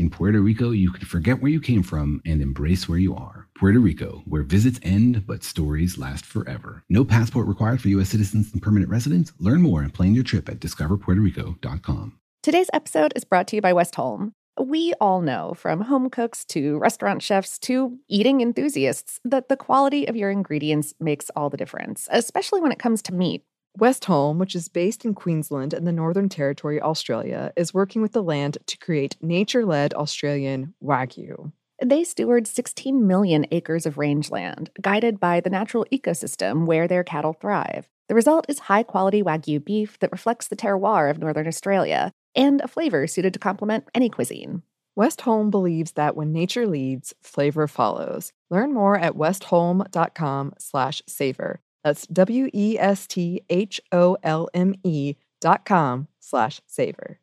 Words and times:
In 0.00 0.08
Puerto 0.08 0.40
Rico, 0.40 0.70
you 0.70 0.90
can 0.92 1.04
forget 1.04 1.42
where 1.42 1.50
you 1.50 1.60
came 1.60 1.82
from 1.82 2.22
and 2.24 2.40
embrace 2.40 2.88
where 2.88 2.98
you 2.98 3.14
are. 3.14 3.48
Puerto 3.54 3.78
Rico, 3.78 4.22
where 4.24 4.42
visits 4.42 4.80
end 4.82 5.26
but 5.26 5.44
stories 5.44 5.98
last 5.98 6.24
forever. 6.24 6.82
No 6.88 7.04
passport 7.04 7.46
required 7.46 7.82
for 7.82 7.88
U.S. 7.88 8.08
citizens 8.08 8.50
and 8.50 8.62
permanent 8.62 8.90
residents. 8.90 9.34
Learn 9.38 9.60
more 9.60 9.82
and 9.82 9.92
plan 9.92 10.14
your 10.14 10.24
trip 10.24 10.48
at 10.48 10.58
discoverpuertorico.com. 10.58 12.18
Today's 12.42 12.70
episode 12.72 13.12
is 13.14 13.24
brought 13.24 13.46
to 13.48 13.56
you 13.56 13.60
by 13.60 13.74
Westholme. 13.74 14.32
We 14.58 14.94
all 15.02 15.20
know, 15.20 15.52
from 15.52 15.82
home 15.82 16.08
cooks 16.08 16.46
to 16.46 16.78
restaurant 16.78 17.22
chefs 17.22 17.58
to 17.58 17.98
eating 18.08 18.40
enthusiasts, 18.40 19.20
that 19.24 19.50
the 19.50 19.56
quality 19.56 20.08
of 20.08 20.16
your 20.16 20.30
ingredients 20.30 20.94
makes 20.98 21.30
all 21.36 21.50
the 21.50 21.58
difference, 21.58 22.08
especially 22.10 22.62
when 22.62 22.72
it 22.72 22.78
comes 22.78 23.02
to 23.02 23.14
meat. 23.14 23.44
Westholme, 23.78 24.38
which 24.38 24.54
is 24.54 24.68
based 24.68 25.04
in 25.04 25.14
Queensland 25.14 25.72
and 25.72 25.86
the 25.86 25.92
Northern 25.92 26.28
Territory, 26.28 26.80
Australia, 26.80 27.52
is 27.56 27.72
working 27.72 28.02
with 28.02 28.12
the 28.12 28.22
land 28.22 28.58
to 28.66 28.78
create 28.78 29.16
nature 29.22 29.64
led 29.64 29.94
Australian 29.94 30.74
Wagyu. 30.82 31.52
They 31.82 32.04
steward 32.04 32.46
16 32.46 33.06
million 33.06 33.46
acres 33.50 33.86
of 33.86 33.96
rangeland, 33.96 34.70
guided 34.80 35.18
by 35.18 35.40
the 35.40 35.50
natural 35.50 35.86
ecosystem 35.90 36.66
where 36.66 36.86
their 36.86 37.04
cattle 37.04 37.32
thrive. 37.32 37.88
The 38.08 38.14
result 38.14 38.46
is 38.48 38.58
high 38.58 38.82
quality 38.82 39.22
Wagyu 39.22 39.64
beef 39.64 39.98
that 40.00 40.12
reflects 40.12 40.48
the 40.48 40.56
terroir 40.56 41.10
of 41.10 41.18
Northern 41.18 41.46
Australia 41.46 42.12
and 42.34 42.60
a 42.60 42.68
flavor 42.68 43.06
suited 43.06 43.32
to 43.32 43.38
complement 43.38 43.84
any 43.94 44.10
cuisine. 44.10 44.62
Westholme 44.98 45.50
believes 45.50 45.92
that 45.92 46.16
when 46.16 46.32
nature 46.32 46.66
leads, 46.66 47.14
flavor 47.22 47.66
follows. 47.66 48.32
Learn 48.50 48.74
more 48.74 48.98
at 48.98 49.14
westholme.com 49.14 50.54
slash 50.58 51.02
savor. 51.06 51.60
That's 51.82 52.06
W 52.06 52.48
E 52.52 52.78
S 52.78 53.06
T 53.06 53.42
H 53.48 53.80
O 53.92 54.16
L 54.22 54.48
M 54.54 54.74
E 54.84 55.14
dot 55.40 55.64
com 55.64 56.08
slash 56.18 56.60
savor. 56.66 57.18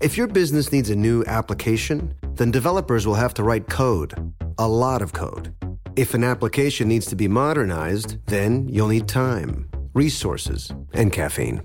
If 0.00 0.16
your 0.16 0.28
business 0.28 0.70
needs 0.70 0.90
a 0.90 0.96
new 0.96 1.24
application, 1.26 2.14
then 2.34 2.50
developers 2.50 3.06
will 3.06 3.14
have 3.14 3.34
to 3.34 3.42
write 3.42 3.68
code, 3.68 4.14
a 4.58 4.68
lot 4.68 5.02
of 5.02 5.12
code. 5.12 5.54
If 5.96 6.14
an 6.14 6.22
application 6.22 6.86
needs 6.86 7.06
to 7.06 7.16
be 7.16 7.26
modernized, 7.26 8.24
then 8.26 8.68
you'll 8.68 8.88
need 8.88 9.08
time, 9.08 9.68
resources, 9.94 10.72
and 10.92 11.12
caffeine. 11.12 11.62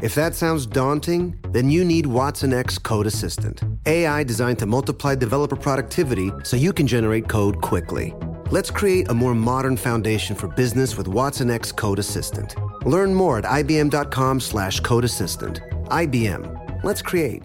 If 0.00 0.14
that 0.14 0.34
sounds 0.34 0.66
daunting, 0.66 1.38
then 1.50 1.70
you 1.70 1.84
need 1.84 2.06
Watson 2.06 2.52
X 2.52 2.78
Code 2.78 3.06
Assistant, 3.06 3.62
AI 3.86 4.22
designed 4.22 4.58
to 4.60 4.66
multiply 4.66 5.14
developer 5.16 5.56
productivity 5.56 6.30
so 6.44 6.56
you 6.56 6.72
can 6.72 6.86
generate 6.86 7.28
code 7.28 7.60
quickly. 7.60 8.14
Let's 8.52 8.70
create 8.70 9.08
a 9.08 9.14
more 9.14 9.34
modern 9.34 9.78
foundation 9.78 10.36
for 10.36 10.46
business 10.46 10.98
with 10.98 11.08
Watson 11.08 11.50
X 11.50 11.72
Code 11.72 11.98
Assistant. 11.98 12.54
Learn 12.84 13.14
more 13.14 13.38
at 13.38 13.44
ibm.com 13.44 14.40
slash 14.40 14.80
code 14.80 15.04
assistant. 15.04 15.62
IBM. 15.86 16.84
Let's 16.84 17.00
create. 17.00 17.44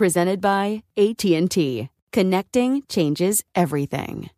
presented 0.00 0.40
by 0.40 0.82
AT&T. 0.96 1.90
Connecting 2.10 2.82
changes 2.88 3.44
everything. 3.54 4.30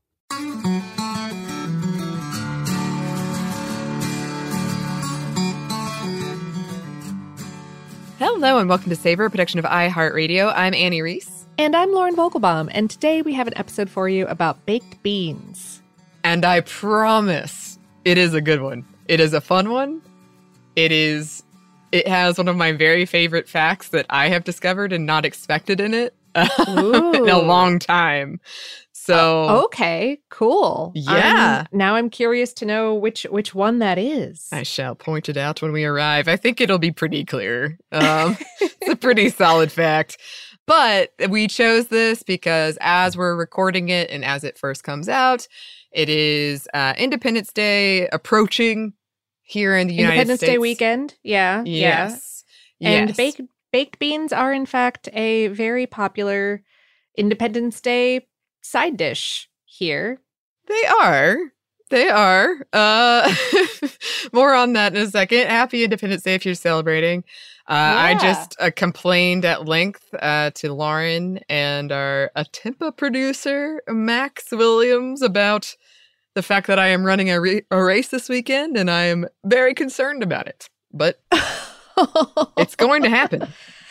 Hello 8.18 8.58
and 8.58 8.68
welcome 8.68 8.90
to 8.90 8.96
Savor, 8.96 9.26
a 9.26 9.30
production 9.30 9.60
of 9.60 9.64
iHeartRadio. 9.64 10.52
I'm 10.52 10.74
Anney 10.74 11.00
Reese. 11.00 11.46
And 11.56 11.76
I'm 11.76 11.92
Lauren 11.92 12.16
Vogelbaum, 12.16 12.68
and 12.72 12.90
today 12.90 13.22
we 13.22 13.32
have 13.34 13.46
an 13.46 13.56
episode 13.56 13.88
for 13.88 14.08
you 14.08 14.26
about 14.26 14.66
baked 14.66 15.00
beans. 15.04 15.80
And 16.24 16.44
I 16.44 16.62
promise 16.62 17.78
it 18.04 18.18
is 18.18 18.34
a 18.34 18.40
good 18.40 18.62
one. 18.62 18.84
It 19.06 19.20
is 19.20 19.32
a 19.32 19.40
fun 19.40 19.70
one. 19.70 20.02
It 20.74 20.90
is 20.90 21.41
it 21.92 22.08
has 22.08 22.38
one 22.38 22.48
of 22.48 22.56
my 22.56 22.72
very 22.72 23.04
favorite 23.06 23.48
facts 23.48 23.88
that 23.90 24.06
I 24.10 24.28
have 24.28 24.44
discovered 24.44 24.92
and 24.92 25.06
not 25.06 25.24
expected 25.24 25.80
in 25.80 25.94
it 25.94 26.14
in 26.34 27.28
a 27.28 27.38
long 27.38 27.78
time. 27.78 28.40
So 28.92 29.48
uh, 29.48 29.62
okay, 29.64 30.20
cool. 30.30 30.92
Yeah. 30.94 31.60
Um, 31.60 31.78
now 31.78 31.96
I'm 31.96 32.08
curious 32.08 32.52
to 32.54 32.64
know 32.64 32.94
which 32.94 33.24
which 33.24 33.54
one 33.54 33.80
that 33.80 33.98
is. 33.98 34.48
I 34.52 34.62
shall 34.62 34.94
point 34.94 35.28
it 35.28 35.36
out 35.36 35.60
when 35.60 35.72
we 35.72 35.84
arrive. 35.84 36.28
I 36.28 36.36
think 36.36 36.60
it'll 36.60 36.78
be 36.78 36.92
pretty 36.92 37.24
clear. 37.24 37.78
Um, 37.90 38.38
it's 38.60 38.88
a 38.88 38.96
pretty 38.96 39.28
solid 39.28 39.72
fact. 39.72 40.18
But 40.66 41.10
we 41.28 41.48
chose 41.48 41.88
this 41.88 42.22
because 42.22 42.78
as 42.80 43.16
we're 43.16 43.34
recording 43.34 43.88
it 43.88 44.08
and 44.10 44.24
as 44.24 44.44
it 44.44 44.56
first 44.56 44.84
comes 44.84 45.08
out, 45.08 45.48
it 45.90 46.08
is 46.08 46.68
uh, 46.72 46.94
Independence 46.96 47.52
Day 47.52 48.06
approaching 48.08 48.92
here 49.52 49.76
in 49.76 49.86
the 49.86 49.94
United 49.94 50.12
Independence 50.12 50.40
States. 50.40 50.52
Day 50.52 50.58
weekend. 50.58 51.14
Yeah. 51.22 51.62
Yes. 51.64 52.44
Yeah. 52.78 52.90
And 52.90 53.08
yes. 53.10 53.16
baked 53.16 53.40
baked 53.72 53.98
beans 53.98 54.32
are 54.32 54.52
in 54.52 54.66
fact 54.66 55.08
a 55.12 55.48
very 55.48 55.86
popular 55.86 56.62
Independence 57.16 57.80
Day 57.80 58.26
side 58.62 58.96
dish 58.96 59.48
here. 59.64 60.20
They 60.66 60.84
are. 61.00 61.36
They 61.90 62.08
are. 62.08 62.66
Uh 62.72 63.34
more 64.32 64.54
on 64.54 64.72
that 64.72 64.96
in 64.96 65.02
a 65.02 65.10
second. 65.10 65.48
Happy 65.48 65.84
Independence 65.84 66.22
Day 66.22 66.34
if 66.34 66.44
you're 66.44 66.54
celebrating. 66.54 67.24
Uh, 67.68 67.94
I 67.96 68.14
just 68.14 68.56
uh, 68.58 68.72
complained 68.74 69.44
at 69.44 69.66
length 69.66 70.02
uh, 70.20 70.50
to 70.56 70.72
Lauren 70.72 71.38
and 71.48 71.92
our 71.92 72.32
Atimpa 72.36 72.96
producer, 72.96 73.80
Max 73.88 74.50
Williams, 74.50 75.22
about 75.22 75.76
the 76.34 76.42
fact 76.42 76.66
that 76.66 76.78
I 76.78 76.88
am 76.88 77.04
running 77.04 77.30
a, 77.30 77.40
re- 77.40 77.62
a 77.70 77.82
race 77.82 78.08
this 78.08 78.28
weekend 78.28 78.76
and 78.76 78.90
I 78.90 79.04
am 79.04 79.26
very 79.44 79.74
concerned 79.74 80.22
about 80.22 80.46
it. 80.46 80.68
But 80.92 81.20
it's 82.58 82.76
going 82.76 83.02
to 83.02 83.10
happen. 83.10 83.42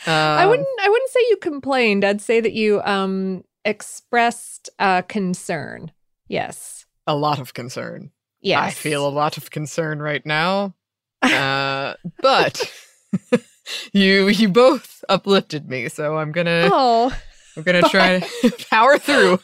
I 0.07 0.43
Um, 0.43 0.49
wouldn't 0.49 0.67
I 0.81 0.89
wouldn't 0.89 1.09
say 1.11 1.19
you 1.29 1.37
complained. 1.37 2.03
I'd 2.03 2.21
say 2.21 2.39
that 2.41 2.53
you 2.53 2.81
um 2.83 3.43
expressed 3.65 4.69
uh 4.79 5.03
concern. 5.03 5.91
Yes. 6.27 6.85
a 7.05 7.15
lot 7.15 7.39
of 7.39 7.53
concern. 7.53 8.11
Yes. 8.41 8.59
I 8.59 8.71
feel 8.71 9.07
a 9.07 9.09
lot 9.09 9.37
of 9.37 9.51
concern 9.51 9.99
right 10.01 10.25
now. 10.25 10.73
Uh, 11.23 11.93
but 12.23 12.59
you 13.93 14.27
you 14.29 14.49
both 14.49 15.03
uplifted 15.07 15.69
me, 15.69 15.87
so 15.87 16.17
I'm 16.17 16.31
gonna 16.31 16.67
Oh, 16.73 17.15
I'm 17.55 17.61
gonna 17.61 17.83
try 17.83 18.19
to 18.41 18.51
power 18.71 18.97
through. 18.97 19.39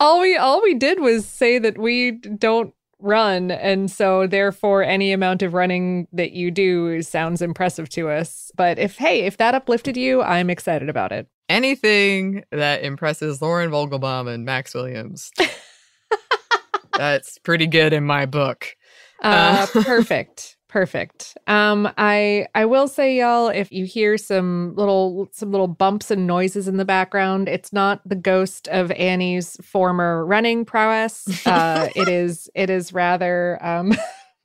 All 0.00 0.20
we 0.20 0.36
all 0.36 0.62
we 0.62 0.74
did 0.74 1.00
was 1.00 1.26
say 1.26 1.58
that 1.58 1.78
we 1.78 2.12
don't 2.12 2.72
run 2.98 3.50
and 3.50 3.90
so 3.90 4.26
therefore 4.26 4.82
any 4.82 5.12
amount 5.12 5.42
of 5.42 5.52
running 5.52 6.08
that 6.12 6.32
you 6.32 6.50
do 6.50 7.02
sounds 7.02 7.42
impressive 7.42 7.88
to 7.90 8.08
us. 8.08 8.50
But 8.56 8.78
if 8.78 8.96
hey, 8.96 9.20
if 9.26 9.36
that 9.36 9.54
uplifted 9.54 9.96
you, 9.96 10.22
I'm 10.22 10.48
excited 10.50 10.88
about 10.88 11.12
it. 11.12 11.26
Anything 11.48 12.44
that 12.50 12.82
impresses 12.82 13.40
Lauren 13.40 13.70
Vogelbaum 13.70 14.32
and 14.32 14.44
Max 14.44 14.74
Williams. 14.74 15.30
That's 16.96 17.38
pretty 17.38 17.66
good 17.66 17.92
in 17.92 18.04
my 18.04 18.26
book. 18.26 18.74
Uh, 19.22 19.66
Uh. 19.74 19.82
perfect. 19.82 20.55
Perfect. 20.68 21.38
Um, 21.46 21.88
I 21.96 22.48
I 22.54 22.64
will 22.64 22.88
say, 22.88 23.16
y'all, 23.18 23.48
if 23.48 23.70
you 23.70 23.84
hear 23.84 24.18
some 24.18 24.74
little 24.74 25.28
some 25.32 25.52
little 25.52 25.68
bumps 25.68 26.10
and 26.10 26.26
noises 26.26 26.66
in 26.66 26.76
the 26.76 26.84
background, 26.84 27.48
it's 27.48 27.72
not 27.72 28.00
the 28.06 28.16
ghost 28.16 28.66
of 28.68 28.90
Anney's 28.92 29.56
former 29.62 30.26
running 30.26 30.64
prowess. 30.64 31.24
Uh, 31.46 31.88
it 31.94 32.08
is 32.08 32.50
it 32.54 32.68
is 32.70 32.92
rather 32.92 33.64
um 33.64 33.92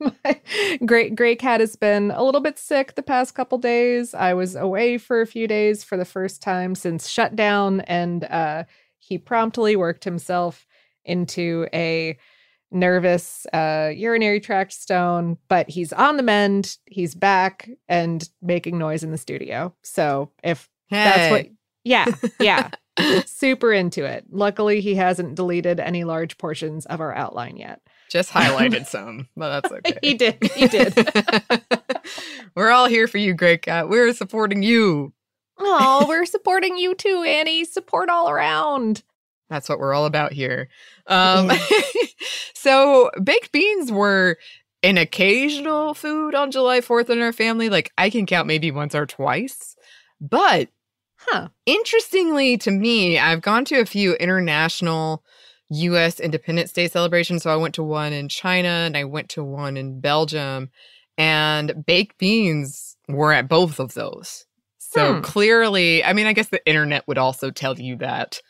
my 0.00 0.40
great 0.86 1.16
Gray 1.16 1.34
Cat 1.34 1.60
has 1.60 1.74
been 1.74 2.12
a 2.12 2.22
little 2.22 2.40
bit 2.40 2.58
sick 2.58 2.94
the 2.94 3.02
past 3.02 3.34
couple 3.34 3.58
days. 3.58 4.14
I 4.14 4.34
was 4.34 4.54
away 4.54 4.98
for 4.98 5.20
a 5.20 5.26
few 5.26 5.48
days 5.48 5.82
for 5.82 5.96
the 5.96 6.04
first 6.04 6.40
time 6.40 6.74
since 6.76 7.08
shutdown, 7.08 7.80
and 7.82 8.24
uh, 8.24 8.64
he 8.98 9.18
promptly 9.18 9.74
worked 9.74 10.04
himself 10.04 10.66
into 11.04 11.66
a 11.74 12.16
nervous 12.72 13.46
uh, 13.52 13.90
urinary 13.94 14.40
tract 14.40 14.72
stone, 14.72 15.38
but 15.48 15.68
he's 15.68 15.92
on 15.92 16.16
the 16.16 16.22
mend. 16.22 16.78
He's 16.86 17.14
back 17.14 17.68
and 17.88 18.28
making 18.40 18.78
noise 18.78 19.02
in 19.02 19.10
the 19.10 19.18
studio. 19.18 19.74
So 19.82 20.30
if 20.42 20.68
that's 20.90 21.30
what, 21.30 21.46
yeah, 21.84 22.06
yeah, 22.40 22.70
super 23.26 23.72
into 23.72 24.04
it. 24.04 24.26
Luckily, 24.30 24.80
he 24.80 24.94
hasn't 24.94 25.34
deleted 25.34 25.80
any 25.80 26.04
large 26.04 26.38
portions 26.38 26.86
of 26.86 27.00
our 27.00 27.14
outline 27.14 27.56
yet. 27.56 27.80
Just 28.10 28.30
highlighted 28.30 28.86
some, 28.86 29.28
but 29.36 29.62
that's 29.62 29.72
okay. 29.86 29.98
He 30.02 30.14
did. 30.14 30.36
He 30.54 30.68
did. 30.68 30.94
We're 32.54 32.70
all 32.70 32.86
here 32.86 33.08
for 33.08 33.18
you, 33.18 33.32
Great 33.34 33.62
Cat. 33.62 33.88
We're 33.88 34.12
supporting 34.12 34.62
you. 34.62 35.14
oh, 35.58 36.04
we're 36.08 36.26
supporting 36.26 36.76
you 36.76 36.94
too, 36.94 37.22
Anney. 37.22 37.64
Support 37.64 38.10
all 38.10 38.28
around. 38.28 39.02
That's 39.52 39.68
what 39.68 39.78
we're 39.78 39.92
all 39.94 40.06
about 40.06 40.32
here. 40.32 40.68
Um, 41.06 41.50
so, 42.54 43.10
baked 43.22 43.52
beans 43.52 43.92
were 43.92 44.38
an 44.82 44.96
occasional 44.98 45.94
food 45.94 46.34
on 46.34 46.50
July 46.50 46.80
4th 46.80 47.10
in 47.10 47.20
our 47.20 47.32
family. 47.32 47.68
Like, 47.68 47.92
I 47.98 48.08
can 48.10 48.24
count 48.26 48.46
maybe 48.46 48.70
once 48.70 48.94
or 48.94 49.06
twice. 49.06 49.76
But 50.20 50.68
Huh. 51.16 51.48
interestingly 51.66 52.56
to 52.58 52.70
me, 52.70 53.18
I've 53.18 53.42
gone 53.42 53.64
to 53.66 53.78
a 53.78 53.86
few 53.86 54.14
international 54.14 55.22
US 55.68 56.18
Independence 56.18 56.72
Day 56.72 56.88
celebrations. 56.88 57.42
So, 57.42 57.52
I 57.52 57.56
went 57.56 57.74
to 57.76 57.82
one 57.82 58.12
in 58.12 58.28
China 58.28 58.68
and 58.68 58.96
I 58.96 59.04
went 59.04 59.28
to 59.30 59.44
one 59.44 59.76
in 59.76 60.00
Belgium, 60.00 60.70
and 61.18 61.84
baked 61.86 62.18
beans 62.18 62.96
were 63.08 63.32
at 63.32 63.48
both 63.48 63.78
of 63.78 63.94
those. 63.94 64.46
So, 64.78 65.14
Hmm. 65.14 65.20
clearly, 65.20 66.02
I 66.04 66.12
mean, 66.12 66.26
I 66.26 66.32
guess 66.32 66.48
the 66.48 66.64
internet 66.66 67.06
would 67.06 67.18
also 67.18 67.50
tell 67.50 67.78
you 67.78 67.96
that 67.96 68.40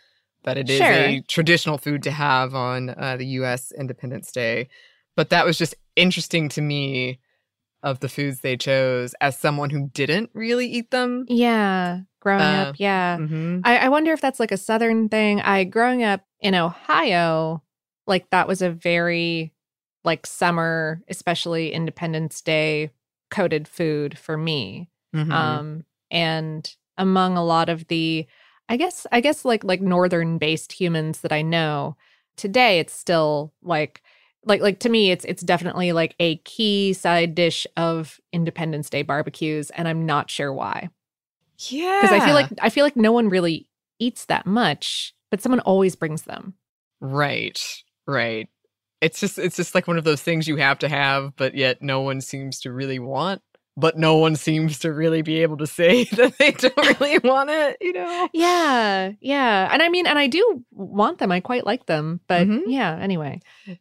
that 0.44 0.58
it 0.58 0.68
is 0.68 0.80
a 0.80 1.22
traditional 1.28 1.78
food 1.78 2.02
to 2.04 2.10
have 2.10 2.54
on 2.54 2.90
uh, 2.90 3.16
the 3.16 3.26
U.S. 3.26 3.72
Independence 3.72 4.32
Day. 4.32 4.68
But 5.16 5.30
that 5.30 5.44
was 5.44 5.58
just 5.58 5.74
interesting 5.96 6.48
to 6.50 6.60
me 6.62 7.20
of 7.82 8.00
the 8.00 8.08
foods 8.08 8.40
they 8.40 8.56
chose 8.56 9.14
as 9.20 9.38
someone 9.38 9.70
who 9.70 9.88
didn't 9.92 10.30
really 10.34 10.66
eat 10.66 10.90
them. 10.90 11.24
Yeah. 11.28 12.00
Growing 12.20 12.40
Uh, 12.42 12.66
up. 12.68 12.76
Yeah. 12.78 13.18
Mhm. 13.18 13.62
I, 13.64 13.78
I 13.78 13.88
wonder 13.88 14.12
if 14.12 14.20
that's 14.20 14.38
like 14.40 14.52
a 14.52 14.56
southern 14.56 15.08
thing. 15.08 15.40
I 15.40 15.64
growing 15.64 16.02
up 16.04 16.22
in 16.40 16.54
Ohio, 16.54 17.62
like 18.06 18.30
that 18.30 18.46
was 18.46 18.62
a 18.62 18.70
very 18.70 19.52
like 20.04 20.26
summer, 20.26 21.02
especially 21.08 21.72
Independence 21.72 22.40
Day 22.40 22.90
coated 23.30 23.66
food 23.66 24.16
for 24.18 24.36
me. 24.36 24.88
Mhm. 25.14 25.32
Um 25.32 25.84
and 26.10 26.74
among 26.96 27.36
a 27.36 27.44
lot 27.44 27.68
of 27.68 27.88
the 27.88 28.26
I 28.72 28.76
guess 28.76 29.06
I 29.12 29.20
guess 29.20 29.44
like 29.44 29.64
like 29.64 29.82
northern 29.82 30.38
based 30.38 30.72
humans 30.72 31.20
that 31.20 31.32
I 31.32 31.42
know 31.42 31.96
today 32.36 32.78
it's 32.78 32.94
still 32.94 33.52
like 33.62 34.02
like 34.46 34.62
like 34.62 34.80
to 34.80 34.88
me 34.88 35.10
it's 35.10 35.26
it's 35.26 35.42
definitely 35.42 35.92
like 35.92 36.16
a 36.18 36.36
key 36.38 36.94
side 36.94 37.34
dish 37.34 37.66
of 37.76 38.18
Independence 38.32 38.88
Day 38.88 39.02
barbecues 39.02 39.68
and 39.70 39.86
I'm 39.86 40.06
not 40.06 40.30
sure 40.30 40.52
why 40.52 40.88
yeah. 41.70 42.00
because 42.00 42.18
I 42.18 42.24
feel 42.24 42.34
like 42.34 42.48
I 42.60 42.70
feel 42.70 42.84
like 42.84 42.96
no 42.96 43.12
one 43.12 43.28
really 43.28 43.68
eats 43.98 44.24
that 44.26 44.46
much, 44.46 45.14
but 45.30 45.40
someone 45.40 45.60
always 45.60 45.94
brings 45.94 46.22
them. 46.22 46.54
right, 47.00 47.60
right. 48.06 48.48
It's 49.00 49.20
just 49.20 49.38
it's 49.38 49.56
just 49.56 49.74
like 49.74 49.86
one 49.86 49.98
of 49.98 50.04
those 50.04 50.22
things 50.22 50.48
you 50.48 50.56
have 50.56 50.78
to 50.78 50.88
have, 50.88 51.36
but 51.36 51.54
yet 51.54 51.82
no 51.82 52.00
one 52.00 52.20
seems 52.20 52.60
to 52.60 52.72
really 52.72 52.98
want. 52.98 53.42
But 53.76 53.96
no 53.96 54.16
one 54.16 54.36
seems 54.36 54.78
to 54.80 54.92
really 54.92 55.22
be 55.22 55.40
able 55.42 55.56
to 55.56 55.66
say 55.66 56.04
that 56.12 56.36
they 56.38 56.50
don't 56.50 57.00
really 57.00 57.18
want 57.20 57.48
it. 57.48 57.78
You 57.80 57.94
know. 57.94 58.28
Yeah, 58.34 59.12
yeah, 59.20 59.68
and 59.72 59.80
I 59.82 59.88
mean, 59.88 60.06
and 60.06 60.18
I 60.18 60.26
do 60.26 60.62
want 60.72 61.18
them. 61.18 61.32
I 61.32 61.40
quite 61.40 61.64
like 61.64 61.86
them, 61.86 62.20
but 62.26 62.46
Mhm. 62.46 62.62
yeah. 62.66 62.98
Anyway, 63.00 63.40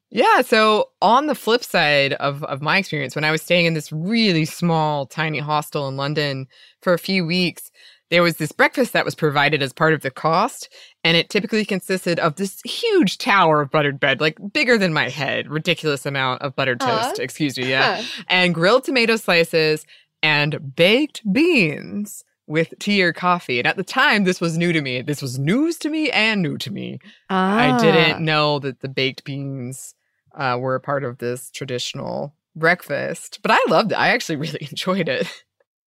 Yeah. 0.10 0.42
So 0.42 0.90
on 1.02 1.28
the 1.28 1.36
flip 1.36 1.64
side 1.64 2.14
of 2.14 2.44
of 2.46 2.62
my 2.62 2.78
experience, 2.78 3.16
when 3.16 3.26
I 3.26 3.32
was 3.32 3.42
staying 3.42 3.66
in 3.66 3.74
this 3.74 3.92
really 3.92 4.46
small, 4.46 5.06
tiny 5.08 5.40
hostel 5.40 5.88
in 5.90 5.98
London 5.98 6.48
for 6.82 6.94
a 6.94 6.98
few 7.00 7.26
weeks, 7.26 7.70
there 8.10 8.24
was 8.24 8.38
this 8.38 8.52
breakfast 8.52 8.94
that 8.94 9.06
was 9.06 9.16
provided 9.16 9.62
as 9.62 9.74
part 9.74 9.94
of 9.94 10.02
the 10.02 10.12
cost, 10.12 10.70
and 11.04 11.18
it 11.18 11.30
typically 11.30 11.66
consisted 11.66 12.20
of 12.20 12.36
this 12.36 12.62
huge 12.64 13.18
tower 13.18 13.62
of 13.62 13.72
buttered 13.72 14.00
bread, 14.00 14.22
like 14.22 14.38
bigger 14.54 14.78
than 14.78 14.94
my 14.94 15.10
head, 15.10 15.50
ridiculous 15.50 16.06
amount 16.06 16.42
of 16.42 16.56
buttered 16.56 16.82
Aw. 16.82 16.86
toast. 17.08 17.20
Excuse 17.20 17.58
me. 17.58 17.70
Yeah, 17.70 18.04
and 18.30 18.54
grilled 18.54 18.84
tomato 18.84 19.16
slices 19.16 19.86
and 20.24 20.76
baked 20.76 21.22
beans. 21.34 22.24
With 22.48 22.74
tea 22.80 23.02
or 23.02 23.14
coffee. 23.14 23.60
And 23.60 23.68
at 23.68 23.78
the 23.78 23.84
time, 23.84 24.26
this 24.26 24.42
was 24.42 24.58
new 24.58 24.74
to 24.74 24.82
me. 24.82 25.02
This 25.02 25.22
was 25.22 25.40
news 25.40 25.78
to 25.78 25.90
me 25.90 26.12
and 26.12 26.42
new 26.42 26.58
to 26.58 26.70
me. 26.70 27.00
I 27.30 27.70
Ah. 27.70 27.78
didn't 27.80 28.26
know 28.26 28.60
that 28.60 28.82
the 28.82 28.90
baked 28.90 29.24
beans 29.24 29.96
uh, 30.36 30.58
were 30.60 30.76
a 30.76 30.82
part 30.82 31.06
of 31.06 31.20
this 31.20 31.50
traditional 31.50 32.34
breakfast, 32.54 33.40
but 33.42 33.52
I 33.52 33.60
loved 33.70 33.94
it. 33.94 33.96
I 33.98 34.10
actually 34.10 34.36
really 34.46 34.68
enjoyed 34.70 35.08
it. 35.08 35.28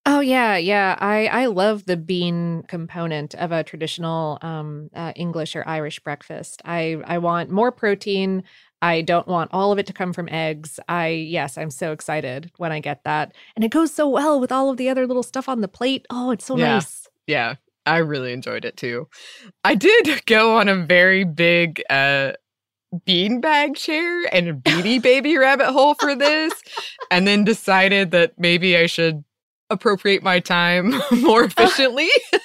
Oh 0.07 0.19
yeah, 0.19 0.55
yeah. 0.55 0.95
I 0.99 1.25
I 1.27 1.45
love 1.47 1.85
the 1.85 1.97
bean 1.97 2.63
component 2.67 3.33
of 3.35 3.51
a 3.51 3.63
traditional 3.63 4.37
um, 4.43 4.89
uh, 4.93 5.13
English 5.15 5.55
or 5.55 5.67
Irish 5.67 5.99
breakfast. 5.99 6.61
I 6.63 6.97
I 7.05 7.17
want 7.17 7.49
more 7.49 7.71
protein. 7.71 8.43
I 8.83 9.01
don't 9.01 9.27
want 9.27 9.49
all 9.51 9.71
of 9.71 9.79
it 9.79 9.87
to 9.87 9.93
come 9.93 10.13
from 10.13 10.29
eggs. 10.29 10.79
I 10.87 11.07
yes, 11.07 11.57
I'm 11.57 11.71
so 11.71 11.91
excited 11.91 12.51
when 12.57 12.71
I 12.71 12.79
get 12.81 13.03
that, 13.03 13.33
and 13.55 13.65
it 13.65 13.71
goes 13.71 13.91
so 13.91 14.07
well 14.07 14.39
with 14.39 14.51
all 14.51 14.69
of 14.69 14.77
the 14.77 14.89
other 14.89 15.07
little 15.07 15.23
stuff 15.23 15.49
on 15.49 15.61
the 15.61 15.67
plate. 15.67 16.05
Oh, 16.11 16.29
it's 16.29 16.45
so 16.45 16.55
Yeah. 16.55 16.75
nice. 16.75 17.07
Yeah, 17.25 17.55
I 17.87 17.97
really 17.97 18.31
enjoyed 18.31 18.63
it 18.63 18.77
too. 18.77 19.07
I 19.63 19.73
did 19.73 20.23
go 20.27 20.57
on 20.59 20.69
a 20.69 20.75
very 20.75 21.23
big 21.23 21.81
uh, 21.89 22.33
beanbag 23.07 23.75
chair 23.75 24.31
and 24.31 24.49
a 24.49 24.53
beanie 24.67 25.01
baby 25.01 25.35
rabbit 25.35 25.71
hole 25.71 25.95
for 25.95 26.13
this, 26.15 26.53
and 27.09 27.25
then 27.27 27.43
decided 27.43 28.11
that 28.11 28.33
maybe 28.37 28.77
I 28.77 28.85
should 28.85 29.23
appropriate 29.69 30.23
my 30.23 30.39
time 30.39 30.93
more 31.11 31.43
efficiently. 31.43 32.09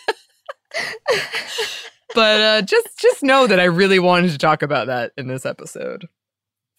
but 2.14 2.40
uh, 2.40 2.62
just 2.62 2.88
just 2.99 3.22
know 3.22 3.46
that 3.46 3.61
I 3.61 3.64
really 3.64 3.99
wanted 3.99 4.31
to 4.32 4.38
talk 4.38 4.62
about 4.62 4.87
that 4.88 5.12
in 5.17 5.26
this 5.28 5.46
episode. 5.46 6.08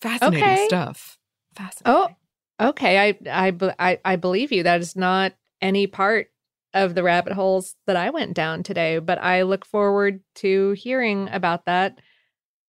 Fascinating 0.02 0.44
Okay. 0.44 0.66
stuff. 0.66 1.18
Fascinating. 1.56 2.16
Oh, 2.60 2.68
okay. 2.70 3.10
I 3.10 3.18
I 3.48 3.74
I 3.80 4.00
I 4.04 4.16
believe 4.16 4.52
you. 4.52 4.64
That 4.64 4.82
is 4.82 4.96
not 4.96 5.34
any 5.62 5.88
part 5.88 6.28
of 6.74 6.96
the 6.96 7.04
rabbit 7.04 7.34
holes 7.34 7.76
that 7.86 7.98
I 7.98 8.10
went 8.10 8.34
down 8.34 8.64
today, 8.64 9.00
but 9.00 9.22
I 9.22 9.42
look 9.42 9.66
forward 9.66 10.22
to 10.36 10.72
hearing 10.72 11.28
about 11.32 11.66
that. 11.66 12.00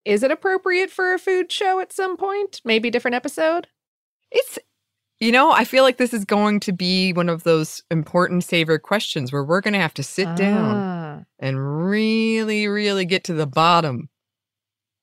Is 0.04 0.24
it 0.24 0.32
appropriate 0.32 0.90
for 0.90 1.14
a 1.14 1.18
food 1.18 1.52
show 1.52 1.78
at 1.78 1.92
some 1.92 2.16
point? 2.16 2.60
Maybe 2.64 2.90
different 2.90 3.14
episode? 3.14 3.68
It's 4.32 4.58
you 5.22 5.30
know, 5.32 5.52
I 5.52 5.64
feel 5.64 5.84
like 5.84 5.98
this 5.98 6.12
is 6.12 6.24
going 6.24 6.58
to 6.60 6.72
be 6.72 7.12
one 7.12 7.28
of 7.28 7.44
those 7.44 7.82
important 7.90 8.42
savor 8.44 8.78
questions 8.78 9.32
where 9.32 9.44
we're 9.44 9.60
going 9.60 9.74
to 9.74 9.80
have 9.80 9.94
to 9.94 10.02
sit 10.02 10.34
down 10.36 10.74
Ah. 10.76 11.20
and 11.38 11.86
really, 11.88 12.66
really 12.66 13.04
get 13.04 13.22
to 13.24 13.32
the 13.34 13.46
bottom 13.46 14.08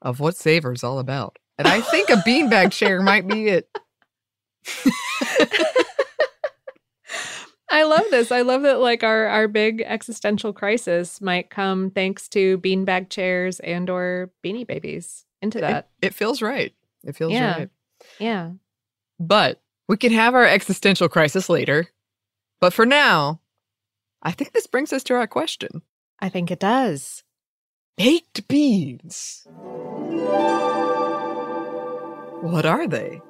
of 0.01 0.19
what 0.19 0.35
savor 0.35 0.73
is 0.73 0.83
all 0.83 0.99
about. 0.99 1.37
And 1.57 1.67
I 1.67 1.81
think 1.81 2.09
a 2.09 2.15
beanbag 2.17 2.71
chair 2.71 3.01
might 3.01 3.27
be 3.27 3.47
it. 3.47 3.69
I 7.71 7.83
love 7.83 8.05
this. 8.09 8.31
I 8.31 8.41
love 8.41 8.63
that 8.63 8.79
like 8.79 9.03
our 9.03 9.27
our 9.27 9.47
big 9.47 9.81
existential 9.85 10.51
crisis 10.53 11.21
might 11.21 11.49
come 11.51 11.91
thanks 11.91 12.27
to 12.29 12.57
beanbag 12.57 13.09
chairs 13.09 13.59
and 13.59 13.89
or 13.91 14.31
beanie 14.43 14.65
babies 14.65 15.25
into 15.41 15.59
It, 15.59 15.61
that. 15.61 15.89
it 16.01 16.13
feels 16.15 16.41
right. 16.41 16.73
It 17.03 17.15
feels 17.15 17.31
Yeah. 17.31 17.57
right. 17.57 17.69
Yeah. 18.19 18.51
But 19.19 19.61
we 19.89 19.97
can 19.97 20.13
have 20.13 20.35
our 20.35 20.45
existential 20.45 21.09
crisis 21.09 21.49
later. 21.49 21.87
But 22.61 22.73
for 22.73 22.85
now, 22.85 23.41
I 24.21 24.31
think 24.31 24.53
this 24.53 24.67
brings 24.67 24.93
us 24.93 25.03
to 25.05 25.15
our 25.15 25.27
question 25.27 25.81
I 26.19 26.29
think 26.29 26.51
it 26.51 26.59
does. 26.59 27.23
baked 27.97 28.47
beans. 28.47 29.47
What 32.41 32.65
are 32.65 32.87
they? 32.87 33.21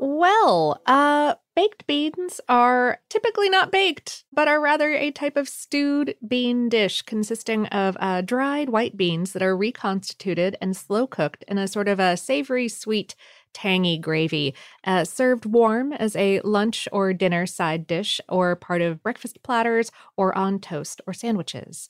Well, 0.00 0.80
uh, 0.86 1.34
baked 1.56 1.86
beans 1.86 2.40
are 2.48 3.00
typically 3.08 3.48
not 3.48 3.72
baked, 3.72 4.24
but 4.32 4.46
are 4.46 4.60
rather 4.60 4.92
a 4.92 5.10
type 5.10 5.36
of 5.36 5.48
stewed 5.48 6.14
bean 6.26 6.68
dish 6.68 7.02
consisting 7.02 7.66
of 7.66 7.96
uh, 7.98 8.20
dried 8.20 8.68
white 8.68 8.96
beans 8.96 9.32
that 9.32 9.42
are 9.42 9.56
reconstituted 9.56 10.56
and 10.60 10.76
slow 10.76 11.06
cooked 11.06 11.44
in 11.48 11.58
a 11.58 11.66
sort 11.66 11.88
of 11.88 11.98
a 11.98 12.16
savory, 12.16 12.68
sweet, 12.68 13.16
tangy 13.60 13.98
gravy, 13.98 14.54
uh, 14.84 15.04
served 15.04 15.44
warm 15.44 15.92
as 15.92 16.14
a 16.14 16.40
lunch 16.40 16.88
or 16.92 17.12
dinner 17.12 17.44
side 17.46 17.86
dish, 17.86 18.20
or 18.28 18.54
part 18.54 18.82
of 18.82 19.02
breakfast 19.02 19.42
platters, 19.42 19.90
or 20.16 20.36
on 20.36 20.60
toast 20.60 21.00
or 21.06 21.12
sandwiches. 21.12 21.88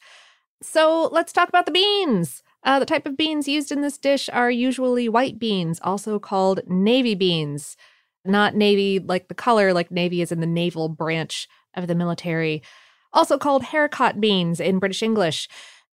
So 0.63 1.09
let's 1.13 1.33
talk 1.33 1.49
about 1.49 1.67
the 1.67 1.73
beans. 1.73 2.43
Uh, 2.65 2.79
the 2.79 2.87
type 2.87 3.07
of 3.07 3.17
beans 3.17 3.47
used 3.47 3.71
in 3.71 3.83
this 3.83 3.99
dish 3.99 4.29
are 4.33 4.51
usually 4.51 5.09
white 5.09 5.39
beans, 5.39 5.79
also 5.83 6.19
called 6.19 6.61
navy 6.67 7.15
beans. 7.15 7.77
Not 8.25 8.55
navy 8.55 8.99
like 8.99 9.29
the 9.29 9.35
color, 9.35 9.73
like 9.73 9.91
navy 9.91 10.23
is 10.23 10.33
in 10.33 10.41
the 10.41 10.47
naval 10.47 10.89
branch 10.89 11.49
of 11.75 11.87
the 11.87 11.95
military. 11.95 12.63
Also 13.13 13.39
called 13.39 13.63
haricot 13.63 14.21
beans 14.21 14.59
in 14.59 14.79
British 14.79 15.03
English. 15.03 15.49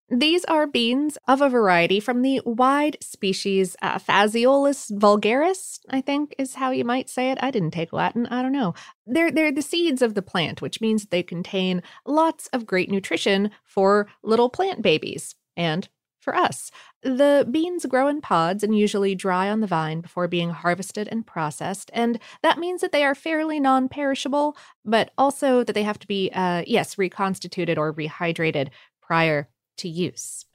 These 0.09 0.45
are 0.45 0.67
beans 0.67 1.17
of 1.27 1.41
a 1.41 1.49
variety 1.49 1.99
from 1.99 2.21
the 2.21 2.39
wide 2.45 2.97
species 3.01 3.75
uh, 3.81 3.97
Phaseolus 3.97 4.91
vulgaris, 4.91 5.79
I 5.89 6.01
think 6.01 6.35
is 6.37 6.55
how 6.55 6.69
you 6.69 6.85
might 6.85 7.09
say 7.09 7.31
it. 7.31 7.39
I 7.41 7.49
didn't 7.49 7.71
take 7.71 7.91
Latin, 7.91 8.27
I 8.27 8.43
don't 8.43 8.51
know. 8.51 8.75
They're, 9.07 9.31
they're 9.31 9.51
the 9.51 9.63
seeds 9.63 10.03
of 10.03 10.13
the 10.13 10.21
plant, 10.21 10.61
which 10.61 10.79
means 10.79 11.07
they 11.07 11.23
contain 11.23 11.81
lots 12.05 12.45
of 12.47 12.67
great 12.67 12.91
nutrition 12.91 13.49
for 13.63 14.07
little 14.21 14.49
plant 14.49 14.83
babies 14.83 15.33
and 15.57 15.89
for 16.19 16.35
us. 16.35 16.69
The 17.01 17.47
beans 17.49 17.87
grow 17.87 18.07
in 18.07 18.21
pods 18.21 18.63
and 18.63 18.77
usually 18.77 19.15
dry 19.15 19.49
on 19.49 19.61
the 19.61 19.67
vine 19.67 20.01
before 20.01 20.27
being 20.27 20.51
harvested 20.51 21.07
and 21.11 21.25
processed, 21.25 21.89
and 21.93 22.19
that 22.43 22.59
means 22.59 22.81
that 22.81 22.91
they 22.91 23.03
are 23.03 23.15
fairly 23.15 23.59
non 23.59 23.89
perishable, 23.89 24.55
but 24.83 25.11
also 25.17 25.63
that 25.63 25.73
they 25.73 25.83
have 25.83 25.99
to 25.99 26.07
be, 26.07 26.31
uh, 26.33 26.63
yes, 26.67 26.97
reconstituted 26.97 27.77
or 27.77 27.93
rehydrated 27.93 28.69
prior 29.01 29.47
to 29.77 29.89
use. 29.89 30.45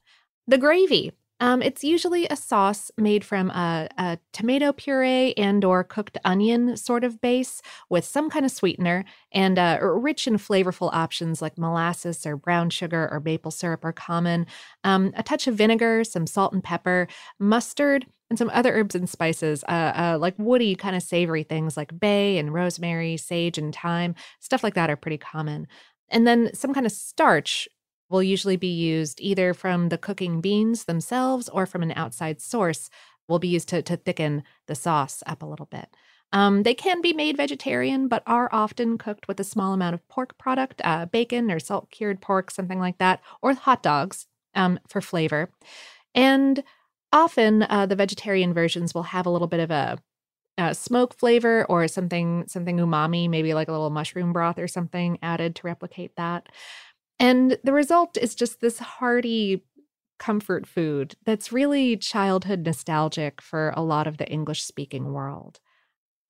The 0.47 0.59
gravy. 0.59 1.13
Um, 1.43 1.63
it's 1.63 1.83
usually 1.83 2.27
a 2.27 2.37
sauce 2.37 2.91
made 2.99 3.25
from 3.25 3.49
a, 3.49 3.89
a, 3.97 4.19
tomato 4.35 4.73
puree 4.73 5.33
and 5.39 5.65
or 5.65 5.83
cooked 5.83 6.19
onion 6.23 6.77
sort 6.77 7.03
of 7.03 7.19
base 7.23 7.63
with 7.89 8.05
some 8.05 8.29
kind 8.29 8.45
of 8.45 8.53
sweetener 8.53 9.07
and 9.33 9.59
uh, 9.59 9.79
rich 9.81 10.27
and 10.27 10.37
flavorful 10.37 10.91
options 10.93 11.41
like 11.41 11.57
molasses 11.57 12.27
or 12.27 12.37
brown 12.37 12.69
sugar 12.69 13.09
or 13.11 13.21
maple 13.21 13.51
syrup 13.51 13.87
are 13.87 13.93
common. 13.93 14.47
Um, 14.85 15.13
a 15.17 15.23
touch 15.23 15.47
of 15.47 15.55
vinegar, 15.55 16.05
some 16.05 16.27
salt 16.27 16.53
and 16.53 16.63
pepper, 16.63 17.09
mustard, 17.39 18.07
and 18.29 18.39
some 18.39 18.51
other 18.53 18.73
herbs 18.73 18.95
and 18.95 19.09
spices, 19.09 19.65
uh, 19.65 19.93
uh, 19.97 20.19
like 20.21 20.35
woody 20.39 20.75
kind 20.77 20.95
of 20.95 21.03
savory 21.03 21.43
things 21.43 21.77
like 21.77 21.99
bay 21.99 22.39
and 22.39 22.55
rosemary, 22.55 23.17
sage 23.17 23.59
and 23.59 23.75
thyme, 23.75 24.15
stuff 24.41 24.63
like 24.63 24.75
that 24.75 24.91
are 24.91 24.97
pretty 24.97 25.19
common. 25.19 25.67
And 26.11 26.27
then 26.27 26.55
some 26.55 26.75
kind 26.75 26.87
of 26.87 26.93
starch 26.93 27.69
will 28.11 28.23
usually 28.23 28.57
be 28.57 28.67
used 28.67 29.21
either 29.21 29.55
from 29.55 29.89
the 29.89 29.99
cooking 29.99 30.41
beans 30.41 30.85
themselves 30.85 31.49
or 31.49 31.65
from 31.65 31.83
an 31.83 31.93
outside 31.93 32.41
source, 32.41 32.91
will 33.29 33.39
be 33.39 33.49
used 33.49 33.69
to, 33.69 33.81
to 33.81 33.97
thicken 33.97 34.43
the 34.67 34.75
sauce 34.75 35.23
up 35.27 35.43
a 35.43 35.47
little 35.47 35.67
bit. 35.67 35.89
Um, 36.33 36.63
they 36.63 36.75
can 36.75 37.01
be 37.01 37.13
made 37.13 37.37
vegetarian, 37.37 38.09
but 38.09 38.23
are 38.27 38.49
often 38.53 38.99
cooked 38.99 39.27
with 39.27 39.41
a 39.41 39.45
small 39.45 39.73
amount 39.73 39.95
of 39.95 40.07
pork 40.09 40.37
product, 40.39 40.81
uh, 40.85 41.07
bacon 41.07 41.51
or 41.51 41.59
salt 41.59 41.91
cured 41.91 42.21
pork, 42.21 42.51
something 42.51 42.79
like 42.79 42.99
that, 42.99 43.21
or 43.43 43.55
hot 43.55 43.83
dogs 43.83 44.27
um, 44.55 44.79
for 44.89 45.01
flavor. 45.01 45.51
And 46.15 46.63
often 47.13 47.65
uh, 47.65 47.87
the 47.87 47.97
vegetarian 47.97 48.55
versions 48.55 48.95
will 48.95 49.05
have 49.05 49.27
a 49.27 49.31
little 49.31 49.49
bit 49.49 49.61
of 49.61 49.71
a, 49.71 49.99
a 50.59 50.75
smoke 50.75 51.15
flavor 51.15 51.65
or 51.67 51.89
something 51.89 52.45
something 52.47 52.79
umami, 52.79 53.29
maybe 53.29 53.55
like 53.55 53.69
a 53.69 53.73
little 53.73 53.91
mushroom 53.91 54.33
broth 54.33 54.59
or 54.59 54.69
something 54.69 55.19
added 55.23 55.57
to 55.57 55.67
replicate 55.67 56.15
that. 56.17 56.49
And 57.21 57.59
the 57.63 57.73
result 57.73 58.17
is 58.17 58.35
just 58.35 58.61
this 58.61 58.79
hearty 58.79 59.63
comfort 60.19 60.67
food 60.67 61.15
that's 61.25 61.53
really 61.53 61.97
childhood 61.97 62.65
nostalgic 62.65 63.41
for 63.41 63.73
a 63.77 63.83
lot 63.83 64.07
of 64.07 64.19
the 64.19 64.29
English 64.29 64.63
speaking 64.63 65.13
world. 65.13 65.61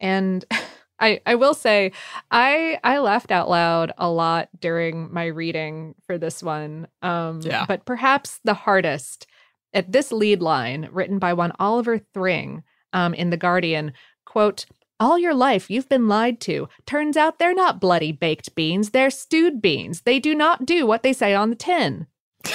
And 0.01 0.45
I, 1.01 1.23
I 1.25 1.35
will 1.37 1.55
say 1.55 1.93
I 2.31 2.79
I 2.85 2.99
laughed 2.99 3.31
out 3.31 3.49
loud 3.49 3.93
a 3.97 4.11
lot 4.11 4.49
during 4.61 5.11
my 5.13 5.27
reading 5.27 5.95
for 6.07 6.19
this 6.19 6.43
one. 6.43 6.89
Um, 7.01 7.41
yeah. 7.41 7.65
But 7.67 7.87
perhaps 7.87 8.39
the 8.45 8.53
hardest 8.53 9.27
at 9.73 9.93
this 9.93 10.13
lead 10.13 10.43
line, 10.43 10.89
written 10.93 11.19
by 11.19 11.33
one 11.33 11.53
Oliver 11.59 11.99
Thring 11.99 12.65
um, 12.93 13.15
in 13.15 13.31
The 13.31 13.37
Guardian, 13.37 13.93
quote, 14.27 14.67
all 15.01 15.19
your 15.19 15.35
life, 15.35 15.71
you've 15.71 15.89
been 15.89 16.07
lied 16.07 16.41
to. 16.43 16.69
Turns 16.87 17.17
out 17.17 17.39
they're 17.39 17.55
not 17.55 17.81
bloody 17.81 18.13
baked 18.13 18.55
beans, 18.55 18.91
they're 18.91 19.11
stewed 19.11 19.61
beans. 19.61 20.03
They 20.03 20.21
do 20.21 20.35
not 20.35 20.67
do 20.67 20.87
what 20.87 21.03
they 21.03 21.13
say 21.13 21.35
on 21.35 21.51
the 21.51 21.57
tin. 21.57 22.07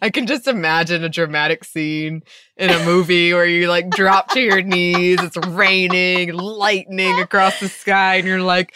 I 0.00 0.08
can 0.08 0.26
just 0.26 0.48
imagine 0.48 1.04
a 1.04 1.08
dramatic 1.08 1.64
scene 1.64 2.22
in 2.56 2.70
a 2.70 2.84
movie 2.84 3.34
where 3.34 3.44
you 3.44 3.68
like 3.68 3.90
drop 3.90 4.30
to 4.30 4.40
your 4.40 4.62
knees, 4.62 5.18
it's 5.20 5.36
raining, 5.48 6.32
lightning 6.32 7.18
across 7.18 7.60
the 7.60 7.68
sky, 7.68 8.16
and 8.16 8.26
you're 8.26 8.40
like, 8.40 8.74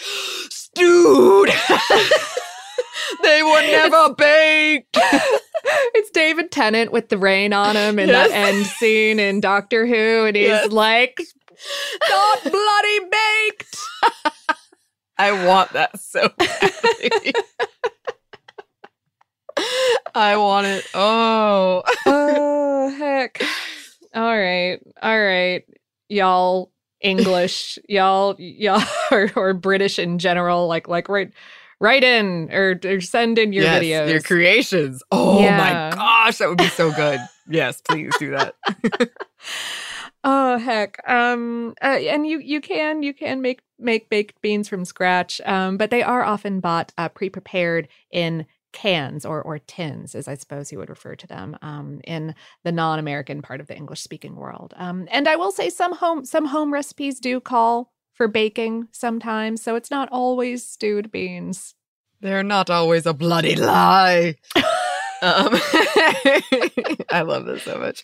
stewed. 0.51 1.51
they 3.23 3.43
were 3.43 3.63
never 3.63 4.15
baked. 4.15 4.99
it's 5.95 6.11
David 6.11 6.51
Tennant 6.51 6.93
with 6.93 7.09
the 7.09 7.19
rain 7.19 7.53
on 7.53 7.77
him 7.77 7.99
in 7.99 8.09
yes. 8.09 8.29
that 8.29 8.37
end 8.37 8.67
scene 8.67 9.19
in 9.19 9.41
Doctor 9.41 9.87
Who, 9.87 10.27
and 10.27 10.37
he's 10.37 10.49
yes. 10.49 10.71
like, 10.71 11.21
not 12.09 12.43
bloody 12.43 12.99
baked. 13.01 13.79
I 15.19 15.47
want 15.47 15.73
that 15.73 15.99
so 16.01 16.29
badly. 16.39 17.33
I 20.15 20.37
want 20.37 20.67
it. 20.67 20.87
Oh. 20.95 21.83
oh, 22.07 22.95
heck. 22.99 23.43
All 24.15 24.23
right. 24.23 24.81
All 25.03 25.21
right. 25.21 25.65
Y'all 26.09 26.71
English, 27.05 27.79
y'all 27.89 28.35
y'all 28.39 28.83
or, 29.13 29.31
or 29.37 29.55
British 29.55 30.01
in 30.01 30.19
general 30.19 30.67
like 30.67 30.89
like 30.89 31.09
right 31.09 31.31
write 31.81 32.03
in 32.03 32.51
or, 32.51 32.81
or 32.85 33.01
send 33.01 33.39
in 33.39 33.53
your 33.53 33.65
yes, 33.65 33.83
videos. 33.83 34.11
Your 34.11 34.21
creations. 34.21 35.03
Oh 35.13 35.41
yeah. 35.41 35.59
my 35.59 35.97
gosh, 35.97 36.39
that 36.39 36.49
would 36.49 36.59
be 36.59 36.69
so 36.69 36.91
good. 36.91 37.21
yes, 37.49 37.81
please 37.83 38.13
do 38.19 38.31
that. 38.31 38.55
Oh 40.25 40.59
heck. 40.59 40.99
Um 41.09 41.75
uh, 41.83 41.99
and 42.01 42.27
you 42.27 42.39
you 42.41 42.61
can 42.63 43.03
you 43.05 43.15
can 43.15 43.43
make 43.43 43.61
make 43.79 44.11
baked 44.11 44.41
beans 44.43 44.69
from 44.69 44.85
scratch. 44.87 45.41
Um 45.45 45.77
but 45.77 45.91
they 45.91 46.03
are 46.03 46.25
often 46.25 46.61
bought 46.61 46.93
uh, 46.99 47.11
pre-prepared 47.11 47.89
in 48.11 48.47
cans 48.73 49.25
or 49.27 49.43
or 49.43 49.59
tins 49.61 50.17
as 50.17 50.29
I 50.29 50.35
suppose 50.35 50.73
you 50.73 50.79
would 50.79 50.91
refer 50.91 51.15
to 51.17 51.27
them 51.29 51.57
um 51.63 52.01
in 52.05 52.35
the 52.65 52.73
non-American 52.73 53.43
part 53.43 53.61
of 53.61 53.69
the 53.69 53.77
English 53.77 54.03
speaking 54.03 54.37
world. 54.37 54.75
Um 54.77 55.09
and 55.13 55.29
I 55.29 55.37
will 55.37 55.53
say 55.53 55.71
some 55.71 55.95
home 55.97 56.25
some 56.25 56.47
home 56.47 56.73
recipes 56.73 57.21
do 57.21 57.41
call 57.41 57.93
for 58.15 58.29
baking 58.29 58.89
sometimes, 58.93 59.63
so 59.63 59.77
it's 59.77 59.91
not 59.91 60.09
always 60.11 60.67
stewed 60.67 61.11
beans. 61.13 61.75
They're 62.21 62.43
not 62.45 62.71
always 62.71 63.07
a 63.07 63.13
bloody 63.13 63.57
lie. 63.57 64.37
Um, 65.23 65.51
I 67.11 67.23
love 67.25 67.47
this 67.47 67.63
so 67.63 67.79
much. 67.79 68.03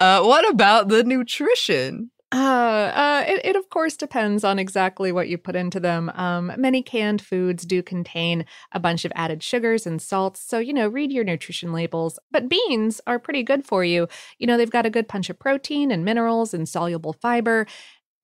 Uh, 0.00 0.22
what 0.22 0.48
about 0.48 0.88
the 0.88 1.04
nutrition? 1.04 2.10
Uh, 2.30 2.92
uh, 2.94 3.24
it, 3.26 3.40
it 3.42 3.56
of 3.56 3.70
course 3.70 3.96
depends 3.96 4.44
on 4.44 4.58
exactly 4.58 5.10
what 5.10 5.28
you 5.28 5.38
put 5.38 5.56
into 5.56 5.80
them. 5.80 6.10
Um, 6.14 6.52
many 6.58 6.82
canned 6.82 7.22
foods 7.22 7.64
do 7.64 7.82
contain 7.82 8.44
a 8.72 8.80
bunch 8.80 9.06
of 9.06 9.12
added 9.14 9.42
sugars 9.42 9.86
and 9.86 10.00
salts, 10.00 10.40
so 10.40 10.58
you 10.58 10.74
know, 10.74 10.88
read 10.88 11.10
your 11.10 11.24
nutrition 11.24 11.72
labels. 11.72 12.18
But 12.30 12.50
beans 12.50 13.00
are 13.06 13.18
pretty 13.18 13.42
good 13.42 13.64
for 13.64 13.82
you. 13.82 14.08
You 14.38 14.46
know, 14.46 14.58
they've 14.58 14.70
got 14.70 14.84
a 14.84 14.90
good 14.90 15.08
punch 15.08 15.30
of 15.30 15.38
protein 15.38 15.90
and 15.90 16.04
minerals 16.04 16.52
and 16.52 16.68
soluble 16.68 17.14
fiber. 17.14 17.66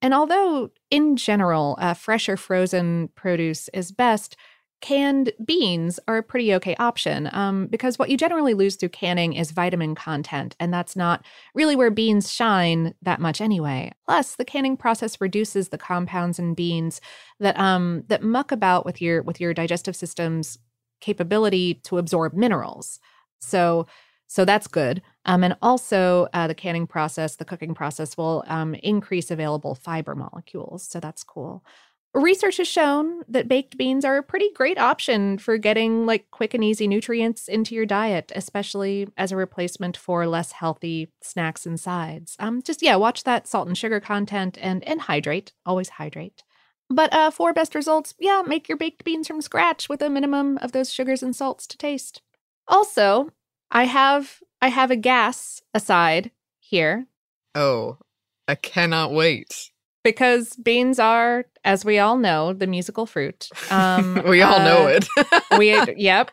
And 0.03 0.13
although, 0.13 0.71
in 0.91 1.17
general, 1.17 1.79
uh, 1.81 1.95
fresh 1.95 2.29
or 2.29 2.37
frozen 2.37 3.09
produce 3.15 3.71
is 3.73 3.91
best, 3.91 4.37
canned 4.85 5.33
beans 5.43 5.99
are 6.07 6.19
a 6.19 6.23
pretty 6.23 6.53
okay 6.53 6.77
option 6.77 7.31
um, 7.33 7.69
because 7.69 7.99
what 7.99 8.11
you 8.11 8.19
generally 8.19 8.53
lose 8.53 8.77
through 8.77 8.91
canning 8.91 9.33
is 9.33 9.51
vitamin 9.51 9.95
content, 9.95 10.55
and 10.61 10.75
that's 10.75 10.95
not 10.95 11.25
really 11.55 11.75
where 11.75 11.91
beans 11.91 12.31
shine 12.31 12.95
that 13.01 13.19
much 13.19 13.41
anyway. 13.41 13.91
Plus, 14.05 14.37
the 14.37 14.45
canning 14.45 14.77
process 14.77 15.23
reduces 15.23 15.71
the 15.71 15.79
compounds 15.79 16.39
in 16.39 16.53
beans 16.53 17.01
that 17.41 17.59
um, 17.59 18.05
that 18.09 18.23
muck 18.23 18.53
about 18.53 18.85
with 18.85 19.01
your 19.01 19.23
with 19.23 19.41
your 19.41 19.55
digestive 19.55 19.97
system's 19.97 20.59
capability 21.01 21.81
to 21.85 21.97
absorb 21.97 22.35
minerals. 22.35 23.01
So 23.39 23.87
so 24.27 24.45
that's 24.45 24.67
good. 24.67 25.01
Um, 25.25 25.45
and 25.45 25.57
also, 25.63 26.29
uh, 26.35 26.47
the 26.47 26.55
canning 26.55 26.87
process, 26.87 27.37
the 27.37 27.47
cooking 27.47 27.73
process 27.73 28.19
will 28.19 28.45
um, 28.49 28.75
increase 28.75 29.31
available 29.31 29.75
fiber 29.75 30.15
molecules. 30.15 30.87
So 30.87 31.01
that's 31.01 31.25
cool. 31.25 31.65
Research 32.15 32.59
has 32.59 32.69
shown 32.69 33.23
that 33.27 33.49
baked 33.49 33.77
beans 33.77 34.05
are 34.05 34.19
a 34.19 34.23
pretty 34.23 34.49
great 34.55 34.79
option 34.79 35.37
for 35.37 35.59
getting 35.59 36.07
like 36.07 36.31
quick 36.31 36.55
and 36.55 36.63
easy 36.63 36.87
nutrients 36.87 37.49
into 37.49 37.75
your 37.75 37.87
diet, 37.87 38.31
especially 38.37 39.09
as 39.17 39.33
a 39.33 39.37
replacement 39.37 39.97
for 39.97 40.25
less 40.29 40.53
healthy 40.53 41.09
snacks 41.21 41.67
and 41.67 41.79
sides. 41.79 42.37
Um, 42.39 42.63
just 42.63 42.83
yeah, 42.83 42.95
watch 42.95 43.25
that 43.25 43.49
salt 43.49 43.67
and 43.67 43.77
sugar 43.77 43.99
content 43.99 44.57
and 44.61 44.85
and 44.85 45.01
hydrate. 45.01 45.53
Always 45.67 45.89
hydrate. 45.89 46.45
But 46.89 47.13
uh, 47.13 47.33
for 47.33 47.53
best 47.53 47.75
results, 47.75 48.15
yeah, 48.21 48.43
make 48.47 48.69
your 48.69 48.79
baked 48.79 49.03
beans 49.03 49.27
from 49.27 49.43
scratch 49.43 49.89
with 49.89 50.01
a 50.01 50.09
minimum 50.09 50.59
of 50.59 50.71
those 50.71 50.93
sugars 50.93 51.21
and 51.21 51.35
salts 51.35 51.67
to 51.67 51.77
taste. 51.77 52.23
Also, 52.69 53.31
I 53.73 53.85
have 53.85 54.39
I 54.63 54.69
have 54.69 54.93
a 54.93 54.97
gas 54.97 55.63
aside 55.75 56.31
here. 56.61 57.09
Oh, 57.57 57.99
I 58.47 58.55
cannot 58.55 59.13
wait 59.13 59.73
because 60.05 60.55
beans 60.57 60.99
are, 60.99 61.47
as 61.65 61.85
we 61.85 61.99
all 61.99 62.17
know, 62.17 62.53
the 62.53 62.67
musical 62.67 63.07
fruit. 63.07 63.49
Um, 63.71 64.23
we 64.29 64.43
all 64.43 64.61
uh, 64.61 64.65
know 64.65 64.87
it. 64.87 65.09
we, 65.59 65.75
yep, 65.97 66.31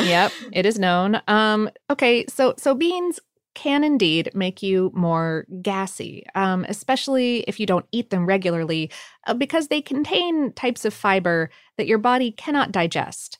yep, 0.00 0.30
it 0.52 0.66
is 0.66 0.78
known. 0.78 1.20
Um, 1.26 1.70
okay, 1.90 2.26
so 2.28 2.54
so 2.56 2.74
beans 2.74 3.18
can 3.54 3.82
indeed 3.84 4.30
make 4.34 4.62
you 4.62 4.90
more 4.94 5.46
gassy, 5.62 6.24
um, 6.34 6.64
especially 6.68 7.40
if 7.48 7.58
you 7.58 7.66
don't 7.66 7.86
eat 7.92 8.10
them 8.10 8.26
regularly, 8.26 8.90
uh, 9.26 9.34
because 9.34 9.68
they 9.68 9.80
contain 9.80 10.52
types 10.52 10.84
of 10.84 10.92
fiber 10.92 11.50
that 11.78 11.86
your 11.86 11.98
body 11.98 12.32
cannot 12.32 12.72
digest. 12.72 13.38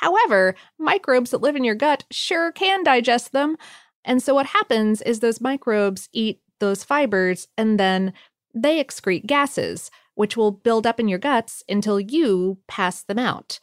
However, 0.00 0.54
microbes 0.78 1.30
that 1.30 1.40
live 1.40 1.56
in 1.56 1.64
your 1.64 1.74
gut 1.74 2.04
sure 2.10 2.52
can 2.52 2.84
digest 2.84 3.32
them. 3.32 3.56
And 4.04 4.22
so 4.22 4.34
what 4.34 4.46
happens 4.46 5.00
is 5.00 5.20
those 5.20 5.40
microbes 5.40 6.10
eat 6.12 6.40
those 6.60 6.84
fibers 6.84 7.48
and 7.56 7.80
then 7.80 8.12
they 8.54 8.82
excrete 8.82 9.26
gases, 9.26 9.90
which 10.14 10.36
will 10.36 10.50
build 10.50 10.86
up 10.86 11.00
in 11.00 11.08
your 11.08 11.18
guts 11.18 11.62
until 11.68 11.98
you 11.98 12.58
pass 12.68 13.02
them 13.02 13.18
out. 13.18 13.58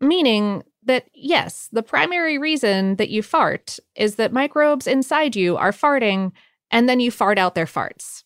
Meaning 0.00 0.64
that, 0.84 1.06
yes, 1.14 1.68
the 1.70 1.82
primary 1.82 2.38
reason 2.38 2.96
that 2.96 3.10
you 3.10 3.22
fart 3.22 3.78
is 3.94 4.16
that 4.16 4.32
microbes 4.32 4.86
inside 4.86 5.36
you 5.36 5.56
are 5.56 5.70
farting 5.70 6.32
and 6.70 6.88
then 6.88 6.98
you 6.98 7.10
fart 7.10 7.38
out 7.38 7.54
their 7.54 7.66
farts. 7.66 8.24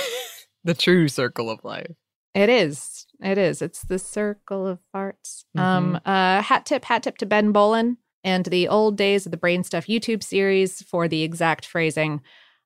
the 0.64 0.74
true 0.74 1.08
circle 1.08 1.50
of 1.50 1.62
life. 1.64 1.92
It 2.34 2.48
is. 2.48 3.06
It 3.22 3.36
is. 3.36 3.60
It's 3.60 3.82
the 3.82 3.98
circle 3.98 4.66
of 4.66 4.78
farts. 4.94 5.44
Mm-hmm. 5.56 5.60
Um, 5.60 6.00
uh, 6.06 6.40
hat 6.42 6.64
tip, 6.64 6.84
hat 6.84 7.02
tip 7.02 7.18
to 7.18 7.26
Ben 7.26 7.52
Bowlin 7.52 7.98
and 8.24 8.46
the 8.46 8.68
old 8.68 8.96
days 8.96 9.26
of 9.26 9.32
the 9.32 9.38
Brain 9.38 9.64
Stuff 9.64 9.86
YouTube 9.86 10.22
series 10.22 10.82
for 10.82 11.08
the 11.08 11.22
exact 11.22 11.66
phrasing 11.66 12.22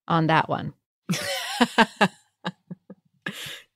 on 0.06 0.26
that 0.26 0.49
one. 0.49 0.75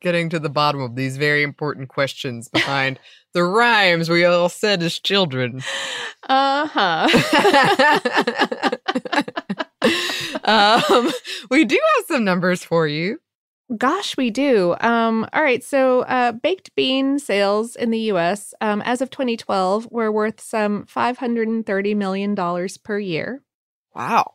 Getting 0.00 0.28
to 0.31 0.38
the 0.38 0.49
bottom 0.49 0.81
of 0.81 0.95
these 0.95 1.17
very 1.17 1.43
important 1.43 1.88
questions 1.88 2.49
behind 2.49 3.00
the 3.33 3.43
rhymes 3.43 4.09
we 4.09 4.25
all 4.25 4.49
said 4.49 4.83
as 4.83 4.99
children. 4.99 5.62
Uh 6.28 6.67
huh. 6.69 7.09
um, 10.45 11.12
we 11.50 11.64
do 11.64 11.78
have 11.97 12.05
some 12.07 12.25
numbers 12.25 12.62
for 12.62 12.87
you. 12.87 13.19
Gosh, 13.76 14.17
we 14.17 14.31
do. 14.31 14.75
Um, 14.81 15.26
all 15.33 15.43
right. 15.43 15.62
So, 15.62 16.00
uh, 16.02 16.33
baked 16.33 16.75
bean 16.75 17.19
sales 17.19 17.76
in 17.76 17.90
the 17.90 17.99
US 18.12 18.55
um, 18.62 18.81
as 18.83 19.02
of 19.02 19.11
2012 19.11 19.88
were 19.90 20.11
worth 20.11 20.40
some 20.40 20.85
$530 20.85 21.97
million 21.97 22.35
per 22.83 22.99
year. 22.99 23.43
Wow. 23.95 24.35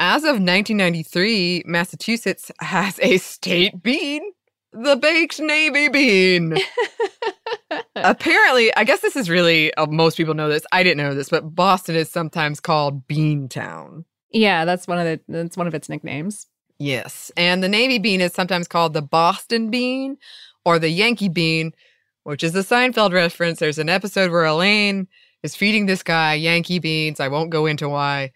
As 0.00 0.22
of 0.22 0.40
1993, 0.40 1.64
Massachusetts 1.66 2.50
has 2.60 2.98
a 3.00 3.18
state 3.18 3.82
bean, 3.82 4.22
the 4.72 4.96
baked 4.96 5.40
navy 5.40 5.88
bean. 5.88 6.56
Apparently, 7.96 8.74
I 8.76 8.84
guess 8.84 9.00
this 9.00 9.16
is 9.16 9.28
really, 9.28 9.72
uh, 9.74 9.86
most 9.86 10.16
people 10.16 10.34
know 10.34 10.48
this. 10.48 10.64
I 10.72 10.82
didn't 10.82 10.98
know 10.98 11.14
this, 11.14 11.28
but 11.28 11.54
Boston 11.54 11.96
is 11.96 12.08
sometimes 12.08 12.60
called 12.60 13.06
Bean 13.06 13.48
Town. 13.48 14.04
Yeah, 14.30 14.64
that's 14.64 14.86
one 14.86 14.98
of 14.98 15.04
the 15.04 15.20
that's 15.28 15.56
one 15.56 15.66
of 15.66 15.74
its 15.74 15.88
nicknames. 15.88 16.46
Yes. 16.78 17.32
And 17.36 17.62
the 17.62 17.68
navy 17.68 17.98
bean 17.98 18.20
is 18.20 18.32
sometimes 18.32 18.68
called 18.68 18.92
the 18.92 19.02
Boston 19.02 19.70
bean 19.70 20.16
or 20.64 20.78
the 20.78 20.90
Yankee 20.90 21.28
bean, 21.28 21.72
which 22.22 22.44
is 22.44 22.54
a 22.54 22.60
Seinfeld 22.60 23.12
reference. 23.12 23.58
There's 23.58 23.78
an 23.78 23.88
episode 23.88 24.30
where 24.30 24.44
Elaine 24.44 25.08
is 25.42 25.56
feeding 25.56 25.86
this 25.86 26.02
guy 26.02 26.34
Yankee 26.34 26.78
beans. 26.78 27.20
I 27.20 27.28
won't 27.28 27.50
go 27.50 27.66
into 27.66 27.88
why. 27.88 28.32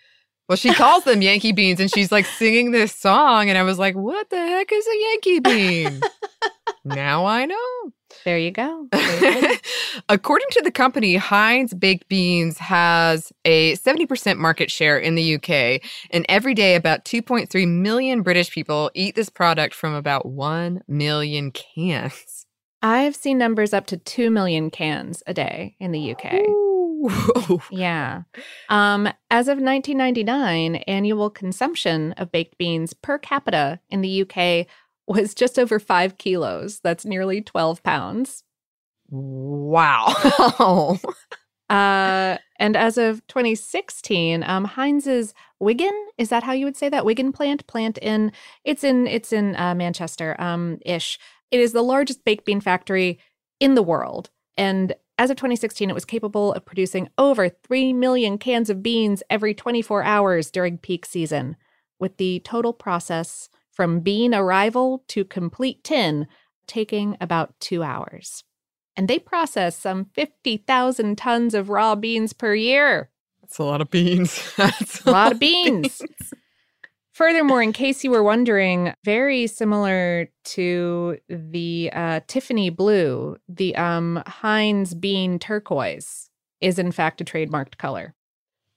Well, 0.48 0.56
she 0.56 0.74
calls 0.74 1.04
them 1.04 1.22
Yankee 1.22 1.52
beans 1.52 1.80
and 1.80 1.90
she's 1.90 2.12
like 2.12 2.26
singing 2.26 2.72
this 2.72 2.94
song. 2.94 3.48
And 3.48 3.56
I 3.56 3.62
was 3.62 3.78
like, 3.78 3.94
what 3.94 4.28
the 4.30 4.36
heck 4.36 4.72
is 4.72 4.86
a 4.86 4.98
Yankee 5.00 5.40
bean? 5.40 6.00
now 6.84 7.24
I 7.24 7.46
know. 7.46 7.92
There 8.24 8.38
you 8.38 8.50
go. 8.50 8.88
There 8.92 9.40
you 9.40 9.48
go. 9.48 9.54
According 10.08 10.48
to 10.52 10.62
the 10.62 10.70
company, 10.70 11.16
Heinz 11.16 11.74
Baked 11.74 12.08
Beans 12.08 12.58
has 12.58 13.32
a 13.44 13.74
70% 13.76 14.38
market 14.38 14.70
share 14.70 14.98
in 14.98 15.14
the 15.14 15.34
UK. 15.36 15.82
And 16.10 16.26
every 16.28 16.54
day, 16.54 16.74
about 16.74 17.04
2.3 17.04 17.68
million 17.68 18.22
British 18.22 18.50
people 18.50 18.90
eat 18.94 19.14
this 19.14 19.28
product 19.28 19.74
from 19.74 19.94
about 19.94 20.26
1 20.26 20.82
million 20.88 21.50
cans. 21.52 22.46
I've 22.82 23.14
seen 23.14 23.38
numbers 23.38 23.72
up 23.72 23.86
to 23.86 23.96
2 23.96 24.30
million 24.30 24.70
cans 24.70 25.22
a 25.26 25.34
day 25.34 25.76
in 25.78 25.92
the 25.92 26.12
UK. 26.12 26.34
Ooh. 26.34 26.71
yeah. 27.70 28.22
Um, 28.68 29.06
as 29.30 29.48
of 29.48 29.58
1999, 29.58 30.76
annual 30.86 31.30
consumption 31.30 32.12
of 32.12 32.32
baked 32.32 32.58
beans 32.58 32.92
per 32.94 33.18
capita 33.18 33.80
in 33.90 34.00
the 34.00 34.22
UK 34.22 34.66
was 35.06 35.34
just 35.34 35.58
over 35.58 35.78
five 35.78 36.18
kilos. 36.18 36.80
That's 36.80 37.04
nearly 37.04 37.40
12 37.40 37.82
pounds. 37.82 38.44
Wow. 39.10 40.14
uh, 41.70 42.38
and 42.58 42.76
as 42.76 42.96
of 42.98 43.26
2016, 43.26 44.42
um, 44.44 44.64
Heinz's 44.64 45.34
Wigan 45.60 46.06
is 46.18 46.28
that 46.30 46.42
how 46.42 46.52
you 46.52 46.64
would 46.64 46.76
say 46.76 46.88
that 46.88 47.04
Wigan 47.04 47.32
plant 47.32 47.66
plant 47.66 47.98
in 47.98 48.32
it's 48.64 48.82
in 48.82 49.06
it's 49.06 49.32
in 49.32 49.54
uh, 49.56 49.74
Manchester 49.74 50.34
um 50.38 50.78
ish. 50.84 51.18
It 51.50 51.60
is 51.60 51.72
the 51.72 51.82
largest 51.82 52.24
baked 52.24 52.46
bean 52.46 52.60
factory 52.60 53.18
in 53.60 53.74
the 53.74 53.82
world, 53.82 54.30
and 54.56 54.94
as 55.22 55.30
of 55.30 55.36
2016, 55.36 55.88
it 55.88 55.94
was 55.94 56.04
capable 56.04 56.52
of 56.52 56.64
producing 56.64 57.08
over 57.16 57.48
3 57.48 57.92
million 57.92 58.38
cans 58.38 58.68
of 58.68 58.82
beans 58.82 59.22
every 59.30 59.54
24 59.54 60.02
hours 60.02 60.50
during 60.50 60.78
peak 60.78 61.06
season, 61.06 61.54
with 62.00 62.16
the 62.16 62.40
total 62.40 62.72
process 62.72 63.48
from 63.70 64.00
bean 64.00 64.34
arrival 64.34 65.04
to 65.06 65.24
complete 65.24 65.84
tin 65.84 66.26
taking 66.66 67.16
about 67.20 67.54
two 67.60 67.84
hours. 67.84 68.42
And 68.96 69.06
they 69.06 69.20
process 69.20 69.78
some 69.78 70.06
50,000 70.12 71.16
tons 71.16 71.54
of 71.54 71.68
raw 71.68 71.94
beans 71.94 72.32
per 72.32 72.56
year. 72.56 73.08
That's 73.42 73.58
a 73.58 73.62
lot 73.62 73.80
of 73.80 73.92
beans. 73.92 74.52
That's 74.56 75.04
a 75.04 75.10
lot 75.12 75.30
of 75.30 75.38
beans. 75.38 75.98
beans. 75.98 76.34
Furthermore, 77.12 77.62
in 77.62 77.72
case 77.72 78.02
you 78.02 78.10
were 78.10 78.22
wondering, 78.22 78.94
very 79.04 79.46
similar 79.46 80.28
to 80.44 81.18
the 81.28 81.90
uh, 81.92 82.20
Tiffany 82.26 82.70
blue, 82.70 83.36
the 83.48 83.76
um, 83.76 84.22
Heinz 84.26 84.94
bean 84.94 85.38
turquoise 85.38 86.30
is 86.60 86.78
in 86.78 86.90
fact 86.90 87.20
a 87.20 87.24
trademarked 87.24 87.76
color. 87.76 88.14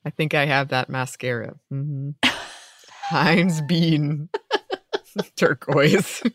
I 0.03 0.09
think 0.09 0.33
I 0.33 0.45
have 0.45 0.67
that 0.69 0.89
mascara. 0.89 1.55
Mm-hmm. 1.71 2.11
Heinz 3.09 3.61
bean 3.61 4.29
turquoise. 5.35 6.21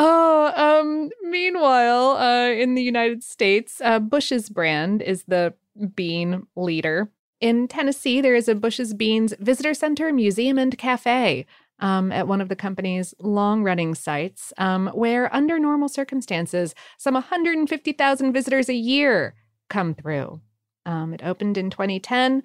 Oh, 0.00 0.52
um, 0.54 1.10
meanwhile, 1.28 2.10
uh, 2.10 2.50
in 2.50 2.76
the 2.76 2.82
United 2.82 3.24
States, 3.24 3.80
uh, 3.84 3.98
Bush's 3.98 4.48
brand 4.48 5.02
is 5.02 5.24
the 5.24 5.54
bean 5.96 6.46
leader. 6.54 7.10
In 7.40 7.68
Tennessee, 7.68 8.20
there 8.20 8.34
is 8.34 8.48
a 8.48 8.54
Bush's 8.54 8.94
Beans 8.94 9.34
Visitor 9.38 9.74
Center, 9.74 10.12
Museum, 10.12 10.58
and 10.58 10.76
Cafe 10.76 11.46
um, 11.78 12.10
at 12.10 12.26
one 12.26 12.40
of 12.40 12.48
the 12.48 12.56
company's 12.56 13.14
long 13.20 13.62
running 13.62 13.94
sites, 13.94 14.52
um, 14.58 14.88
where, 14.88 15.32
under 15.34 15.58
normal 15.58 15.88
circumstances, 15.88 16.74
some 16.98 17.14
150,000 17.14 18.32
visitors 18.32 18.68
a 18.68 18.74
year 18.74 19.34
come 19.70 19.94
through. 19.94 20.40
Um, 20.84 21.14
it 21.14 21.22
opened 21.22 21.56
in 21.56 21.70
2010 21.70 22.42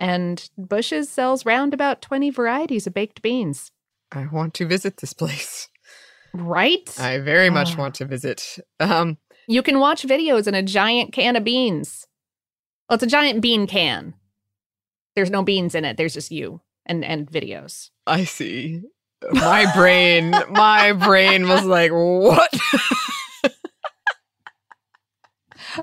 and 0.00 0.48
Bush's 0.56 1.10
sells 1.10 1.44
round 1.44 1.74
about 1.74 2.02
20 2.02 2.30
varieties 2.30 2.86
of 2.86 2.94
baked 2.94 3.20
beans. 3.20 3.70
I 4.10 4.26
want 4.26 4.54
to 4.54 4.66
visit 4.66 4.96
this 4.96 5.12
place. 5.12 5.68
Right? 6.32 6.98
I 6.98 7.18
very 7.18 7.50
much 7.50 7.76
want 7.76 7.94
to 7.96 8.06
visit. 8.06 8.58
Um, 8.80 9.18
you 9.46 9.62
can 9.62 9.78
watch 9.78 10.04
videos 10.04 10.46
in 10.46 10.54
a 10.54 10.62
giant 10.62 11.12
can 11.12 11.36
of 11.36 11.44
beans. 11.44 12.06
Well, 12.90 12.96
it's 12.96 13.04
a 13.04 13.06
giant 13.06 13.40
bean 13.40 13.68
can. 13.68 14.14
There's 15.14 15.30
no 15.30 15.44
beans 15.44 15.76
in 15.76 15.84
it. 15.84 15.96
There's 15.96 16.12
just 16.12 16.32
you 16.32 16.60
and 16.86 17.04
and 17.04 17.30
videos. 17.30 17.90
I 18.04 18.24
see. 18.24 18.82
My 19.30 19.70
brain, 19.76 20.34
my 20.50 20.92
brain 20.92 21.48
was 21.48 21.64
like, 21.64 21.92
"What?" 21.92 22.52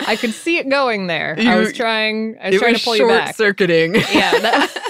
I 0.06 0.18
could 0.18 0.34
see 0.34 0.58
it 0.58 0.70
going 0.70 1.08
there. 1.08 1.40
You, 1.40 1.50
I 1.50 1.56
was 1.56 1.72
trying. 1.72 2.38
I 2.42 2.50
was 2.50 2.60
trying 2.60 2.74
was 2.74 2.82
to 2.82 2.86
pull 2.86 2.98
you 2.98 3.08
back. 3.08 3.38
Circuiting. 3.38 3.96
Yeah. 3.96 4.40
That- 4.40 4.84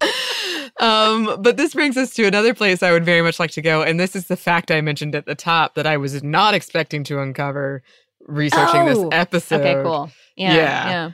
um, 0.80 1.42
but 1.42 1.56
this 1.56 1.74
brings 1.74 1.96
us 1.96 2.14
to 2.14 2.26
another 2.26 2.54
place 2.54 2.84
I 2.84 2.92
would 2.92 3.04
very 3.04 3.22
much 3.22 3.40
like 3.40 3.50
to 3.52 3.62
go, 3.62 3.82
and 3.82 3.98
this 3.98 4.14
is 4.14 4.28
the 4.28 4.36
fact 4.36 4.70
I 4.70 4.80
mentioned 4.80 5.16
at 5.16 5.26
the 5.26 5.34
top 5.34 5.74
that 5.74 5.86
I 5.86 5.96
was 5.96 6.22
not 6.22 6.54
expecting 6.54 7.02
to 7.04 7.20
uncover 7.20 7.82
researching 8.28 8.82
oh, 8.82 8.88
this 8.94 9.08
episode. 9.12 9.60
Okay, 9.60 9.82
cool. 9.82 10.10
Yeah, 10.36 10.54
yeah. 10.54 10.88
yeah. 10.88 11.10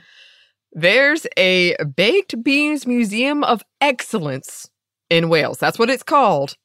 There's 0.73 1.25
a 1.37 1.75
baked 1.95 2.43
beans 2.43 2.85
museum 2.85 3.43
of 3.43 3.63
excellence 3.81 4.69
in 5.09 5.29
Wales. 5.29 5.57
That's 5.57 5.79
what 5.79 5.89
it's 5.89 6.03
called. 6.03 6.55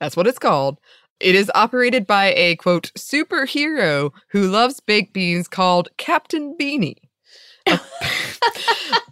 That's 0.00 0.16
what 0.16 0.26
it's 0.26 0.38
called. 0.38 0.78
It 1.20 1.34
is 1.34 1.50
operated 1.54 2.06
by 2.06 2.32
a 2.34 2.56
quote 2.56 2.92
superhero 2.96 4.12
who 4.30 4.48
loves 4.48 4.80
baked 4.80 5.12
beans 5.12 5.48
called 5.48 5.88
Captain 5.96 6.56
Beany. 6.56 6.96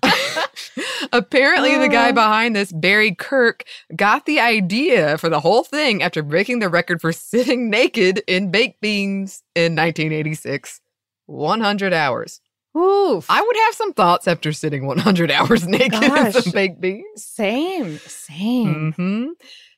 Apparently, 1.13 1.79
the 1.79 1.89
guy 1.89 2.13
behind 2.13 2.55
this, 2.55 2.73
Barry 2.73 3.15
Kirk, 3.15 3.65
got 3.97 4.27
the 4.27 4.41
idea 4.41 5.19
for 5.19 5.29
the 5.29 5.41
whole 5.41 5.65
thing 5.65 6.03
after 6.03 6.23
breaking 6.23 6.59
the 6.59 6.69
record 6.69 7.01
for 7.01 7.13
sitting 7.13 7.71
naked 7.71 8.23
in 8.27 8.51
baked 8.51 8.81
beans 8.81 9.43
in 9.55 9.75
1986 9.75 10.81
100 11.27 11.93
hours. 11.93 12.41
Oof. 12.77 13.27
I 13.29 13.41
would 13.43 13.57
have 13.67 13.75
some 13.75 13.93
thoughts 13.93 14.27
after 14.27 14.53
sitting 14.53 14.87
100 14.87 15.31
hours 15.31 15.67
naked 15.69 16.01
Gosh. 16.01 16.35
in 16.37 16.43
some 16.43 16.53
baked 16.53 16.81
beans. 16.81 17.25
Same, 17.25 17.99
same. 17.99 18.93
Mm-hmm. 18.93 19.29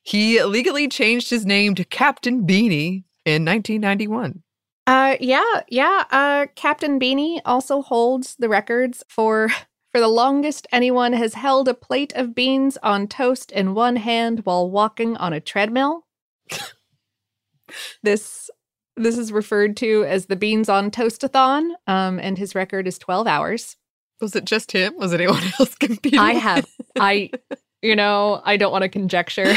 He 0.03 0.43
legally 0.43 0.89
changed 0.89 1.31
his 1.31 1.47
name 1.47 1.75
to 1.77 1.85
Captain 1.85 2.45
Beany 2.45 3.05
in 3.25 3.45
1991. 3.45 4.43
Uh, 4.87 5.17
yeah, 5.19 5.63
yeah. 5.69 6.05
Uh, 6.11 6.47
Captain 6.55 6.99
Beany 6.99 7.41
also 7.45 7.81
holds 7.83 8.37
the 8.39 8.49
records 8.51 9.03
for 9.09 9.49
for 9.95 10.01
the 10.01 10.09
longest 10.09 10.67
anyone 10.73 11.13
has 11.13 11.35
held 11.35 11.69
a 11.69 11.73
plate 11.73 12.13
of 12.17 12.35
beans 12.35 12.77
on 12.83 13.07
toast 13.07 13.53
in 13.53 13.75
one 13.75 13.95
hand 13.95 14.41
while 14.41 14.69
walking 14.69 15.17
on 15.19 15.33
a 15.33 15.39
treadmill. 15.39 16.05
this 18.03 18.51
this 18.97 19.17
is 19.17 19.31
referred 19.31 19.77
to 19.77 20.05
as 20.05 20.27
the 20.27 20.35
beans 20.35 20.69
on 20.69 20.91
toastathon, 20.91 21.75
um, 21.87 22.19
and 22.19 22.39
his 22.39 22.57
record 22.57 22.89
is 22.89 22.99
twelve 22.99 23.29
hours. 23.29 23.77
Was 24.21 24.35
it 24.35 24.47
just 24.47 24.73
him? 24.73 24.95
Was 24.99 25.15
anyone 25.15 25.45
else 25.61 25.77
competing? 25.77 26.19
I 26.19 26.33
have, 26.33 26.67
I, 26.99 27.31
you 27.83 27.95
know, 27.95 28.43
I 28.45 28.57
don't 28.57 28.73
want 28.73 28.83
to 28.83 28.89
conjecture. 28.89 29.55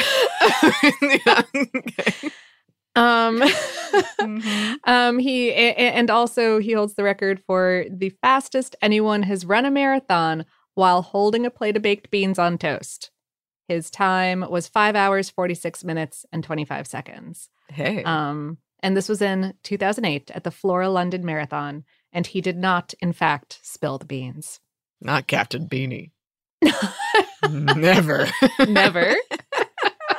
yeah, 1.02 1.42
okay. 1.56 2.30
Um, 2.98 3.42
Mhm. 4.20 4.76
um, 4.84 5.18
he 5.20 5.52
and 5.54 6.12
also 6.12 6.60
he 6.60 6.74
holds 6.74 6.94
the 6.96 7.04
record 7.04 7.42
for 7.48 7.86
the 7.90 8.10
fastest 8.22 8.76
anyone 8.82 9.24
has 9.24 9.46
run 9.46 9.66
a 9.66 9.72
marathon 9.72 10.46
while 10.76 11.02
holding 11.02 11.46
a 11.46 11.50
plate 11.50 11.76
of 11.78 11.82
baked 11.82 12.12
beans 12.12 12.38
on 12.38 12.58
toast. 12.58 13.10
His 13.68 13.90
time 13.90 14.46
was 14.50 14.68
five 14.68 14.96
hours, 14.96 15.30
46 15.30 15.84
minutes, 15.84 16.26
and 16.32 16.44
25 16.44 16.86
seconds. 16.88 17.50
Hey. 17.70 18.04
Um, 18.04 18.58
and 18.84 18.96
this 18.96 19.10
was 19.10 19.22
in 19.22 19.54
2008 19.64 20.32
at 20.32 20.44
the 20.44 20.52
Flora 20.52 20.90
London 20.90 21.26
Marathon. 21.26 21.84
And 22.14 22.28
he 22.28 22.42
did 22.42 22.58
not, 22.58 22.94
in 23.02 23.14
fact, 23.14 23.60
spill 23.64 23.98
the 23.98 24.06
beans. 24.06 24.60
Not 25.02 25.28
Captain 25.28 25.66
Beany. 25.66 26.12
Never. 27.50 28.28
Never. 28.68 29.16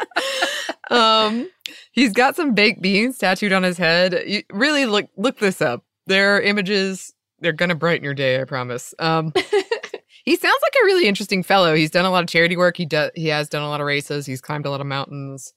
um, 0.90 1.48
he's 1.92 2.12
got 2.12 2.36
some 2.36 2.54
baked 2.54 2.82
beans 2.82 3.18
tattooed 3.18 3.52
on 3.52 3.62
his 3.62 3.78
head. 3.78 4.22
You, 4.26 4.42
really 4.52 4.86
look 4.86 5.06
look 5.16 5.38
this 5.38 5.60
up. 5.60 5.84
There 6.06 6.36
are 6.36 6.40
images. 6.40 7.12
They're 7.40 7.52
gonna 7.52 7.74
brighten 7.74 8.04
your 8.04 8.14
day. 8.14 8.40
I 8.40 8.44
promise. 8.44 8.94
Um, 8.98 9.32
he 10.24 10.36
sounds 10.36 10.60
like 10.62 10.74
a 10.82 10.84
really 10.84 11.06
interesting 11.06 11.42
fellow. 11.42 11.74
He's 11.74 11.90
done 11.90 12.04
a 12.04 12.10
lot 12.10 12.24
of 12.24 12.30
charity 12.30 12.56
work. 12.56 12.76
He 12.76 12.86
does. 12.86 13.10
He 13.14 13.28
has 13.28 13.48
done 13.48 13.62
a 13.62 13.68
lot 13.68 13.80
of 13.80 13.86
races. 13.86 14.26
He's 14.26 14.40
climbed 14.40 14.66
a 14.66 14.70
lot 14.70 14.80
of 14.80 14.86
mountains. 14.86 15.52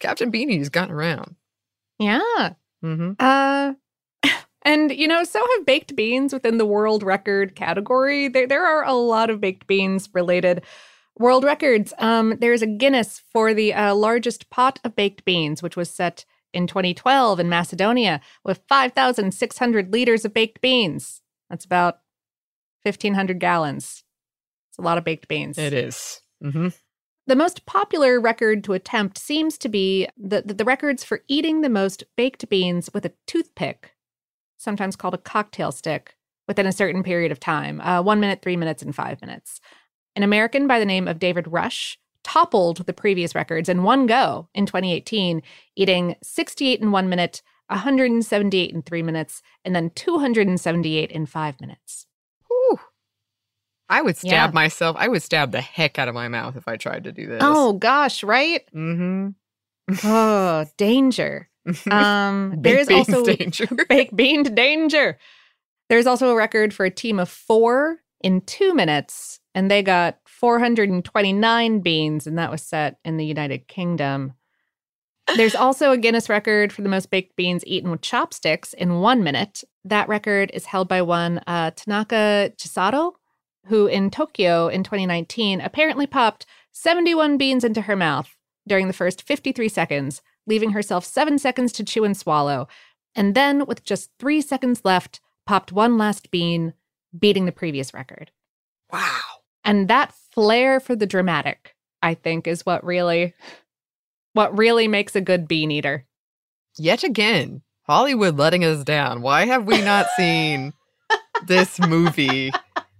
Captain 0.00 0.30
Beany's 0.30 0.68
gotten 0.68 0.94
around. 0.94 1.36
yeah. 1.98 2.50
Mm-hmm. 2.84 3.12
Uh, 3.18 3.72
and 4.62 4.92
you 4.92 5.08
know, 5.08 5.24
so 5.24 5.44
have 5.56 5.66
baked 5.66 5.96
beans 5.96 6.32
within 6.32 6.58
the 6.58 6.66
world 6.66 7.02
record 7.02 7.54
category. 7.54 8.28
There, 8.28 8.46
there 8.46 8.66
are 8.66 8.84
a 8.84 8.92
lot 8.92 9.30
of 9.30 9.40
baked 9.40 9.66
beans 9.66 10.08
related 10.12 10.62
world 11.18 11.44
records. 11.44 11.92
Um, 11.98 12.36
there's 12.40 12.62
a 12.62 12.66
Guinness 12.66 13.22
for 13.32 13.54
the 13.54 13.72
uh, 13.72 13.94
largest 13.94 14.50
pot 14.50 14.80
of 14.84 14.96
baked 14.96 15.24
beans, 15.24 15.62
which 15.62 15.76
was 15.76 15.90
set 15.90 16.24
in 16.52 16.66
2012 16.66 17.40
in 17.40 17.48
Macedonia 17.48 18.20
with 18.44 18.62
5,600 18.68 19.92
liters 19.92 20.24
of 20.24 20.32
baked 20.32 20.60
beans. 20.60 21.20
That's 21.50 21.64
about 21.64 22.00
1,500 22.82 23.40
gallons. 23.40 24.04
It's 24.70 24.78
a 24.78 24.82
lot 24.82 24.98
of 24.98 25.04
baked 25.04 25.28
beans. 25.28 25.58
It 25.58 25.72
is. 25.72 26.20
Mm-hmm. 26.42 26.68
The 27.26 27.36
most 27.36 27.64
popular 27.64 28.20
record 28.20 28.62
to 28.64 28.74
attempt 28.74 29.16
seems 29.16 29.56
to 29.58 29.68
be 29.68 30.08
the, 30.16 30.42
the, 30.42 30.54
the 30.54 30.64
records 30.64 31.02
for 31.02 31.22
eating 31.26 31.62
the 31.62 31.70
most 31.70 32.04
baked 32.16 32.48
beans 32.48 32.90
with 32.92 33.06
a 33.06 33.12
toothpick, 33.26 33.94
sometimes 34.58 34.94
called 34.94 35.14
a 35.14 35.18
cocktail 35.18 35.72
stick, 35.72 36.16
within 36.46 36.66
a 36.66 36.72
certain 36.72 37.02
period 37.02 37.32
of 37.32 37.40
time 37.40 37.80
uh, 37.80 38.02
one 38.02 38.20
minute, 38.20 38.42
three 38.42 38.56
minutes, 38.56 38.82
and 38.82 38.94
five 38.94 39.20
minutes. 39.22 39.60
An 40.16 40.22
American 40.22 40.66
by 40.66 40.78
the 40.78 40.84
name 40.84 41.08
of 41.08 41.18
David 41.18 41.46
Rush 41.48 41.98
toppled 42.22 42.86
the 42.86 42.92
previous 42.92 43.34
records 43.34 43.68
in 43.68 43.82
one 43.82 44.06
go 44.06 44.48
in 44.54 44.64
2018, 44.66 45.42
eating 45.76 46.16
68 46.22 46.80
in 46.80 46.90
one 46.92 47.08
minute, 47.08 47.42
178 47.68 48.70
in 48.72 48.82
three 48.82 49.02
minutes, 49.02 49.42
and 49.64 49.74
then 49.74 49.90
278 49.90 51.10
in 51.10 51.26
five 51.26 51.60
minutes. 51.60 52.06
Whew. 52.48 52.78
I 53.88 54.02
would 54.02 54.16
stab 54.16 54.50
Yeah. 54.50 54.54
myself. 54.54 54.96
I 54.98 55.08
would 55.08 55.22
stab 55.22 55.52
the 55.52 55.60
heck 55.60 55.98
out 55.98 56.08
of 56.08 56.14
my 56.14 56.28
mouth 56.28 56.56
if 56.56 56.66
I 56.68 56.76
tried 56.76 57.04
to 57.04 57.12
do 57.12 57.26
this. 57.26 57.40
Oh, 57.42 57.74
gosh, 57.74 58.22
right? 58.24 58.62
Mm-hmm. 58.74 59.28
Oh, 60.04 60.64
danger. 60.76 61.48
Um, 61.90 62.56
there 62.58 62.78
is 62.78 62.90
also 62.90 63.24
danger. 63.24 63.66
baked 63.88 64.14
bean 64.14 64.42
danger. 64.54 65.18
There's 65.88 66.06
also 66.06 66.28
a 66.30 66.36
record 66.36 66.72
for 66.74 66.84
a 66.84 66.90
team 66.90 67.18
of 67.18 67.28
four 67.28 68.00
in 68.24 68.40
two 68.40 68.74
minutes, 68.74 69.38
and 69.54 69.70
they 69.70 69.82
got 69.82 70.18
429 70.24 71.80
beans, 71.80 72.26
and 72.26 72.38
that 72.38 72.50
was 72.50 72.62
set 72.62 72.98
in 73.04 73.18
the 73.18 73.26
United 73.26 73.68
Kingdom. 73.68 74.32
There's 75.36 75.54
also 75.54 75.92
a 75.92 75.98
Guinness 75.98 76.30
record 76.30 76.72
for 76.72 76.80
the 76.80 76.88
most 76.88 77.10
baked 77.10 77.36
beans 77.36 77.62
eaten 77.66 77.90
with 77.90 78.00
chopsticks 78.00 78.72
in 78.72 79.00
one 79.00 79.22
minute. 79.22 79.62
That 79.84 80.08
record 80.08 80.50
is 80.54 80.64
held 80.64 80.88
by 80.88 81.02
one 81.02 81.42
uh, 81.46 81.72
Tanaka 81.72 82.52
Chisato, 82.56 83.12
who 83.66 83.86
in 83.86 84.10
Tokyo 84.10 84.68
in 84.68 84.82
2019 84.82 85.60
apparently 85.60 86.06
popped 86.06 86.46
71 86.72 87.36
beans 87.36 87.62
into 87.62 87.82
her 87.82 87.94
mouth 87.94 88.34
during 88.66 88.86
the 88.86 88.94
first 88.94 89.20
53 89.20 89.68
seconds, 89.68 90.22
leaving 90.46 90.70
herself 90.70 91.04
seven 91.04 91.38
seconds 91.38 91.72
to 91.72 91.84
chew 91.84 92.04
and 92.04 92.16
swallow. 92.16 92.68
And 93.14 93.34
then, 93.34 93.66
with 93.66 93.84
just 93.84 94.10
three 94.18 94.40
seconds 94.40 94.80
left, 94.82 95.20
popped 95.46 95.72
one 95.72 95.98
last 95.98 96.30
bean, 96.30 96.72
beating 97.18 97.46
the 97.46 97.52
previous 97.52 97.92
record. 97.94 98.30
Wow. 98.92 99.20
And 99.64 99.88
that 99.88 100.14
flair 100.32 100.80
for 100.80 100.94
the 100.96 101.06
dramatic, 101.06 101.74
I 102.02 102.14
think, 102.14 102.46
is 102.46 102.66
what 102.66 102.84
really 102.84 103.34
what 104.32 104.56
really 104.58 104.88
makes 104.88 105.14
a 105.16 105.20
good 105.20 105.46
bean 105.48 105.70
eater. 105.70 106.06
Yet 106.76 107.04
again, 107.04 107.62
Hollywood 107.86 108.36
letting 108.36 108.64
us 108.64 108.82
down. 108.84 109.22
Why 109.22 109.46
have 109.46 109.64
we 109.64 109.80
not 109.80 110.06
seen 110.16 110.72
this 111.46 111.78
movie 111.78 112.50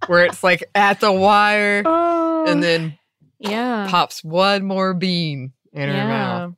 where 0.07 0.25
it's 0.25 0.45
like 0.45 0.63
at 0.75 1.01
the 1.01 1.13
wire 1.13 1.83
Oh, 1.85 2.45
and 2.47 2.63
then 2.63 2.99
yeah. 3.41 3.89
pops 3.91 4.23
one 4.23 4.65
more 4.65 4.95
bean 4.95 5.53
in 5.73 5.89
her 5.89 6.07
mouth? 6.09 6.55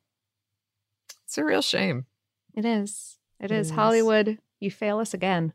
It's 1.25 1.39
a 1.39 1.45
real 1.45 1.63
shame. 1.63 2.07
It 2.55 2.65
is. 2.65 3.17
It 3.41 3.51
It 3.51 3.55
is. 3.55 3.67
is. 3.69 3.73
Hollywood, 3.75 4.39
you 4.61 4.71
fail 4.71 4.99
us 4.99 5.15
again. 5.15 5.53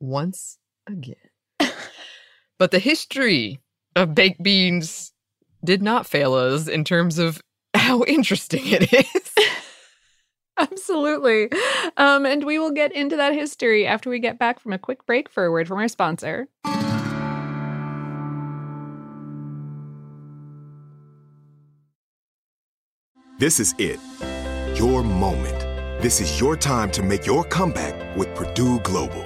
Once 0.00 0.58
again. 0.86 1.16
but 2.58 2.70
the 2.70 2.78
history 2.78 3.60
of 3.94 4.14
baked 4.14 4.42
beans 4.42 5.12
did 5.64 5.82
not 5.82 6.06
fail 6.06 6.34
us 6.34 6.68
in 6.68 6.84
terms 6.84 7.18
of 7.18 7.40
how 7.74 8.02
interesting 8.08 8.62
it 8.64 8.92
is. 8.92 9.34
Absolutely. 10.58 11.50
Um, 11.98 12.24
and 12.24 12.44
we 12.44 12.58
will 12.58 12.70
get 12.70 12.92
into 12.92 13.16
that 13.16 13.34
history 13.34 13.86
after 13.86 14.08
we 14.08 14.18
get 14.18 14.38
back 14.38 14.58
from 14.58 14.72
a 14.72 14.78
quick 14.78 15.04
break 15.04 15.28
for 15.28 15.44
a 15.44 15.50
word 15.50 15.68
from 15.68 15.78
our 15.78 15.88
sponsor. 15.88 16.48
This 23.38 23.60
is 23.60 23.74
it. 23.76 24.00
Your 24.78 25.02
moment. 25.02 25.60
This 26.00 26.22
is 26.22 26.40
your 26.40 26.56
time 26.56 26.90
to 26.92 27.02
make 27.02 27.26
your 27.26 27.44
comeback 27.44 28.16
with 28.16 28.34
Purdue 28.34 28.80
Global. 28.80 29.25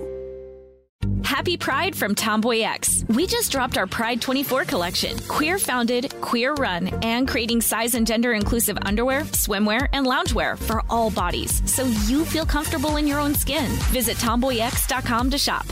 Happy 1.41 1.57
Pride 1.57 1.95
from 1.95 2.13
Tomboy 2.13 2.59
X. 2.59 3.03
We 3.07 3.25
just 3.25 3.51
dropped 3.51 3.75
our 3.75 3.87
Pride 3.87 4.21
24 4.21 4.63
collection. 4.65 5.17
Queer 5.27 5.57
founded, 5.57 6.13
queer 6.21 6.53
run, 6.53 6.89
and 7.03 7.27
creating 7.27 7.61
size 7.61 7.95
and 7.95 8.05
gender 8.05 8.33
inclusive 8.33 8.77
underwear, 8.83 9.21
swimwear, 9.21 9.89
and 9.91 10.05
loungewear 10.05 10.55
for 10.59 10.83
all 10.87 11.09
bodies 11.09 11.63
so 11.65 11.85
you 12.05 12.25
feel 12.25 12.45
comfortable 12.45 12.97
in 12.97 13.07
your 13.07 13.19
own 13.19 13.33
skin. 13.33 13.65
Visit 13.89 14.17
tomboyx.com 14.17 15.31
to 15.31 15.37
shop. 15.39 15.65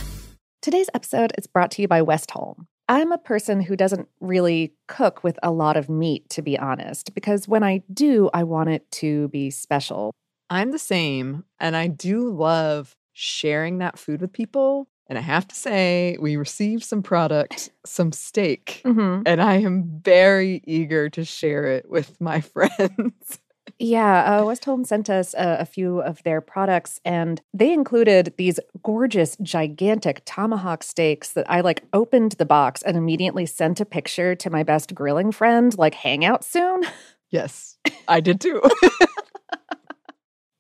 Today's 0.64 0.90
episode 0.96 1.34
is 1.38 1.46
brought 1.46 1.70
to 1.74 1.84
you 1.84 1.88
by 1.88 2.02
Westholme. 2.02 2.66
I'm 2.88 3.12
a 3.12 3.20
person 3.20 3.62
who 3.62 3.76
doesn't 3.76 4.08
really 4.20 4.74
cook 4.88 5.24
with 5.24 5.38
a 5.44 5.52
lot 5.52 5.78
of 5.78 5.88
meat, 5.88 6.28
to 6.32 6.42
be 6.42 6.58
honest, 6.58 7.14
because 7.14 7.48
when 7.48 7.62
I 7.62 7.84
do, 7.94 8.32
I 8.34 8.44
want 8.44 8.70
it 8.70 8.90
to 8.94 9.28
be 9.28 9.52
special. 9.52 10.16
I'm 10.50 10.72
the 10.72 10.80
same, 10.80 11.44
and 11.60 11.76
I 11.78 11.86
do 11.86 12.28
love 12.28 12.96
sharing 13.14 13.78
that 13.78 14.00
food 14.00 14.22
with 14.22 14.34
people. 14.34 14.88
And 15.10 15.18
I 15.18 15.22
have 15.22 15.48
to 15.48 15.56
say, 15.56 16.18
we 16.22 16.36
received 16.38 16.84
some 16.84 17.02
product, 17.02 17.72
some 17.86 18.12
steak, 18.12 18.82
Mm-hmm. 18.86 19.24
and 19.26 19.42
I 19.42 19.56
am 19.56 20.00
very 20.04 20.62
eager 20.66 21.10
to 21.10 21.26
share 21.26 21.66
it 21.66 21.90
with 21.90 22.22
my 22.22 22.42
friends. 22.54 23.40
Yeah, 23.82 24.24
uh, 24.24 24.44
Westholme 24.44 24.86
sent 24.86 25.10
us 25.10 25.34
a, 25.36 25.58
a 25.62 25.66
few 25.66 26.02
of 26.02 26.22
their 26.24 26.42
products, 26.42 27.00
and 27.06 27.42
they 27.54 27.72
included 27.72 28.34
these 28.38 28.60
gorgeous, 28.84 29.38
gigantic 29.42 30.22
tomahawk 30.26 30.84
steaks 30.84 31.32
that 31.34 31.50
I 31.50 31.62
like 31.62 31.84
opened 31.94 32.34
the 32.34 32.46
box 32.46 32.82
and 32.84 32.98
immediately 32.98 33.46
sent 33.46 33.80
a 33.80 33.86
picture 33.86 34.36
to 34.36 34.50
my 34.50 34.64
best 34.64 34.94
grilling 34.94 35.32
friend, 35.32 35.76
like, 35.78 35.94
hang 35.94 36.26
out 36.26 36.44
soon. 36.44 36.82
yes, 37.30 37.78
I 38.08 38.20
did 38.20 38.42
too. 38.42 38.62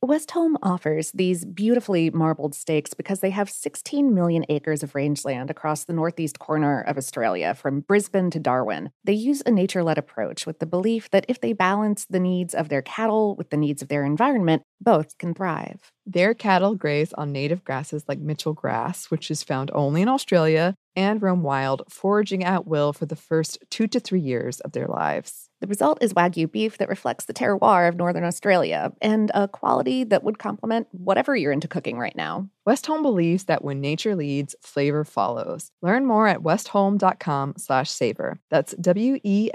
Westholme 0.04 0.56
offers 0.64 1.12
these 1.12 1.44
beautifully 1.44 2.10
marbled 2.10 2.56
steaks 2.56 2.94
because 2.94 3.20
they 3.20 3.32
have 3.32 3.50
16 3.50 4.16
million 4.16 4.46
acres 4.48 4.82
of 4.82 4.96
rangeland 4.96 5.52
across 5.52 5.84
the 5.84 5.92
northeast 5.92 6.40
corner 6.40 6.82
of 6.82 6.98
Australia, 6.98 7.54
from 7.54 7.82
Brisbane 7.82 8.32
to 8.32 8.40
Darwin. 8.40 8.92
They 9.04 9.14
use 9.14 9.44
a 9.46 9.52
nature 9.52 9.84
led 9.84 9.98
approach 9.98 10.46
with 10.46 10.60
the 10.60 10.66
belief 10.66 11.10
that 11.10 11.26
if 11.28 11.42
they 11.42 11.52
balance 11.52 12.06
the 12.10 12.20
needs 12.20 12.56
of 12.56 12.70
their 12.70 12.82
cattle 12.82 13.36
with 13.36 13.50
the 13.50 13.58
needs 13.58 13.82
of 13.82 13.90
their 13.90 14.06
environment, 14.06 14.64
both 14.80 15.18
can 15.18 15.34
thrive. 15.34 15.92
Their 16.06 16.34
cattle 16.34 16.76
graze 16.76 17.12
on 17.12 17.34
native 17.34 17.66
grasses 17.66 18.06
like 18.08 18.20
Mitchell 18.20 18.54
grass, 18.54 19.12
which 19.12 19.30
is 19.30 19.44
found 19.44 19.70
only 19.74 20.02
in 20.02 20.08
Australia, 20.08 20.76
and 20.96 21.22
roam 21.22 21.44
wild, 21.44 21.84
foraging 21.90 22.46
at 22.46 22.66
will 22.66 22.94
for 22.94 23.06
the 23.06 23.18
first 23.18 23.58
two 23.70 23.86
to 23.88 24.00
three 24.00 24.22
years 24.22 24.62
of 24.62 24.72
their 24.72 24.88
lives. 24.88 25.49
The 25.62 25.67
result 25.67 25.98
is 26.02 26.13
Wagyu 26.13 26.50
beef 26.50 26.78
that 26.78 26.88
reflects 26.88 27.26
the 27.26 27.34
terroir 27.34 27.89
of 27.89 27.98
Northern 27.98 28.24
Australia 28.24 28.93
and 29.02 29.30
a 29.34 29.48
quality 29.48 30.06
that 30.06 30.24
would 30.24 30.39
complement 30.39 30.88
whatever 30.91 31.36
you're 31.36 31.52
into 31.52 31.67
cooking 31.67 32.00
right 32.00 32.15
now. 32.15 32.48
Westholme 32.67 33.02
believes 33.02 33.43
that 33.45 33.63
when 33.63 33.82
nature 33.82 34.15
leads, 34.15 34.56
flavor 34.62 35.04
follows. 35.04 35.72
Learn 35.82 36.06
more 36.06 36.28
at 36.28 36.39
westholme.com 36.39 37.56
slash 37.58 37.91
savor. 37.91 38.39
That's 38.50 38.74
W-E-S-T-H-O-L-M-E 38.80 39.50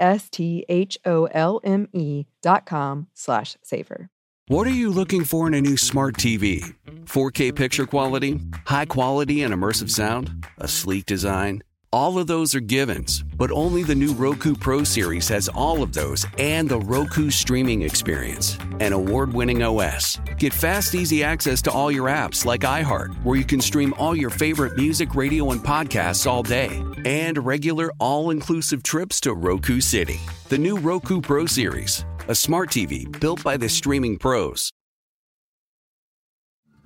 dot 2.41 2.65
com 2.65 3.07
slash 3.13 3.57
savor. 3.63 4.09
What 4.47 4.67
are 4.67 4.71
you 4.71 4.91
looking 4.91 5.23
for 5.23 5.47
in 5.47 5.55
a 5.55 5.61
new 5.61 5.75
smart 5.75 6.17
TV? 6.17 6.75
4K 7.05 7.55
picture 7.55 7.87
quality? 7.87 8.39
High 8.67 8.85
quality 8.85 9.41
and 9.41 9.51
immersive 9.51 9.89
sound? 9.89 10.45
A 10.59 10.67
sleek 10.67 11.07
design? 11.07 11.63
All 11.95 12.17
of 12.17 12.27
those 12.27 12.53
are 12.53 12.59
givens, 12.59 13.23
but 13.37 13.49
only 13.51 13.81
the 13.81 13.95
new 13.95 14.11
Roku 14.15 14.53
Pro 14.53 14.83
series 14.83 15.29
has 15.29 15.47
all 15.47 15.81
of 15.81 15.93
those 15.93 16.25
and 16.37 16.67
the 16.67 16.79
Roku 16.79 17.29
streaming 17.29 17.83
experience. 17.83 18.57
An 18.81 18.91
award 18.91 19.31
winning 19.31 19.63
OS. 19.63 20.19
Get 20.37 20.53
fast, 20.53 20.93
easy 20.93 21.23
access 21.23 21.61
to 21.61 21.71
all 21.71 21.89
your 21.89 22.09
apps 22.09 22.43
like 22.43 22.63
iHeart, 22.63 23.15
where 23.23 23.37
you 23.37 23.45
can 23.45 23.61
stream 23.61 23.93
all 23.97 24.13
your 24.13 24.29
favorite 24.29 24.75
music, 24.75 25.15
radio, 25.15 25.51
and 25.51 25.61
podcasts 25.61 26.29
all 26.29 26.43
day. 26.43 26.83
And 27.05 27.45
regular, 27.45 27.93
all 27.97 28.29
inclusive 28.29 28.83
trips 28.83 29.21
to 29.21 29.33
Roku 29.33 29.79
City. 29.79 30.19
The 30.49 30.57
new 30.57 30.77
Roku 30.77 31.21
Pro 31.21 31.45
series. 31.45 32.03
A 32.27 32.35
smart 32.35 32.71
TV 32.71 33.09
built 33.21 33.41
by 33.41 33.55
the 33.55 33.69
streaming 33.69 34.17
pros. 34.17 34.69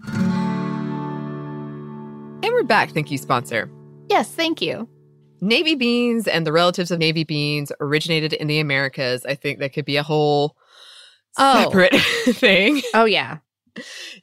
And 0.06 0.44
we're 2.44 2.62
back. 2.62 2.92
Thank 2.92 3.10
you, 3.10 3.18
sponsor. 3.18 3.72
Yes, 4.08 4.30
thank 4.30 4.62
you. 4.62 4.88
Navy 5.42 5.76
beans 5.76 6.28
and 6.28 6.46
the 6.46 6.52
relatives 6.52 6.92
of 6.92 7.00
navy 7.00 7.24
beans 7.24 7.72
originated 7.80 8.34
in 8.34 8.48
the 8.48 8.60
Americas. 8.60 9.26
I 9.26 9.36
think 9.36 9.60
that 9.60 9.74
could 9.74 9.86
be 9.86 9.98
a 9.98 10.04
whole 10.04 10.56
Oh. 11.38 11.64
separate 11.64 11.94
thing. 12.36 12.82
Oh, 12.94 13.06
yeah. 13.06 13.38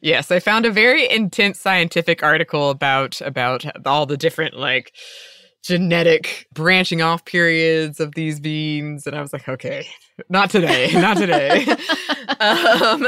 Yes, 0.02 0.30
I 0.30 0.38
found 0.40 0.66
a 0.66 0.70
very 0.70 1.08
intense 1.08 1.58
scientific 1.58 2.22
article 2.22 2.68
about 2.70 3.20
about 3.22 3.64
all 3.86 4.04
the 4.04 4.16
different 4.16 4.54
like 4.54 4.92
genetic 5.66 6.46
branching 6.54 7.02
off 7.02 7.24
periods 7.24 7.98
of 7.98 8.14
these 8.14 8.38
beans 8.38 9.06
and 9.06 9.16
I 9.16 9.20
was 9.20 9.32
like, 9.32 9.48
okay, 9.48 9.86
not 10.28 10.50
today, 10.50 10.92
not 10.92 11.16
today. 11.16 11.66
um, 12.40 13.06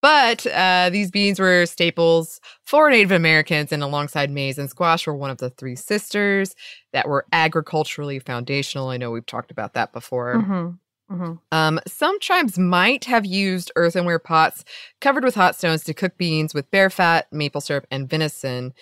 but 0.00 0.46
uh, 0.46 0.90
these 0.90 1.10
beans 1.10 1.40
were 1.40 1.66
staples 1.66 2.40
for 2.64 2.88
Native 2.88 3.10
Americans 3.10 3.72
and 3.72 3.82
alongside 3.82 4.30
maize 4.30 4.58
and 4.58 4.70
squash 4.70 5.06
were 5.06 5.16
one 5.16 5.30
of 5.30 5.38
the 5.38 5.50
three 5.50 5.76
sisters 5.76 6.54
that 6.92 7.08
were 7.08 7.26
agriculturally 7.32 8.20
foundational. 8.20 8.88
I 8.88 8.96
know 8.96 9.10
we've 9.10 9.26
talked 9.26 9.50
about 9.50 9.74
that 9.74 9.92
before. 9.92 10.36
Mm-hmm. 10.36 10.68
Mm-hmm. 11.10 11.32
Um, 11.52 11.80
some 11.86 12.18
tribes 12.20 12.58
might 12.58 13.04
have 13.04 13.24
used 13.24 13.70
earthenware 13.76 14.18
pots 14.18 14.64
covered 15.00 15.24
with 15.24 15.36
hot 15.36 15.54
stones 15.54 15.84
to 15.84 15.94
cook 15.94 16.16
beans 16.16 16.52
with 16.52 16.70
bear 16.70 16.90
fat, 16.90 17.26
maple 17.32 17.60
syrup, 17.60 17.86
and 17.90 18.08
venison. 18.08 18.74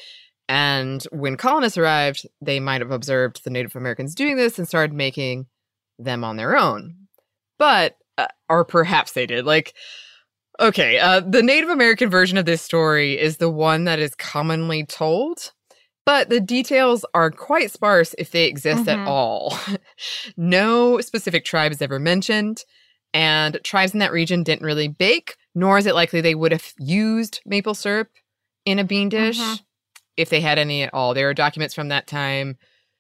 And 0.49 1.03
when 1.11 1.37
colonists 1.37 1.79
arrived, 1.79 2.27
they 2.41 2.61
might 2.61 2.81
have 2.81 2.91
observed 2.91 3.43
the 3.45 3.51
Native 3.51 3.77
Americans 3.77 4.15
doing 4.15 4.37
this 4.37 4.59
and 4.59 4.69
started 4.69 4.93
making 4.95 5.47
them 5.99 6.23
on 6.25 6.37
their 6.37 6.57
own. 6.57 6.97
But, 7.59 7.97
uh, 8.19 8.27
or 8.49 8.65
perhaps 8.65 9.13
they 9.13 9.27
did. 9.27 9.47
Like, 9.47 9.75
okay, 10.61 10.99
uh, 10.99 11.21
the 11.21 11.43
Native 11.43 11.71
American 11.71 12.11
version 12.11 12.37
of 12.37 12.45
this 12.45 12.63
story 12.63 13.19
is 13.19 13.39
the 13.39 13.51
one 13.51 13.85
that 13.85 13.99
is 13.99 14.15
commonly 14.15 14.85
told. 14.85 15.53
But 16.07 16.29
the 16.29 16.41
details 16.41 17.07
are 17.15 17.31
quite 17.31 17.71
sparse 17.71 18.15
if 18.19 18.31
they 18.31 18.45
exist 18.45 18.87
at 18.89 18.99
Mhm. 18.99 19.07
all. 19.09 19.57
no 20.37 21.01
specific 21.01 21.47
tribe 21.47 21.73
is 21.73 21.81
ever 21.81 21.99
mentioned, 21.99 22.65
and 23.15 23.59
tribes 23.65 23.95
in 23.95 24.01
that 24.01 24.13
region 24.13 24.43
didn't 24.43 24.67
really 24.67 24.89
bake, 24.89 25.37
nor 25.55 25.79
is 25.79 25.87
it 25.87 25.95
likely 25.95 26.21
they 26.21 26.35
would 26.35 26.53
have 26.53 26.75
used 26.79 27.41
maple 27.47 27.75
syrup 27.75 28.09
in 28.67 28.79
a 28.79 28.85
bean 28.85 29.09
dish 29.09 29.39
Mhm. 29.39 29.61
If 30.17 30.29
they 30.31 30.41
had 30.41 30.59
any 30.59 30.83
at 30.83 30.93
all. 30.95 31.15
There 31.15 31.29
are 31.29 31.35
documents 31.35 31.75
from 31.75 31.89
that 31.89 32.07
time 32.07 32.57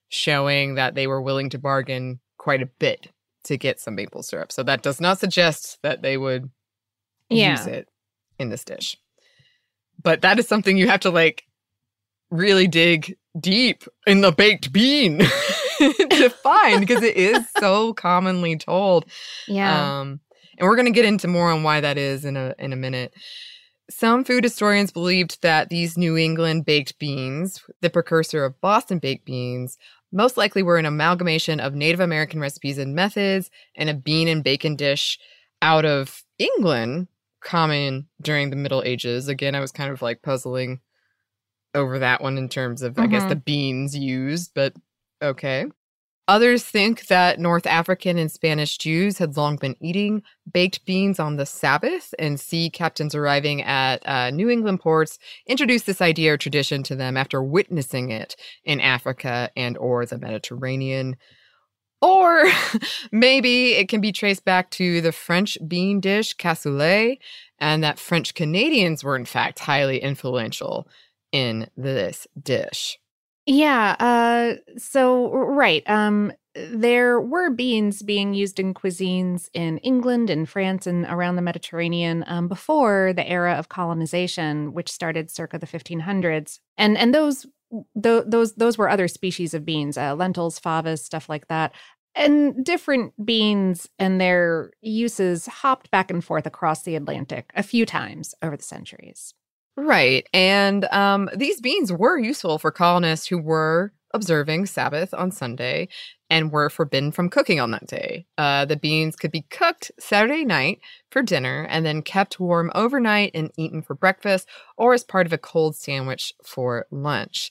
showing 0.08 0.74
that 0.74 0.94
they 0.94 1.06
were 1.06 1.22
willing 1.22 1.50
to 1.50 1.58
bargain 1.58 2.20
quite 2.38 2.62
a 2.62 2.66
bit 2.66 3.08
to 3.44 3.56
get 3.56 3.80
some 3.80 3.94
maple 3.94 4.22
syrup. 4.22 4.50
So 4.52 4.62
that 4.62 4.82
does 4.82 5.00
not 5.00 5.18
suggest 5.18 5.78
that 5.82 6.02
they 6.02 6.16
would 6.16 6.50
Yeah. 7.28 7.52
use 7.52 7.66
it 7.66 7.88
in 8.38 8.48
this 8.50 8.64
dish. 8.64 8.96
But 10.02 10.22
that 10.22 10.38
is 10.38 10.48
something 10.48 10.76
you 10.76 10.88
have 10.88 11.00
to 11.00 11.10
like 11.10 11.44
really 12.30 12.66
dig 12.66 13.16
deep 13.38 13.84
in 14.06 14.20
the 14.20 14.32
baked 14.32 14.72
bean 14.72 15.18
to 15.78 16.28
find 16.42 16.80
because 16.80 17.02
it 17.02 17.16
is 17.16 17.38
so 17.58 17.92
commonly 17.94 18.56
told. 18.56 19.04
Yeah. 19.48 20.00
Um, 20.00 20.20
and 20.58 20.68
we're 20.68 20.76
going 20.76 20.86
to 20.86 20.92
get 20.92 21.04
into 21.04 21.26
more 21.28 21.50
on 21.50 21.62
why 21.62 21.80
that 21.80 21.98
is 21.98 22.24
in 22.24 22.36
a 22.36 22.54
in 22.58 22.72
a 22.72 22.76
minute. 22.76 23.12
Some 23.90 24.24
food 24.24 24.44
historians 24.44 24.90
believed 24.90 25.42
that 25.42 25.68
these 25.68 25.98
New 25.98 26.16
England 26.16 26.64
baked 26.64 26.98
beans, 26.98 27.62
the 27.82 27.90
precursor 27.90 28.44
of 28.44 28.60
Boston 28.60 28.98
baked 28.98 29.26
beans, 29.26 29.76
most 30.10 30.36
likely 30.36 30.62
were 30.62 30.78
an 30.78 30.86
amalgamation 30.86 31.60
of 31.60 31.74
Native 31.74 32.00
American 32.00 32.40
recipes 32.40 32.78
and 32.78 32.94
methods 32.94 33.50
and 33.76 33.90
a 33.90 33.94
bean 33.94 34.28
and 34.28 34.42
bacon 34.42 34.74
dish 34.76 35.18
out 35.60 35.84
of 35.84 36.22
England, 36.38 37.08
common 37.40 38.08
during 38.22 38.48
the 38.50 38.56
Middle 38.56 38.82
Ages. 38.84 39.28
Again, 39.28 39.54
I 39.54 39.60
was 39.60 39.72
kind 39.72 39.90
of 39.92 40.00
like 40.00 40.22
puzzling 40.22 40.80
over 41.74 41.98
that 41.98 42.22
one 42.22 42.38
in 42.38 42.48
terms 42.48 42.82
of, 42.82 42.98
I 42.98 43.06
guess, 43.06 43.24
Mhm. 43.24 43.28
the 43.30 43.36
beans 43.36 43.96
used, 43.96 44.52
but 44.54 44.74
okay. 45.20 45.66
Others 46.26 46.64
think 46.64 47.08
that 47.08 47.38
North 47.38 47.66
African 47.66 48.16
and 48.16 48.32
Spanish 48.32 48.78
Jews 48.78 49.18
had 49.18 49.36
long 49.36 49.56
been 49.56 49.76
eating 49.80 50.22
baked 50.50 50.86
beans 50.86 51.20
on 51.20 51.36
the 51.36 51.44
Sabbath, 51.44 52.14
and 52.18 52.40
sea 52.40 52.70
captains 52.70 53.14
arriving 53.14 53.60
at 53.60 54.06
uh, 54.08 54.30
New 54.30 54.48
England 54.48 54.80
ports 54.80 55.18
introduced 55.46 55.84
this 55.84 56.00
idea 56.00 56.32
or 56.32 56.38
tradition 56.38 56.82
to 56.84 56.96
them 56.96 57.18
after 57.18 57.42
witnessing 57.42 58.10
it 58.10 58.36
in 58.64 58.80
Africa 58.80 59.50
and 59.54 59.76
or 59.76 60.06
the 60.06 60.16
Mediterranean. 60.16 61.16
Or 62.00 62.44
maybe 63.12 63.72
it 63.72 63.90
can 63.90 64.00
be 64.00 64.12
traced 64.12 64.46
back 64.46 64.70
to 64.72 65.02
the 65.02 65.12
French 65.12 65.58
bean 65.68 66.00
dish 66.00 66.34
cassoulet, 66.36 67.18
and 67.58 67.84
that 67.84 67.98
French 67.98 68.34
Canadians 68.34 69.04
were 69.04 69.16
in 69.16 69.26
fact 69.26 69.58
highly 69.58 69.98
influential 69.98 70.88
in 71.32 71.68
this 71.76 72.26
dish. 72.40 72.98
Yeah. 73.46 73.96
Uh, 73.98 74.78
so 74.78 75.30
right. 75.32 75.88
Um, 75.88 76.32
there 76.54 77.20
were 77.20 77.50
beans 77.50 78.02
being 78.02 78.32
used 78.32 78.60
in 78.60 78.74
cuisines 78.74 79.48
in 79.54 79.78
England 79.78 80.30
and 80.30 80.48
France 80.48 80.86
and 80.86 81.04
around 81.06 81.36
the 81.36 81.42
Mediterranean 81.42 82.24
um, 82.28 82.48
before 82.48 83.12
the 83.14 83.28
era 83.28 83.54
of 83.54 83.68
colonization, 83.68 84.72
which 84.72 84.90
started 84.90 85.30
circa 85.30 85.58
the 85.58 85.66
1500s. 85.66 86.60
And 86.78 86.96
and 86.96 87.14
those 87.14 87.44
th- 88.02 88.24
those 88.26 88.54
those 88.54 88.78
were 88.78 88.88
other 88.88 89.08
species 89.08 89.52
of 89.52 89.64
beans, 89.64 89.98
uh, 89.98 90.14
lentils, 90.14 90.60
favas, 90.60 91.00
stuff 91.00 91.28
like 91.28 91.48
that. 91.48 91.74
And 92.14 92.64
different 92.64 93.12
beans 93.26 93.88
and 93.98 94.20
their 94.20 94.70
uses 94.80 95.46
hopped 95.46 95.90
back 95.90 96.10
and 96.12 96.24
forth 96.24 96.46
across 96.46 96.84
the 96.84 96.94
Atlantic 96.94 97.50
a 97.56 97.62
few 97.64 97.84
times 97.84 98.34
over 98.40 98.56
the 98.56 98.62
centuries. 98.62 99.34
Right. 99.76 100.28
And 100.32 100.84
um, 100.86 101.28
these 101.34 101.60
beans 101.60 101.92
were 101.92 102.18
useful 102.18 102.58
for 102.58 102.70
colonists 102.70 103.26
who 103.26 103.38
were 103.38 103.92
observing 104.12 104.66
Sabbath 104.66 105.12
on 105.12 105.32
Sunday 105.32 105.88
and 106.30 106.52
were 106.52 106.70
forbidden 106.70 107.10
from 107.10 107.28
cooking 107.28 107.58
on 107.58 107.72
that 107.72 107.86
day. 107.88 108.26
Uh, 108.38 108.64
the 108.64 108.76
beans 108.76 109.16
could 109.16 109.32
be 109.32 109.42
cooked 109.50 109.90
Saturday 109.98 110.44
night 110.44 110.80
for 111.10 111.22
dinner 111.22 111.66
and 111.68 111.84
then 111.84 112.02
kept 112.02 112.38
warm 112.38 112.70
overnight 112.74 113.32
and 113.34 113.50
eaten 113.56 113.82
for 113.82 113.94
breakfast 113.94 114.48
or 114.76 114.94
as 114.94 115.02
part 115.02 115.26
of 115.26 115.32
a 115.32 115.38
cold 115.38 115.74
sandwich 115.74 116.32
for 116.44 116.86
lunch. 116.92 117.50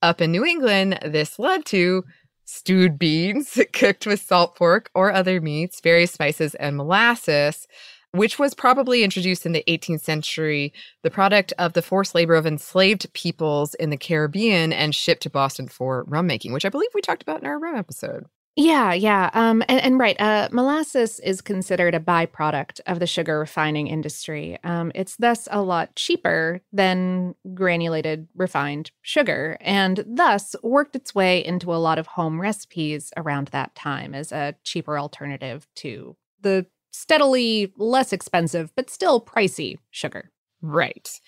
Up 0.00 0.22
in 0.22 0.32
New 0.32 0.44
England, 0.44 0.98
this 1.04 1.38
led 1.38 1.66
to 1.66 2.04
stewed 2.46 2.98
beans 2.98 3.60
cooked 3.74 4.06
with 4.06 4.22
salt 4.22 4.56
pork 4.56 4.90
or 4.94 5.12
other 5.12 5.40
meats, 5.42 5.80
various 5.82 6.12
spices, 6.12 6.54
and 6.54 6.78
molasses 6.78 7.68
which 8.12 8.38
was 8.38 8.54
probably 8.54 9.04
introduced 9.04 9.46
in 9.46 9.52
the 9.52 9.64
18th 9.68 10.00
century, 10.00 10.72
the 11.02 11.10
product 11.10 11.52
of 11.58 11.74
the 11.74 11.82
forced 11.82 12.14
labor 12.14 12.34
of 12.34 12.46
enslaved 12.46 13.12
peoples 13.12 13.74
in 13.74 13.90
the 13.90 13.96
Caribbean 13.96 14.72
and 14.72 14.94
shipped 14.94 15.22
to 15.22 15.30
Boston 15.30 15.68
for 15.68 16.04
rum 16.08 16.26
making, 16.26 16.52
which 16.52 16.64
I 16.64 16.70
believe 16.70 16.90
we 16.94 17.00
talked 17.00 17.22
about 17.22 17.40
in 17.40 17.46
our 17.46 17.58
rum 17.58 17.76
episode. 17.76 18.26
Yeah, 18.56 18.92
yeah. 18.92 19.30
Um, 19.32 19.62
and, 19.68 19.80
and 19.80 19.98
right, 19.98 20.20
uh, 20.20 20.48
molasses 20.50 21.20
is 21.20 21.40
considered 21.40 21.94
a 21.94 22.00
byproduct 22.00 22.80
of 22.86 22.98
the 22.98 23.06
sugar 23.06 23.38
refining 23.38 23.86
industry. 23.86 24.58
Um, 24.64 24.90
it's 24.94 25.16
thus 25.16 25.48
a 25.52 25.62
lot 25.62 25.94
cheaper 25.94 26.60
than 26.72 27.36
granulated 27.54 28.26
refined 28.34 28.90
sugar, 29.02 29.56
and 29.60 30.04
thus 30.06 30.56
worked 30.62 30.96
its 30.96 31.14
way 31.14 31.44
into 31.44 31.72
a 31.72 31.76
lot 31.76 31.98
of 31.98 32.08
home 32.08 32.40
recipes 32.40 33.12
around 33.16 33.48
that 33.48 33.74
time 33.76 34.14
as 34.14 34.32
a 34.32 34.56
cheaper 34.64 34.98
alternative 34.98 35.68
to 35.76 36.16
the 36.40 36.66
steadily 36.90 37.72
less 37.76 38.12
expensive, 38.12 38.72
but 38.74 38.90
still 38.90 39.20
pricey 39.20 39.78
sugar. 39.90 40.30
Right. 40.62 41.20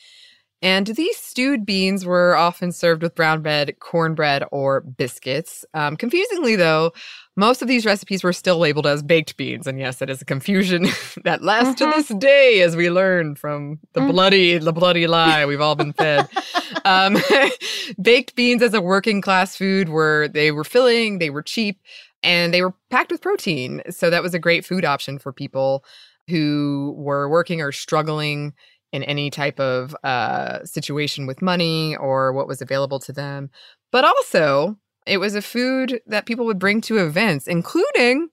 And 0.63 0.87
these 0.87 1.17
stewed 1.17 1.67
beans 1.67 2.07
were 2.07 2.37
often 2.37 2.71
served 2.71 3.03
with 3.03 3.17
brown 3.17 3.43
bread, 3.43 3.81
cornbread, 3.81 4.45
or 4.53 4.81
biscuits. 4.81 5.65
Um, 5.75 5.97
confusingly, 5.97 6.55
though, 6.55 6.93
most 7.35 7.63
of 7.63 7.69
these 7.69 7.85
recipes 7.85 8.23
were 8.23 8.33
still 8.33 8.59
labeled 8.59 8.87
as 8.87 9.03
baked 9.03 9.37
beans. 9.37 9.67
And 9.67 9.81
yes, 9.81 10.01
it 10.01 10.09
is 10.09 10.23
a 10.23 10.25
confusion 10.25 10.87
that 11.25 11.43
lasts 11.43 11.83
mm-hmm. 11.83 11.91
to 11.91 11.97
this 11.97 12.09
day, 12.17 12.63
as 12.63 12.77
we 12.77 12.91
learn 12.91 13.35
from 13.35 13.81
the 13.95 14.01
mm. 14.03 14.13
bloody, 14.13 14.57
the 14.59 14.73
bloody 14.73 15.09
lie 15.09 15.45
we've 15.47 15.61
all 15.61 15.75
been 15.75 15.95
fed. 15.95 16.29
um, 16.85 17.17
baked 18.01 18.37
beans 18.37 18.63
as 18.63 18.73
a 18.73 18.81
working 18.81 19.21
class 19.21 19.57
food 19.57 19.89
were 19.89 20.29
they 20.29 20.53
were 20.53 20.65
filling, 20.65 21.19
they 21.19 21.31
were 21.31 21.43
cheap, 21.43 21.81
and 22.23 22.53
they 22.53 22.63
were 22.63 22.75
packed 22.91 23.11
with 23.11 23.23
protein. 23.23 23.83
So 23.91 24.11
that 24.11 24.23
was 24.23 24.35
a 24.35 24.39
great 24.39 24.65
food 24.65 24.85
option 24.85 25.19
for 25.19 25.33
people 25.33 25.85
who 26.29 26.95
were 26.97 27.29
working 27.29 27.61
or 27.61 27.73
struggling 27.73 28.55
in 28.93 29.03
any 29.05 29.31
type 29.31 29.59
of 29.59 29.97
uh, 30.05 30.65
situation 30.65 31.27
with 31.27 31.43
money 31.43 31.97
or 31.97 32.33
what 32.33 32.47
was 32.47 32.61
available 32.61 32.99
to 33.01 33.13
them. 33.13 33.51
But 33.91 34.05
also, 34.05 34.77
it 35.07 35.19
was 35.19 35.35
a 35.35 35.43
food 35.43 36.01
that 36.07 36.27
people 36.27 36.45
would 36.47 36.59
bring 36.59 36.81
to 36.83 36.99
events, 36.99 37.47
including 37.47 38.29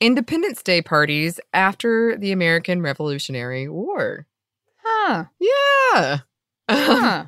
Independence 0.00 0.62
Day 0.62 0.82
parties 0.82 1.40
after 1.52 2.16
the 2.16 2.32
American 2.32 2.82
Revolutionary 2.82 3.68
War. 3.68 4.26
Huh. 4.82 5.24
Yeah. 5.40 6.18
Huh. 6.66 7.26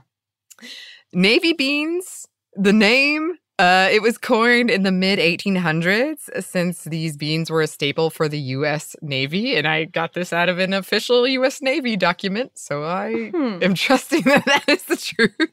Navy 1.13 1.53
beans, 1.53 2.27
the 2.55 2.73
name 2.73 3.35
uh, 3.59 3.89
it 3.91 4.03
was 4.03 4.19
coined 4.19 4.71
in 4.71 4.83
the 4.83 4.93
mid 4.93 5.19
1800s 5.19 6.43
since 6.45 6.85
these 6.85 7.17
beans 7.17 7.51
were 7.51 7.63
a 7.63 7.67
staple 7.67 8.11
for 8.11 8.29
the 8.29 8.39
U.S. 8.39 8.95
Navy. 9.01 9.57
And 9.57 9.67
I 9.67 9.85
got 9.85 10.13
this 10.13 10.33
out 10.33 10.49
of 10.49 10.59
an 10.59 10.75
official 10.75 11.27
U.S. 11.27 11.63
Navy 11.63 11.97
document. 11.97 12.53
So 12.59 12.85
I 12.85 13.31
hmm. 13.31 13.59
am 13.63 13.75
trusting 13.75 14.23
that 14.23 14.45
that 14.45 14.69
is 14.69 14.85
the 14.85 14.97
truth. 14.97 15.53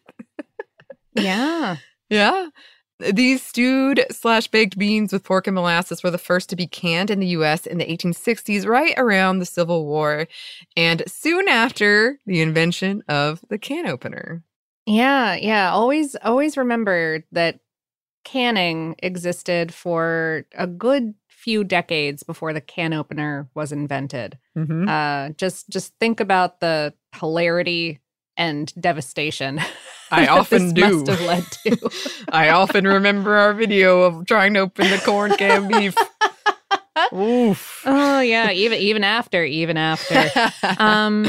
yeah. 1.13 1.77
Yeah. 2.09 2.49
These 2.99 3.41
stewed 3.41 4.05
slash 4.11 4.47
baked 4.47 4.77
beans 4.77 5.11
with 5.11 5.23
pork 5.23 5.47
and 5.47 5.55
molasses 5.55 6.03
were 6.03 6.11
the 6.11 6.17
first 6.17 6.49
to 6.49 6.55
be 6.55 6.67
canned 6.67 7.09
in 7.09 7.19
the 7.19 7.27
US 7.27 7.65
in 7.65 7.77
the 7.77 7.85
1860s, 7.85 8.67
right 8.67 8.93
around 8.97 9.39
the 9.39 9.45
Civil 9.45 9.85
War, 9.85 10.27
and 10.77 11.03
soon 11.07 11.47
after 11.47 12.19
the 12.25 12.41
invention 12.41 13.03
of 13.07 13.41
the 13.49 13.57
can 13.57 13.87
opener. 13.87 14.43
Yeah, 14.85 15.35
yeah. 15.35 15.71
Always, 15.71 16.15
always 16.23 16.55
remember 16.55 17.23
that 17.31 17.59
canning 18.23 18.95
existed 18.99 19.73
for 19.73 20.45
a 20.55 20.67
good 20.67 21.13
few 21.27 21.63
decades 21.63 22.23
before 22.23 22.53
the 22.53 22.61
can 22.61 22.93
opener 22.93 23.49
was 23.53 23.71
invented. 23.71 24.37
Mm-hmm. 24.57 24.87
Uh, 24.87 25.29
just 25.31 25.69
just 25.69 25.93
think 25.99 26.19
about 26.19 26.59
the 26.61 26.93
hilarity 27.15 27.99
and 28.37 28.73
devastation. 28.79 29.59
I 30.09 30.27
often 30.27 30.73
do. 30.73 30.81
Must 30.81 31.07
have 31.07 31.21
led 31.21 31.43
to. 31.63 32.25
I 32.31 32.49
often 32.49 32.87
remember 32.87 33.35
our 33.35 33.53
video 33.53 34.03
of 34.03 34.25
trying 34.25 34.53
to 34.53 34.61
open 34.61 34.89
the 34.89 34.99
corn 34.99 35.33
can 35.35 35.67
beef. 35.67 35.95
Oof. 37.13 37.81
Oh 37.85 38.21
yeah, 38.21 38.51
even 38.51 38.79
even 38.79 39.03
after, 39.03 39.43
even 39.43 39.77
after. 39.77 40.51
Um, 40.79 41.25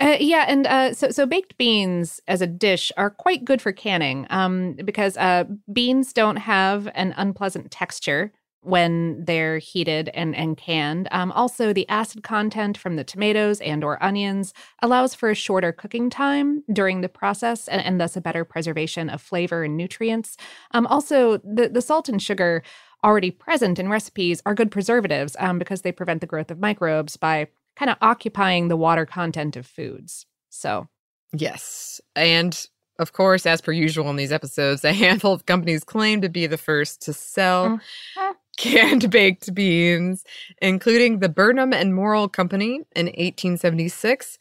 uh, 0.00 0.16
yeah, 0.18 0.44
and 0.48 0.66
uh, 0.66 0.94
so 0.94 1.10
so 1.10 1.26
baked 1.26 1.56
beans 1.58 2.20
as 2.26 2.40
a 2.40 2.46
dish 2.46 2.90
are 2.96 3.10
quite 3.10 3.44
good 3.44 3.60
for 3.60 3.72
canning 3.72 4.26
um, 4.30 4.74
because 4.84 5.16
uh, 5.18 5.44
beans 5.72 6.12
don't 6.12 6.36
have 6.36 6.88
an 6.94 7.14
unpleasant 7.16 7.70
texture 7.70 8.32
when 8.62 9.24
they're 9.24 9.58
heated 9.58 10.10
and, 10.12 10.34
and 10.36 10.56
canned. 10.56 11.08
Um, 11.10 11.32
also, 11.32 11.72
the 11.72 11.88
acid 11.88 12.22
content 12.22 12.76
from 12.76 12.96
the 12.96 13.04
tomatoes 13.04 13.60
and 13.60 13.82
or 13.82 14.02
onions 14.02 14.52
allows 14.82 15.14
for 15.14 15.30
a 15.30 15.34
shorter 15.34 15.72
cooking 15.72 16.10
time 16.10 16.62
during 16.72 17.00
the 17.00 17.08
process 17.08 17.68
and, 17.68 17.80
and 17.82 18.00
thus 18.00 18.16
a 18.16 18.20
better 18.20 18.44
preservation 18.44 19.08
of 19.08 19.22
flavor 19.22 19.64
and 19.64 19.76
nutrients. 19.76 20.36
Um, 20.72 20.86
also, 20.86 21.38
the, 21.38 21.70
the 21.72 21.82
salt 21.82 22.08
and 22.08 22.22
sugar 22.22 22.62
already 23.02 23.30
present 23.30 23.78
in 23.78 23.88
recipes 23.88 24.42
are 24.44 24.54
good 24.54 24.70
preservatives 24.70 25.36
um, 25.38 25.58
because 25.58 25.80
they 25.80 25.92
prevent 25.92 26.20
the 26.20 26.26
growth 26.26 26.50
of 26.50 26.60
microbes 26.60 27.16
by 27.16 27.48
kind 27.80 27.90
of 27.90 27.96
occupying 28.02 28.68
the 28.68 28.76
water 28.76 29.06
content 29.06 29.56
of 29.56 29.66
foods. 29.66 30.26
So, 30.50 30.86
yes. 31.32 31.98
And 32.14 32.66
of 32.98 33.14
course, 33.14 33.46
as 33.46 33.62
per 33.62 33.72
usual 33.72 34.10
in 34.10 34.16
these 34.16 34.32
episodes, 34.32 34.84
a 34.84 34.92
handful 34.92 35.32
of 35.32 35.46
companies 35.46 35.82
claim 35.82 36.20
to 36.20 36.28
be 36.28 36.46
the 36.46 36.58
first 36.58 37.00
to 37.02 37.14
sell 37.14 37.80
mm-hmm. 38.18 38.32
canned 38.58 39.10
baked 39.10 39.54
beans, 39.54 40.24
including 40.60 41.20
the 41.20 41.30
Burnham 41.30 41.72
and 41.72 41.94
Morrill 41.94 42.28
Company 42.28 42.82
in 42.94 43.06
1876. 43.06 44.36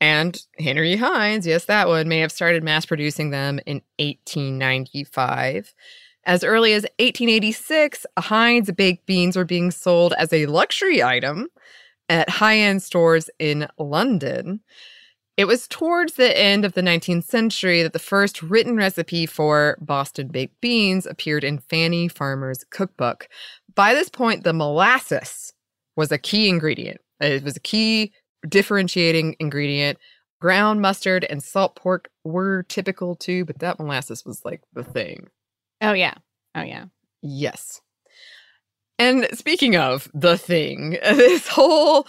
And 0.00 0.36
Henry 0.58 0.96
Heinz, 0.96 1.46
yes, 1.46 1.66
that 1.66 1.86
one, 1.86 2.08
may 2.08 2.18
have 2.18 2.32
started 2.32 2.64
mass 2.64 2.86
producing 2.86 3.30
them 3.30 3.60
in 3.66 3.82
1895. 4.00 5.74
As 6.24 6.42
early 6.42 6.72
as 6.72 6.82
1886, 6.98 8.04
Heinz 8.18 8.72
baked 8.72 9.06
beans 9.06 9.36
were 9.36 9.44
being 9.44 9.70
sold 9.70 10.12
as 10.18 10.32
a 10.32 10.46
luxury 10.46 11.04
item 11.04 11.48
at 12.10 12.28
high 12.28 12.58
end 12.58 12.82
stores 12.82 13.30
in 13.38 13.68
London. 13.78 14.60
It 15.36 15.46
was 15.46 15.68
towards 15.68 16.14
the 16.14 16.36
end 16.38 16.66
of 16.66 16.74
the 16.74 16.82
19th 16.82 17.24
century 17.24 17.82
that 17.82 17.94
the 17.94 17.98
first 17.98 18.42
written 18.42 18.76
recipe 18.76 19.24
for 19.24 19.78
Boston 19.80 20.26
baked 20.26 20.60
beans 20.60 21.06
appeared 21.06 21.44
in 21.44 21.60
Fannie 21.60 22.08
Farmer's 22.08 22.64
cookbook. 22.64 23.28
By 23.74 23.94
this 23.94 24.10
point, 24.10 24.44
the 24.44 24.52
molasses 24.52 25.54
was 25.96 26.12
a 26.12 26.18
key 26.18 26.48
ingredient. 26.48 27.00
It 27.20 27.44
was 27.44 27.56
a 27.56 27.60
key 27.60 28.12
differentiating 28.46 29.36
ingredient. 29.38 29.98
Ground 30.40 30.82
mustard 30.82 31.24
and 31.30 31.42
salt 31.42 31.76
pork 31.76 32.10
were 32.24 32.64
typical 32.64 33.14
too, 33.14 33.44
but 33.44 33.60
that 33.60 33.78
molasses 33.78 34.24
was 34.26 34.44
like 34.44 34.62
the 34.74 34.84
thing. 34.84 35.28
Oh, 35.80 35.92
yeah. 35.92 36.14
Oh, 36.54 36.62
yeah. 36.62 36.86
Yes. 37.22 37.80
And 39.00 39.26
speaking 39.32 39.76
of 39.76 40.10
the 40.12 40.36
thing, 40.36 40.90
this 41.02 41.48
whole 41.48 42.06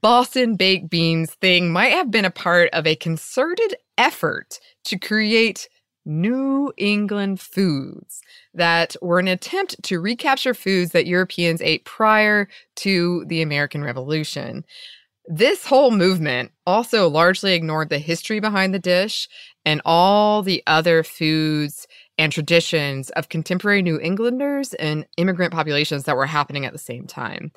Boston 0.00 0.56
baked 0.56 0.90
beans 0.90 1.32
thing 1.34 1.70
might 1.72 1.92
have 1.92 2.10
been 2.10 2.24
a 2.24 2.30
part 2.30 2.68
of 2.72 2.84
a 2.84 2.96
concerted 2.96 3.76
effort 3.96 4.58
to 4.86 4.98
create 4.98 5.68
New 6.04 6.72
England 6.76 7.40
foods 7.40 8.22
that 8.54 8.96
were 9.00 9.20
an 9.20 9.28
attempt 9.28 9.80
to 9.84 10.00
recapture 10.00 10.52
foods 10.52 10.90
that 10.90 11.06
Europeans 11.06 11.62
ate 11.62 11.84
prior 11.84 12.48
to 12.76 13.24
the 13.26 13.40
American 13.40 13.84
Revolution. 13.84 14.64
This 15.26 15.64
whole 15.64 15.92
movement 15.92 16.50
also 16.66 17.08
largely 17.08 17.54
ignored 17.54 17.88
the 17.88 17.98
history 17.98 18.40
behind 18.40 18.74
the 18.74 18.80
dish 18.80 19.28
and 19.64 19.80
all 19.84 20.42
the 20.42 20.62
other 20.66 21.04
foods 21.04 21.86
and 22.18 22.32
traditions 22.32 23.10
of 23.10 23.28
contemporary 23.28 23.82
New 23.82 24.00
Englanders 24.00 24.74
and 24.74 25.06
immigrant 25.16 25.52
populations 25.52 26.04
that 26.04 26.16
were 26.16 26.26
happening 26.26 26.64
at 26.64 26.72
the 26.72 26.78
same 26.78 27.06
time. 27.06 27.52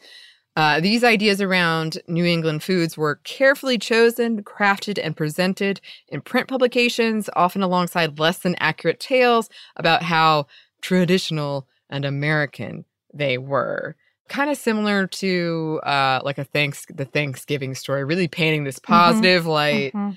Uh, 0.56 0.82
these 0.82 1.04
ideas 1.04 1.42
around 1.42 2.00
New 2.08 2.26
England 2.26 2.62
foods 2.64 2.98
were 2.98 3.22
carefully 3.24 3.78
chosen, 3.78 4.44
crafted, 4.44 5.00
and 5.02 5.16
presented 5.16 5.80
in 6.10 6.20
print 6.20 6.50
publications, 6.50 7.30
often 7.36 7.62
alongside 7.62 8.20
less 8.20 8.40
than 8.40 8.56
accurate 8.60 9.00
tales 9.00 9.50
about 9.78 10.04
how 10.04 10.48
traditional 10.82 11.68
and 11.90 12.04
American 12.04 12.84
they 13.14 13.38
were. 13.38 13.96
Kind 14.28 14.50
of 14.50 14.58
similar 14.58 15.08
to 15.08 15.80
uh, 15.84 16.20
like 16.24 16.38
a 16.38 16.44
thanks 16.44 16.86
the 16.94 17.06
Thanksgiving 17.06 17.74
story, 17.74 18.04
really 18.04 18.28
painting 18.28 18.64
this 18.64 18.80
mm-hmm. 18.80 18.92
positive 18.92 19.44
mm-hmm. 19.44 19.52
light. 19.52 19.94
Mm-hmm. 19.94 20.16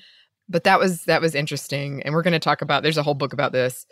But 0.49 0.65
that 0.65 0.79
was 0.79 1.05
that 1.05 1.23
was 1.23 1.35
interesting, 1.35 2.03
and 2.03 2.13
we're 2.13 2.23
going 2.23 2.33
to 2.33 2.41
talk 2.41 2.63
about. 2.63 2.83
There's 2.83 2.99
a 2.99 3.03
whole 3.03 3.15
book 3.15 3.33
about 3.33 3.53
this 3.53 3.87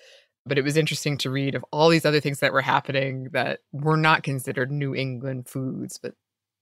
but 0.46 0.58
it 0.58 0.64
was 0.64 0.76
interesting 0.76 1.16
to 1.18 1.30
read 1.30 1.54
of 1.54 1.64
all 1.72 1.88
these 1.88 2.04
other 2.06 2.20
things 2.20 2.40
that 2.40 2.52
were 2.52 2.60
happening 2.62 3.28
that 3.32 3.60
were 3.72 3.96
not 3.96 4.22
considered 4.22 4.70
New 4.70 4.94
England 4.94 5.48
foods, 5.48 5.98
but 6.02 6.14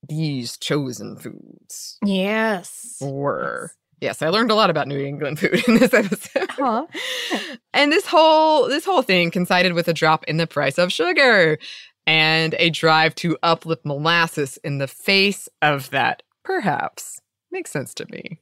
these 0.09 0.57
chosen 0.57 1.17
foods 1.17 1.99
Yes. 2.05 2.99
were. 3.01 3.73
Yes, 4.01 4.23
I 4.23 4.29
learned 4.29 4.53
a 4.53 4.55
lot 4.55 4.71
about 4.71 4.87
New 4.87 5.01
England 5.01 5.41
food 5.41 5.63
in 5.69 5.75
this 5.75 5.93
episode. 5.93 6.51
Huh. 6.51 6.87
And 7.73 7.91
this 7.91 8.07
whole 8.07 8.69
this 8.69 8.85
whole 8.85 9.03
thing 9.03 9.31
coincided 9.33 9.73
with 9.73 9.89
a 9.89 9.95
drop 9.95 10.25
in 10.25 10.37
the 10.37 10.47
price 10.47 10.79
of 10.79 10.93
sugar 10.93 11.59
and 12.07 12.55
a 12.59 12.71
drive 12.71 13.15
to 13.17 13.37
uplift 13.43 13.85
molasses 13.85 14.57
in 14.63 14.79
the 14.79 14.87
face 14.87 15.49
of 15.63 15.91
that. 15.91 16.23
Perhaps 16.45 17.21
makes 17.51 17.71
sense 17.73 17.93
to 17.95 18.07
me. 18.11 18.39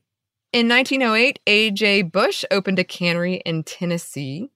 In 0.53 0.69
1908, 0.69 1.41
A.J. 1.47 2.03
Bush 2.03 2.45
opened 2.51 2.79
a 2.79 2.85
cannery 2.85 3.43
in 3.47 3.63
Tennessee. 3.65 4.51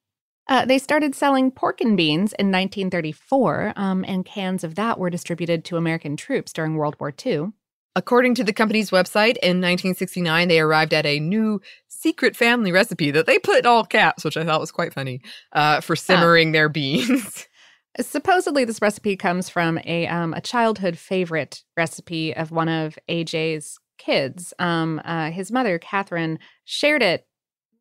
Uh, 0.51 0.65
they 0.65 0.79
started 0.79 1.15
selling 1.15 1.53
pork 1.53 1.81
and 1.81 1.97
beans 1.97 2.33
in 2.33 2.49
1934, 2.49 3.73
um, 3.77 4.05
and 4.07 4.27
cans 4.27 4.65
of 4.65 4.75
that 4.75 4.99
were 4.99 5.09
distributed 5.09 5.65
to 5.65 5.77
American 5.77 6.17
troops 6.17 6.53
during 6.53 6.75
World 6.75 6.97
War 6.99 7.15
II. 7.25 7.53
According 7.95 8.35
to 8.35 8.45
the 8.45 8.53
company's 8.53 8.91
website, 8.91 9.37
in 9.43 9.61
1969, 9.61 10.49
they 10.49 10.59
arrived 10.59 10.93
at 10.93 11.07
a 11.07 11.21
new 11.21 11.61
secret 11.87 12.35
family 12.35 12.73
recipe 12.73 13.13
that 13.13 13.27
they 13.27 13.39
put 13.39 13.61
in 13.61 13.67
all 13.67 13.85
caps, 13.85 14.25
which 14.25 14.37
I 14.37 14.45
thought 14.45 14.61
was 14.61 14.73
quite 14.73 14.93
funny, 14.93 15.23
uh, 15.53 15.81
for 15.81 15.95
simmering 15.95 16.51
their 16.51 16.69
beans. 16.69 17.47
Supposedly, 18.01 18.65
this 18.65 18.83
recipe 18.83 19.17
comes 19.17 19.49
from 19.49 19.79
a 19.85 20.09
um, 20.09 20.35
a 20.35 20.41
childhood 20.41 20.99
favorite 20.99 21.63
recipe 21.77 22.35
of 22.35 22.51
one 22.51 22.69
of 22.69 22.99
AJ's 23.09 23.79
kids. 23.99 24.53
Um, 24.59 25.01
uh, 25.05 25.31
his 25.31 25.53
mother, 25.53 25.79
Catherine, 25.79 26.39
shared 26.65 27.03
it 27.03 27.27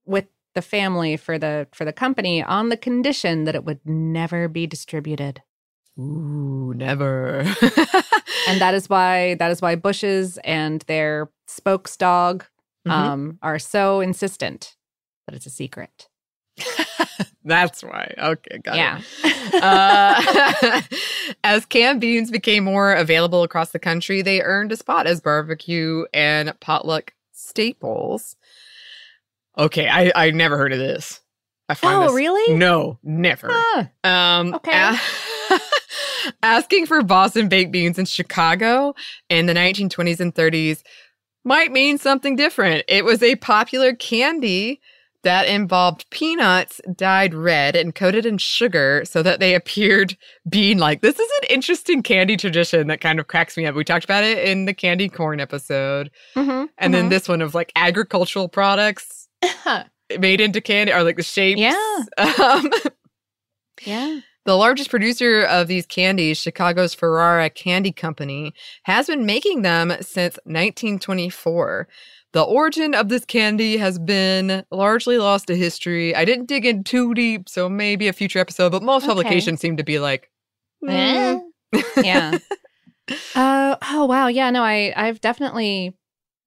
with 0.05 0.25
the 0.55 0.61
family 0.61 1.15
for 1.17 1.37
the 1.37 1.67
for 1.73 1.85
the 1.85 1.93
company 1.93 2.41
on 2.43 2.69
the 2.69 2.77
condition 2.77 3.43
that 3.45 3.55
it 3.55 3.63
would 3.65 3.79
never 3.85 4.47
be 4.47 4.65
distributed. 4.67 5.41
Ooh, 5.99 6.73
never. 6.75 7.39
and 8.47 8.61
that 8.61 8.73
is 8.73 8.89
why 8.89 9.35
that 9.35 9.51
is 9.51 9.61
why 9.61 9.75
Bush's 9.75 10.37
and 10.43 10.81
their 10.87 11.29
spokes 11.47 11.95
dog 11.97 12.45
Mhm. 12.87 12.91
um, 12.91 13.39
are 13.41 13.59
so 13.59 13.99
insistent 13.99 14.75
that 15.27 15.35
it's 15.35 15.45
a 15.45 15.49
secret. 15.49 16.07
That's 17.43 17.83
why. 17.83 18.13
Okay, 18.17 18.57
got 18.59 18.75
Yeah. 18.75 18.99
it. 19.23 19.33
Uh, 19.63 20.81
as 21.43 21.65
canned 21.65 21.99
beans 21.99 22.29
became 22.31 22.63
more 22.63 22.93
available 22.93 23.41
across 23.43 23.71
the 23.71 23.79
country, 23.79 24.21
they 24.21 24.41
earned 24.41 24.71
a 24.71 24.77
spot 24.77 25.07
as 25.07 25.19
barbecue 25.19 26.05
and 26.13 26.53
potluck 26.61 27.13
staples. 27.33 28.35
Okay, 29.59 29.87
I 29.87 30.11
I 30.15 30.31
never 30.31 30.57
heard 30.57 30.73
of 30.73 30.79
this. 30.79 31.19
I 31.67 31.75
find 31.75 31.95
Oh, 31.97 32.03
this- 32.05 32.13
really? 32.13 32.55
No, 32.55 32.97
never. 33.03 33.49
Ah, 33.51 33.89
Um, 34.03 34.55
Okay. 34.55 34.71
a- 34.73 35.59
asking 36.43 36.85
for 36.85 37.03
Boston 37.03 37.47
baked 37.49 37.71
beans 37.71 37.99
in 37.99 38.05
Chicago 38.05 38.93
in 39.29 39.45
the 39.45 39.53
1920s 39.53 40.19
and 40.19 40.33
30s 40.33 40.81
might 41.45 41.71
mean 41.71 41.97
something 41.97 42.35
different. 42.35 42.83
It 42.87 43.05
was 43.05 43.21
a 43.23 43.35
popular 43.35 43.93
candy 43.93 44.81
that 45.23 45.47
involved 45.49 46.09
peanuts 46.11 46.79
dyed 46.95 47.33
red 47.33 47.75
and 47.75 47.93
coated 47.93 48.25
in 48.25 48.37
sugar 48.37 49.03
so 49.05 49.21
that 49.21 49.39
they 49.41 49.53
appeared 49.53 50.15
bean 50.47 50.77
like. 50.77 51.01
This 51.01 51.19
is 51.19 51.29
an 51.41 51.47
interesting 51.49 52.01
candy 52.01 52.37
tradition 52.37 52.87
that 52.87 53.01
kind 53.01 53.19
of 53.19 53.27
cracks 53.27 53.57
me 53.57 53.65
up. 53.65 53.75
We 53.75 53.83
talked 53.83 54.05
about 54.05 54.23
it 54.23 54.37
in 54.47 54.65
the 54.65 54.73
candy 54.73 55.09
corn 55.09 55.39
episode. 55.41 56.09
mhm, 56.35 56.69
And 56.77 56.93
then 56.93 57.07
mhm. 57.07 57.09
this 57.09 57.27
one 57.27 57.41
of 57.41 57.53
like 57.53 57.71
agricultural 57.75 58.47
products 58.47 59.18
made 60.19 60.41
into 60.41 60.61
candy 60.61 60.91
or 60.93 61.03
like 61.03 61.17
the 61.17 61.23
shapes. 61.23 61.59
Yeah. 61.61 61.75
Um, 62.39 62.69
yeah. 63.85 64.19
the 64.45 64.55
largest 64.55 64.89
producer 64.89 65.43
of 65.43 65.67
these 65.67 65.85
candies, 65.85 66.37
Chicago's 66.37 66.93
Ferrara 66.93 67.49
Candy 67.49 67.91
Company, 67.91 68.53
has 68.83 69.07
been 69.07 69.25
making 69.25 69.61
them 69.61 69.89
since 70.01 70.37
1924. 70.45 71.87
The 72.33 72.43
origin 72.43 72.93
of 72.93 73.09
this 73.09 73.25
candy 73.25 73.77
has 73.77 73.97
been 73.97 74.63
largely 74.71 75.17
lost 75.17 75.47
to 75.47 75.55
history. 75.55 76.13
I 76.15 76.25
didn't 76.25 76.45
dig 76.47 76.65
in 76.65 76.83
too 76.83 77.13
deep, 77.13 77.47
so 77.49 77.67
maybe 77.69 78.07
a 78.07 78.13
future 78.13 78.39
episode, 78.39 78.71
but 78.71 78.83
most 78.83 79.03
Okay. 79.03 79.09
publications 79.13 79.59
seem 79.61 79.77
to 79.77 79.83
be 79.83 79.97
like, 79.99 80.29
Eh. 80.87 81.39
"Mm." 81.73 82.03
yeah. 82.03 82.37
Uh, 83.33 83.75
oh 83.89 84.05
wow, 84.05 84.27
yeah. 84.27 84.51
No, 84.51 84.61
I 84.61 84.93
I've 84.95 85.19
definitely 85.19 85.95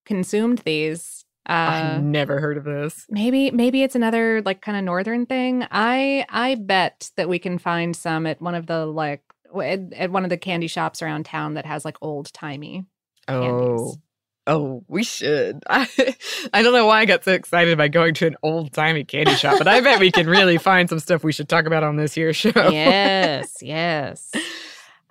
consumed 0.07 0.59
these. 0.59 1.22
Uh, 1.49 1.97
I've 1.97 2.03
never 2.03 2.39
heard 2.41 2.57
of 2.57 2.65
this. 2.65 3.05
maybe 3.11 3.51
maybe 3.51 3.83
it's 3.83 3.97
another 3.97 4.43
like 4.43 4.61
kind 4.61 4.79
of 4.79 4.85
northern 4.85 5.27
thing. 5.27 5.67
I 5.71 6.25
I 6.29 6.55
bet 6.55 7.11
that 7.17 7.29
we 7.29 7.39
can 7.39 7.59
find 7.59 7.97
some 7.97 8.27
at 8.27 8.41
one 8.41 8.55
of 8.55 8.67
the 8.67 8.87
like 8.87 9.23
at, 9.61 9.93
at 9.93 10.11
one 10.11 10.25
of 10.25 10.31
the 10.31 10.37
candy 10.37 10.69
shops 10.69 11.03
around 11.03 11.27
town 11.27 11.55
that 11.55 11.67
has 11.67 11.85
like 11.85 11.97
old 12.01 12.33
timey. 12.33 12.87
Oh. 13.29 13.97
Oh, 14.47 14.83
we 14.89 15.05
should. 15.05 15.63
I, 15.71 15.89
I 16.53 16.63
don't 16.63 16.73
know 16.73 16.87
why 16.87 17.01
I 17.01 17.05
got 17.05 17.23
so 17.23 17.33
excited 17.33 17.79
by 17.79 17.87
going 17.87 18.15
to 18.15 18.27
an 18.27 18.37
old 18.43 18.73
timey 18.73 19.05
candy 19.05 19.37
shop, 19.37 19.59
but 19.59 19.69
I 19.69 19.81
bet 19.81 20.01
we 20.01 20.11
can 20.11 20.29
really 20.29 20.59
find 20.59 20.89
some 20.89 20.99
stuff 20.99 21.23
we 21.23 21.33
should 21.33 21.49
talk 21.49 21.67
about 21.67 21.85
on 21.85 21.97
this 21.97 22.13
here 22.15 22.33
show. 22.33 22.51
yes, 22.55 23.57
yes. 23.61 24.33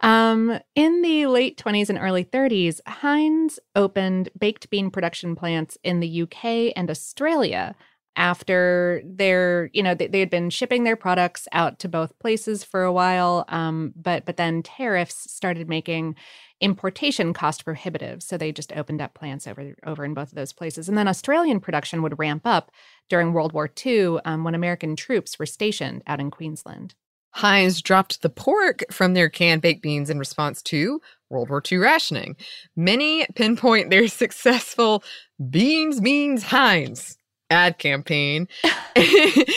Um, 0.01 0.59
in 0.75 1.01
the 1.03 1.27
late 1.27 1.57
20s 1.57 1.89
and 1.89 1.99
early 1.99 2.25
30s, 2.25 2.79
Heinz 2.87 3.59
opened 3.75 4.29
baked 4.37 4.69
bean 4.69 4.89
production 4.89 5.35
plants 5.35 5.77
in 5.83 5.99
the 5.99 6.23
UK 6.23 6.73
and 6.75 6.89
Australia 6.89 7.75
after 8.15 9.01
their, 9.05 9.69
you 9.73 9.81
know, 9.81 9.95
they, 9.95 10.07
they 10.07 10.19
had 10.19 10.29
been 10.29 10.49
shipping 10.49 10.83
their 10.83 10.95
products 10.95 11.47
out 11.53 11.79
to 11.79 11.87
both 11.87 12.17
places 12.19 12.63
for 12.63 12.83
a 12.83 12.91
while. 12.91 13.45
Um, 13.47 13.93
but 13.95 14.25
but 14.25 14.37
then 14.37 14.63
tariffs 14.63 15.31
started 15.31 15.69
making 15.69 16.15
importation 16.59 17.31
cost 17.33 17.63
prohibitive. 17.63 18.21
So 18.21 18.37
they 18.37 18.51
just 18.51 18.73
opened 18.73 19.01
up 19.01 19.13
plants 19.13 19.47
over 19.47 19.75
over 19.85 20.03
in 20.03 20.13
both 20.13 20.29
of 20.29 20.35
those 20.35 20.51
places. 20.51 20.89
And 20.89 20.97
then 20.97 21.07
Australian 21.07 21.59
production 21.59 22.01
would 22.01 22.19
ramp 22.19 22.41
up 22.45 22.71
during 23.07 23.33
World 23.33 23.53
War 23.53 23.69
II 23.85 24.17
um, 24.25 24.43
when 24.43 24.55
American 24.55 24.95
troops 24.95 25.39
were 25.39 25.45
stationed 25.45 26.03
out 26.07 26.19
in 26.19 26.31
Queensland. 26.31 26.95
Heinz 27.31 27.81
dropped 27.81 28.21
the 28.21 28.29
pork 28.29 28.83
from 28.91 29.13
their 29.13 29.29
canned 29.29 29.61
baked 29.61 29.81
beans 29.81 30.09
in 30.09 30.19
response 30.19 30.61
to 30.63 31.01
World 31.29 31.49
War 31.49 31.61
II 31.71 31.77
rationing. 31.79 32.35
Many 32.75 33.25
pinpoint 33.35 33.89
their 33.89 34.07
successful 34.09 35.03
Beans 35.49 36.01
Means 36.01 36.43
Heinz 36.43 37.17
ad 37.49 37.77
campaign. 37.79 38.47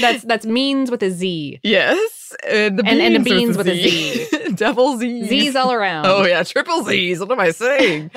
That's 0.00 0.24
that's 0.24 0.46
means 0.46 0.90
with 0.90 1.02
a 1.02 1.10
Z. 1.10 1.60
yes, 1.62 2.32
uh, 2.44 2.70
the 2.70 2.82
And- 2.86 3.00
and 3.00 3.14
the 3.16 3.20
beans 3.20 3.56
with 3.56 3.68
a 3.68 3.74
Z. 3.76 4.54
double 4.54 4.96
Z, 4.96 5.24
Z's 5.26 5.54
all 5.56 5.72
around. 5.72 6.06
Oh 6.06 6.24
yeah, 6.24 6.42
triple 6.44 6.82
Z's. 6.84 7.20
What 7.20 7.30
am 7.32 7.40
I 7.40 7.50
saying? 7.50 8.10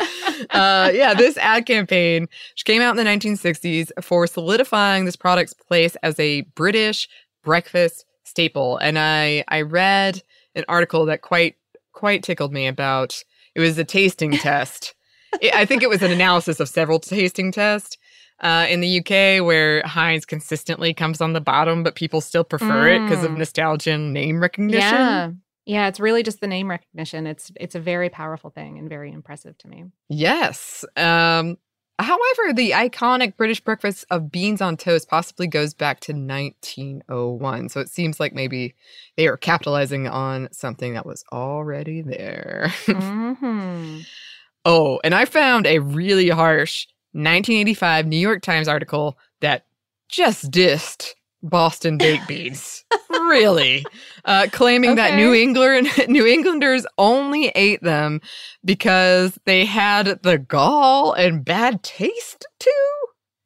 uh, 0.52 0.92
yeah, 0.94 1.14
this 1.14 1.38
ad 1.38 1.66
campaign, 1.66 2.28
which 2.54 2.66
came 2.66 2.82
out 2.82 2.98
in 2.98 3.04
the 3.04 3.10
1960s, 3.12 3.92
for 4.02 4.26
solidifying 4.28 5.06
this 5.06 5.16
product's 5.16 5.54
place 5.54 5.96
as 6.04 6.20
a 6.20 6.42
British 6.56 7.08
breakfast 7.44 8.06
staple. 8.38 8.78
And 8.78 9.00
I 9.00 9.44
I 9.48 9.62
read 9.62 10.22
an 10.54 10.64
article 10.68 11.06
that 11.08 11.22
quite 11.24 11.56
quite 11.94 12.22
tickled 12.22 12.54
me 12.54 12.68
about. 12.68 13.24
It 13.56 13.62
was 13.62 13.78
a 13.80 13.84
tasting 13.84 14.32
test. 14.48 14.94
It- 15.42 15.56
I 15.56 15.66
think 15.66 15.82
it 15.82 15.90
was 15.90 16.04
an 16.04 16.12
analysis 16.12 16.60
of 16.60 16.70
several 16.70 17.00
tasting 17.00 17.52
tests. 17.52 17.98
Uh, 18.40 18.68
in 18.70 18.82
the 18.82 19.00
UK, 19.00 19.44
where 19.44 19.82
Heinz 19.84 20.24
consistently 20.24 20.94
comes 20.94 21.22
on 21.22 21.34
the 21.34 21.42
bottom, 21.42 21.82
but 21.82 21.96
people 21.96 22.22
still 22.22 22.44
prefer 22.44 22.88
it 22.90 23.00
because 23.02 23.24
of 23.24 23.32
Mm. 23.32 23.40
nostalgia 23.40 23.94
and 23.94 24.14
name 24.14 24.40
recognition. 24.40 24.80
Yeah. 24.94 25.32
Yeah, 25.66 25.88
it's 25.88 26.00
really 26.00 26.22
just 26.22 26.40
the 26.40 26.46
name 26.48 26.70
recognition. 26.70 27.26
It's 27.26 27.52
it's 27.60 27.74
a 27.74 27.80
very 27.80 28.10
powerful 28.10 28.52
thing 28.52 28.78
and 28.78 28.88
very 28.88 29.12
impressive 29.12 29.58
to 29.58 29.68
me. 29.68 29.86
Yes. 30.08 30.86
Um, 30.96 31.58
however, 32.00 32.54
the 32.54 32.72
iconic 32.72 33.38
British 33.38 33.60
breakfast 33.60 34.06
of 34.10 34.32
beans 34.32 34.62
on 34.62 34.78
toast 34.78 35.10
possibly 35.10 35.48
goes 35.48 35.74
back 35.74 36.00
to 36.02 36.14
1901. 36.14 37.70
So 37.70 37.80
it 37.80 37.90
seems 37.90 38.20
like 38.20 38.34
maybe 38.34 38.76
they 39.16 39.28
are 39.28 39.38
capitalizing 39.38 40.08
on 40.08 40.50
something 40.52 40.94
that 40.94 41.06
was 41.06 41.24
already 41.32 42.02
there. 42.02 42.72
hmm 42.86 44.02
oh, 44.66 45.00
and 45.04 45.16
I 45.16 45.26
found 45.26 45.66
a 45.66 45.80
really 45.80 46.30
harsh 46.30 46.88
1985 47.14 48.06
New 48.06 48.18
York 48.18 48.42
Times 48.42 48.68
article 48.68 49.18
that 49.42 49.66
just 50.10 50.52
dissed 50.52 51.14
Boston 51.42 51.98
baked 51.98 52.28
beans. 52.28 52.84
really, 53.28 53.86
uh, 54.26 54.48
claiming 54.52 54.96
that 54.96 55.16
New 55.16 55.34
England 55.34 55.90
New 56.08 56.26
Englanders 56.26 56.86
only 56.98 57.50
ate 57.50 57.82
them 57.82 58.22
because 58.64 59.38
they 59.46 59.66
had 59.66 60.20
the 60.24 60.38
gall 60.38 61.14
and 61.14 61.44
bad 61.44 61.84
taste 61.84 62.46
too. 62.60 62.94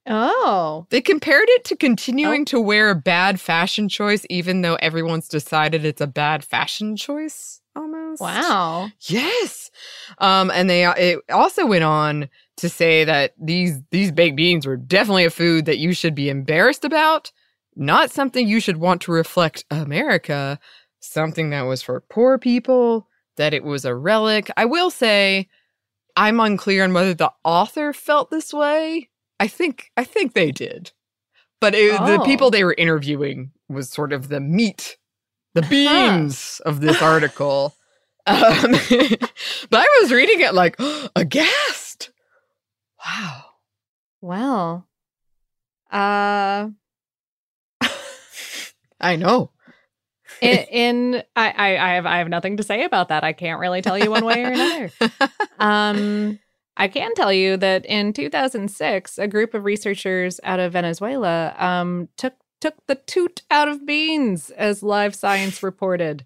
Oh. 0.07 0.87
They 0.89 1.01
compared 1.01 1.47
it 1.49 1.63
to 1.65 1.75
continuing 1.75 2.45
to 2.45 2.59
wear 2.59 2.89
a 2.89 2.95
bad 2.95 3.39
fashion 3.39 3.87
choice, 3.87 4.25
even 4.29 4.61
though 4.61 4.75
everyone's 4.75 5.27
decided 5.27 5.85
it's 5.85 6.01
a 6.01 6.07
bad 6.07 6.43
fashion 6.43 6.95
choice. 6.95 7.61
Almost. 7.75 8.21
Wow. 8.21 8.89
Yes. 9.01 9.71
Um, 10.17 10.51
and 10.51 10.69
they 10.69 10.85
it 10.85 11.19
also 11.29 11.65
went 11.65 11.85
on 11.85 12.29
to 12.57 12.67
say 12.67 13.05
that 13.05 13.33
these 13.41 13.79
these 13.91 14.11
baked 14.11 14.35
beans 14.35 14.65
were 14.65 14.75
definitely 14.75 15.25
a 15.25 15.29
food 15.29 15.65
that 15.65 15.77
you 15.77 15.93
should 15.93 16.13
be 16.13 16.29
embarrassed 16.29 16.83
about, 16.83 17.31
not 17.75 18.11
something 18.11 18.47
you 18.47 18.59
should 18.59 18.77
want 18.77 19.01
to 19.01 19.11
reflect 19.11 19.65
America, 19.71 20.59
something 20.99 21.49
that 21.51 21.63
was 21.63 21.81
for 21.81 22.01
poor 22.01 22.37
people, 22.37 23.07
that 23.37 23.53
it 23.53 23.63
was 23.63 23.85
a 23.85 23.95
relic. 23.95 24.51
I 24.57 24.65
will 24.65 24.91
say 24.91 25.47
I'm 26.15 26.39
unclear 26.39 26.83
on 26.83 26.93
whether 26.93 27.13
the 27.13 27.31
author 27.43 27.93
felt 27.93 28.29
this 28.29 28.53
way. 28.53 29.09
I 29.39 29.47
think 29.47 29.91
I 29.97 30.03
think 30.03 30.33
they 30.33 30.51
did. 30.51 30.91
But 31.59 31.75
it, 31.75 31.95
oh. 31.99 32.17
the 32.17 32.23
people 32.23 32.49
they 32.49 32.63
were 32.63 32.75
interviewing 32.77 33.51
was 33.69 33.89
sort 33.89 34.13
of 34.13 34.29
the 34.29 34.39
meat, 34.39 34.97
the 35.53 35.61
beans 35.69 36.61
of 36.65 36.81
this 36.81 37.01
article. 37.01 37.75
Um, 38.27 38.71
but 39.69 39.79
I 39.79 39.99
was 40.01 40.11
reading 40.11 40.41
it 40.41 40.53
like 40.53 40.79
aghast. 41.15 42.11
Wow. 43.03 43.45
Well, 44.21 44.87
uh, 45.91 46.69
I 49.01 49.15
know. 49.15 49.51
in, 50.41 50.57
in 50.69 51.23
I, 51.35 51.49
I, 51.49 51.77
I 51.77 51.93
have 51.95 52.05
I 52.05 52.17
have 52.19 52.29
nothing 52.29 52.57
to 52.57 52.63
say 52.63 52.83
about 52.83 53.09
that. 53.09 53.23
I 53.23 53.33
can't 53.33 53.59
really 53.59 53.81
tell 53.81 53.97
you 53.97 54.11
one 54.11 54.25
way 54.25 54.43
or 54.43 54.51
another. 54.51 54.91
um, 55.59 56.39
I 56.77 56.87
can 56.87 57.13
tell 57.15 57.33
you 57.33 57.57
that 57.57 57.85
in 57.85 58.13
2006, 58.13 59.17
a 59.17 59.27
group 59.27 59.53
of 59.53 59.65
researchers 59.65 60.39
out 60.43 60.59
of 60.59 60.73
Venezuela 60.73 61.53
um, 61.57 62.07
took 62.17 62.33
took 62.61 62.75
the 62.87 62.95
toot 62.95 63.41
out 63.51 63.67
of 63.67 63.85
beans, 63.85 64.51
as 64.51 64.83
Live 64.83 65.15
Science 65.15 65.63
reported. 65.63 66.25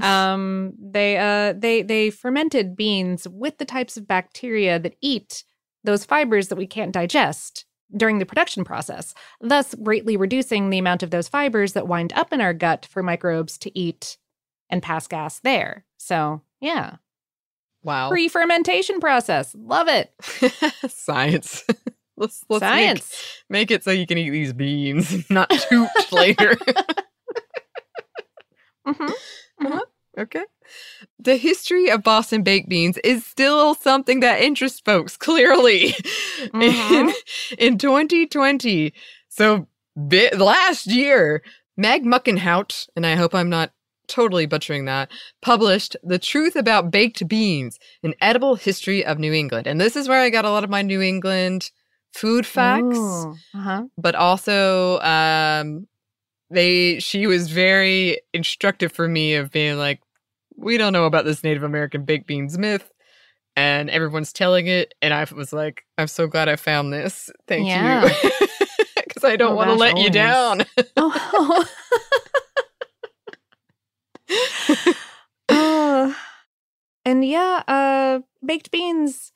Um, 0.00 0.74
they 0.78 1.18
uh, 1.18 1.54
they 1.54 1.82
they 1.82 2.10
fermented 2.10 2.76
beans 2.76 3.26
with 3.28 3.58
the 3.58 3.64
types 3.64 3.96
of 3.96 4.06
bacteria 4.06 4.78
that 4.78 4.96
eat 5.00 5.44
those 5.82 6.04
fibers 6.04 6.48
that 6.48 6.56
we 6.56 6.66
can't 6.66 6.92
digest 6.92 7.64
during 7.96 8.18
the 8.18 8.26
production 8.26 8.64
process, 8.64 9.14
thus 9.40 9.74
greatly 9.74 10.16
reducing 10.16 10.70
the 10.70 10.78
amount 10.78 11.02
of 11.02 11.10
those 11.10 11.28
fibers 11.28 11.72
that 11.72 11.88
wind 11.88 12.12
up 12.14 12.32
in 12.32 12.40
our 12.40 12.54
gut 12.54 12.86
for 12.90 13.02
microbes 13.02 13.58
to 13.58 13.78
eat 13.78 14.16
and 14.68 14.82
pass 14.82 15.06
gas 15.06 15.40
there. 15.40 15.84
So, 15.96 16.42
yeah. 16.60 16.96
Wow. 17.82 18.10
Pre 18.10 18.28
fermentation 18.28 19.00
process. 19.00 19.54
Love 19.58 19.88
it. 19.88 20.12
Science. 20.88 21.64
let's 22.16 22.44
let's 22.48 22.60
Science. 22.60 23.42
Make, 23.48 23.68
make, 23.68 23.70
it 23.70 23.84
so 23.84 23.90
you 23.90 24.06
can 24.06 24.18
eat 24.18 24.30
these 24.30 24.52
beans, 24.52 25.28
not 25.30 25.50
toot 25.50 25.88
later. 26.12 26.54
mm-hmm. 28.86 29.02
Mm-hmm. 29.02 29.66
Uh-huh. 29.66 29.84
Okay. 30.18 30.44
The 31.22 31.36
history 31.36 31.90
of 31.90 32.02
Boston 32.02 32.42
baked 32.42 32.68
beans 32.68 32.98
is 32.98 33.26
still 33.26 33.74
something 33.74 34.20
that 34.20 34.40
interests 34.40 34.80
folks, 34.80 35.16
clearly. 35.16 35.94
Mm-hmm. 36.40 36.94
In, 36.94 37.12
in 37.58 37.78
2020, 37.78 38.94
so 39.28 39.68
bi- 39.94 40.30
last 40.30 40.86
year, 40.86 41.42
Meg 41.76 42.02
Muckenhoupt, 42.02 42.88
and 42.96 43.04
I 43.04 43.14
hope 43.14 43.34
I'm 43.34 43.50
not 43.50 43.72
totally 44.08 44.46
butchering 44.46 44.86
that, 44.86 45.10
published 45.42 45.96
The 46.02 46.18
Truth 46.18 46.56
About 46.56 46.90
Baked 46.90 47.28
Beans, 47.28 47.78
an 48.02 48.14
edible 48.22 48.54
history 48.54 49.04
of 49.04 49.18
New 49.18 49.34
England. 49.34 49.66
And 49.66 49.78
this 49.78 49.96
is 49.96 50.08
where 50.08 50.20
I 50.20 50.30
got 50.30 50.46
a 50.46 50.50
lot 50.50 50.64
of 50.64 50.70
my 50.70 50.80
New 50.80 51.02
England 51.02 51.70
food 52.12 52.46
facts, 52.46 52.98
uh-huh. 53.54 53.84
but 53.96 54.14
also 54.14 54.98
um, 55.00 55.86
they 56.50 56.98
she 56.98 57.26
was 57.26 57.50
very 57.50 58.20
instructive 58.34 58.92
for 58.92 59.08
me 59.08 59.34
of 59.34 59.50
being 59.50 59.78
like 59.78 60.00
we 60.60 60.76
don't 60.76 60.92
know 60.92 61.06
about 61.06 61.24
this 61.24 61.42
Native 61.42 61.62
American 61.62 62.04
baked 62.04 62.26
beans 62.26 62.58
myth. 62.58 62.90
And 63.56 63.90
everyone's 63.90 64.32
telling 64.32 64.68
it. 64.68 64.94
And 65.02 65.12
I 65.12 65.26
was 65.34 65.52
like, 65.52 65.84
I'm 65.98 66.06
so 66.06 66.26
glad 66.26 66.48
I 66.48 66.56
found 66.56 66.92
this. 66.92 67.30
Thank 67.48 67.66
yeah. 67.66 68.04
you. 68.22 68.30
Because 68.96 69.24
I 69.24 69.36
don't 69.36 69.52
oh, 69.52 69.56
want 69.56 69.70
to 69.70 69.74
let 69.74 69.94
always. 69.94 70.04
you 70.04 70.10
down. 70.10 70.64
oh. 70.96 71.66
uh, 75.48 76.14
and 77.04 77.24
yeah, 77.24 77.62
uh, 77.66 78.20
baked 78.44 78.70
beans 78.70 79.32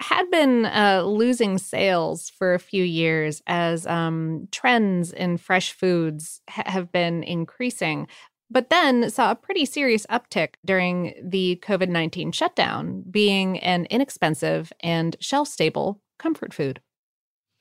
had 0.00 0.30
been 0.30 0.66
uh, 0.66 1.02
losing 1.04 1.58
sales 1.58 2.30
for 2.30 2.54
a 2.54 2.58
few 2.58 2.82
years 2.82 3.42
as 3.46 3.86
um, 3.86 4.48
trends 4.50 5.12
in 5.12 5.36
fresh 5.36 5.72
foods 5.72 6.40
ha- 6.48 6.64
have 6.66 6.90
been 6.90 7.22
increasing 7.22 8.06
but 8.54 8.70
then 8.70 9.10
saw 9.10 9.32
a 9.32 9.34
pretty 9.34 9.66
serious 9.66 10.06
uptick 10.06 10.54
during 10.64 11.12
the 11.20 11.60
COVID 11.62 11.88
19 11.88 12.30
shutdown, 12.30 13.02
being 13.10 13.58
an 13.58 13.86
inexpensive 13.86 14.72
and 14.80 15.16
shelf 15.18 15.48
stable 15.48 16.00
comfort 16.18 16.54
food. 16.54 16.80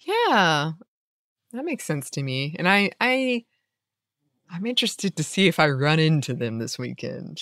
Yeah, 0.02 0.74
that 1.52 1.66
makes 1.66 1.84
sense 1.84 2.12
to 2.12 2.22
me. 2.22 2.56
And 2.60 2.70
I, 2.70 2.92
I, 3.02 3.44
I'm 4.52 4.68
interested 4.68 5.16
to 5.16 5.24
see 5.24 5.48
if 5.48 5.60
I 5.60 5.68
run 5.70 5.98
into 5.98 6.36
them 6.36 6.60
this 6.60 6.78
weekend. 6.78 7.42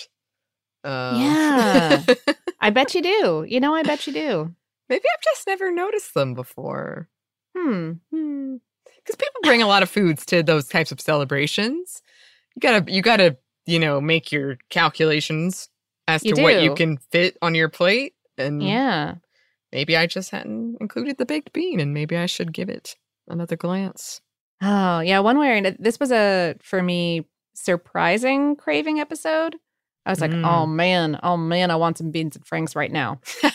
Uh, 0.85 1.17
yeah, 1.19 2.03
I 2.61 2.69
bet 2.69 2.95
you 2.95 3.01
do. 3.01 3.45
You 3.45 3.59
know, 3.59 3.75
I 3.75 3.83
bet 3.83 4.07
you 4.07 4.13
do. 4.13 4.55
Maybe 4.87 5.03
I've 5.13 5.23
just 5.23 5.45
never 5.45 5.73
noticed 5.73 6.13
them 6.13 6.35
before. 6.35 7.09
Hmm. 7.55 7.93
Hmm. 8.13 8.55
Because 8.95 9.17
people 9.17 9.41
bring 9.43 9.61
a 9.61 9.67
lot 9.67 9.83
of 9.83 9.89
foods 9.89 10.25
to 10.27 10.41
those 10.41 10.69
types 10.69 10.93
of 10.93 11.01
celebrations 11.01 12.01
you 12.55 12.59
gotta 12.59 12.91
you 12.91 13.01
gotta 13.01 13.37
you 13.65 13.79
know 13.79 14.01
make 14.01 14.31
your 14.31 14.57
calculations 14.69 15.69
as 16.07 16.23
you 16.23 16.31
to 16.31 16.35
do. 16.37 16.43
what 16.43 16.61
you 16.61 16.73
can 16.75 16.97
fit 16.97 17.37
on 17.41 17.55
your 17.55 17.69
plate 17.69 18.13
and 18.37 18.61
yeah. 18.63 19.15
maybe 19.71 19.95
i 19.95 20.05
just 20.05 20.31
hadn't 20.31 20.77
included 20.81 21.17
the 21.17 21.25
baked 21.25 21.53
bean 21.53 21.79
and 21.79 21.93
maybe 21.93 22.17
i 22.17 22.25
should 22.25 22.53
give 22.53 22.69
it 22.69 22.95
another 23.27 23.55
glance. 23.55 24.21
Oh 24.61 24.99
yeah 24.99 25.19
one 25.19 25.39
way 25.39 25.49
or 25.49 25.53
another 25.53 25.77
this 25.79 25.99
was 25.99 26.11
a 26.11 26.55
for 26.61 26.81
me 26.81 27.25
surprising 27.53 28.55
craving 28.55 28.99
episode. 28.99 29.55
I 30.05 30.09
was 30.09 30.21
like 30.21 30.31
oh, 30.31 30.35
mm. 30.35 30.45
oh 30.45 30.65
man 30.65 31.19
oh 31.23 31.37
man 31.37 31.71
i 31.71 31.75
want 31.75 31.97
some 31.97 32.11
beans 32.11 32.35
and 32.35 32.45
franks 32.45 32.75
right 32.75 32.91
now. 32.91 33.19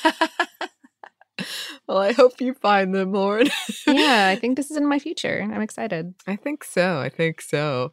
Well 1.89 1.99
i 1.99 2.11
hope 2.11 2.41
you 2.41 2.55
find 2.55 2.93
them 2.93 3.13
Lord. 3.13 3.49
yeah 3.87 4.29
i 4.33 4.37
think 4.41 4.57
this 4.57 4.73
is 4.73 4.77
in 4.77 4.89
my 4.89 4.99
future. 4.99 5.41
I'm 5.41 5.63
excited. 5.63 6.15
I 6.27 6.35
think 6.35 6.65
so 6.65 6.99
i 6.99 7.09
think 7.09 7.41
so. 7.41 7.93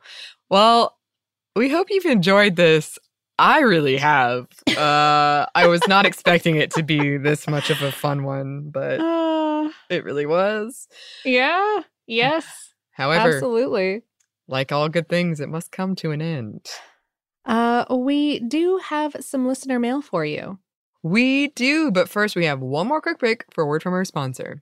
Well, 0.49 0.97
we 1.55 1.69
hope 1.69 1.87
you've 1.89 2.05
enjoyed 2.05 2.55
this. 2.55 2.97
I 3.39 3.59
really 3.59 3.97
have. 3.97 4.47
Uh, 4.77 5.45
I 5.55 5.67
was 5.67 5.81
not 5.87 6.05
expecting 6.05 6.55
it 6.55 6.71
to 6.71 6.83
be 6.83 7.17
this 7.17 7.47
much 7.47 7.69
of 7.69 7.81
a 7.81 7.91
fun 7.91 8.23
one, 8.23 8.69
but 8.69 8.99
uh, 8.99 9.69
it 9.89 10.03
really 10.03 10.25
was. 10.25 10.87
Yeah. 11.25 11.81
Yes. 12.07 12.45
However, 12.91 13.35
absolutely. 13.35 14.03
Like 14.47 14.71
all 14.71 14.89
good 14.89 15.09
things, 15.09 15.39
it 15.39 15.49
must 15.49 15.71
come 15.71 15.95
to 15.97 16.11
an 16.11 16.21
end. 16.21 16.69
Uh, 17.45 17.85
we 17.89 18.39
do 18.39 18.77
have 18.77 19.15
some 19.19 19.47
listener 19.47 19.79
mail 19.79 20.01
for 20.01 20.23
you. 20.23 20.59
We 21.01 21.47
do, 21.49 21.91
but 21.91 22.07
first 22.07 22.35
we 22.35 22.45
have 22.45 22.61
one 22.61 22.87
more 22.87 23.01
quick 23.01 23.19
break 23.19 23.45
for 23.51 23.63
a 23.63 23.67
word 23.67 23.83
from 23.83 23.93
our 23.93 24.05
sponsor. 24.05 24.61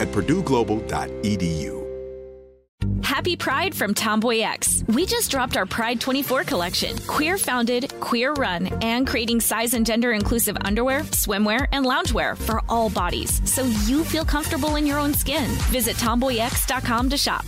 at 0.00 0.08
purdueglobal.edu. 0.08 1.76
Happy 3.02 3.36
Pride 3.36 3.74
from 3.74 3.94
Tomboy 3.94 4.40
X. 4.40 4.84
We 4.88 5.06
just 5.06 5.30
dropped 5.30 5.56
our 5.56 5.64
Pride 5.64 6.00
24 6.00 6.44
collection. 6.44 6.98
Queer 7.06 7.38
founded, 7.38 7.92
queer 8.00 8.32
run, 8.34 8.66
and 8.82 9.06
creating 9.06 9.40
size 9.40 9.74
and 9.74 9.86
gender 9.86 10.12
inclusive 10.12 10.56
underwear, 10.64 11.00
swimwear, 11.00 11.66
and 11.72 11.86
loungewear 11.86 12.36
for 12.36 12.62
all 12.68 12.90
bodies 12.90 13.40
so 13.50 13.62
you 13.86 14.04
feel 14.04 14.24
comfortable 14.24 14.76
in 14.76 14.86
your 14.86 14.98
own 14.98 15.14
skin. 15.14 15.48
Visit 15.70 15.96
tomboyx.com 15.96 17.10
to 17.10 17.16
shop. 17.16 17.46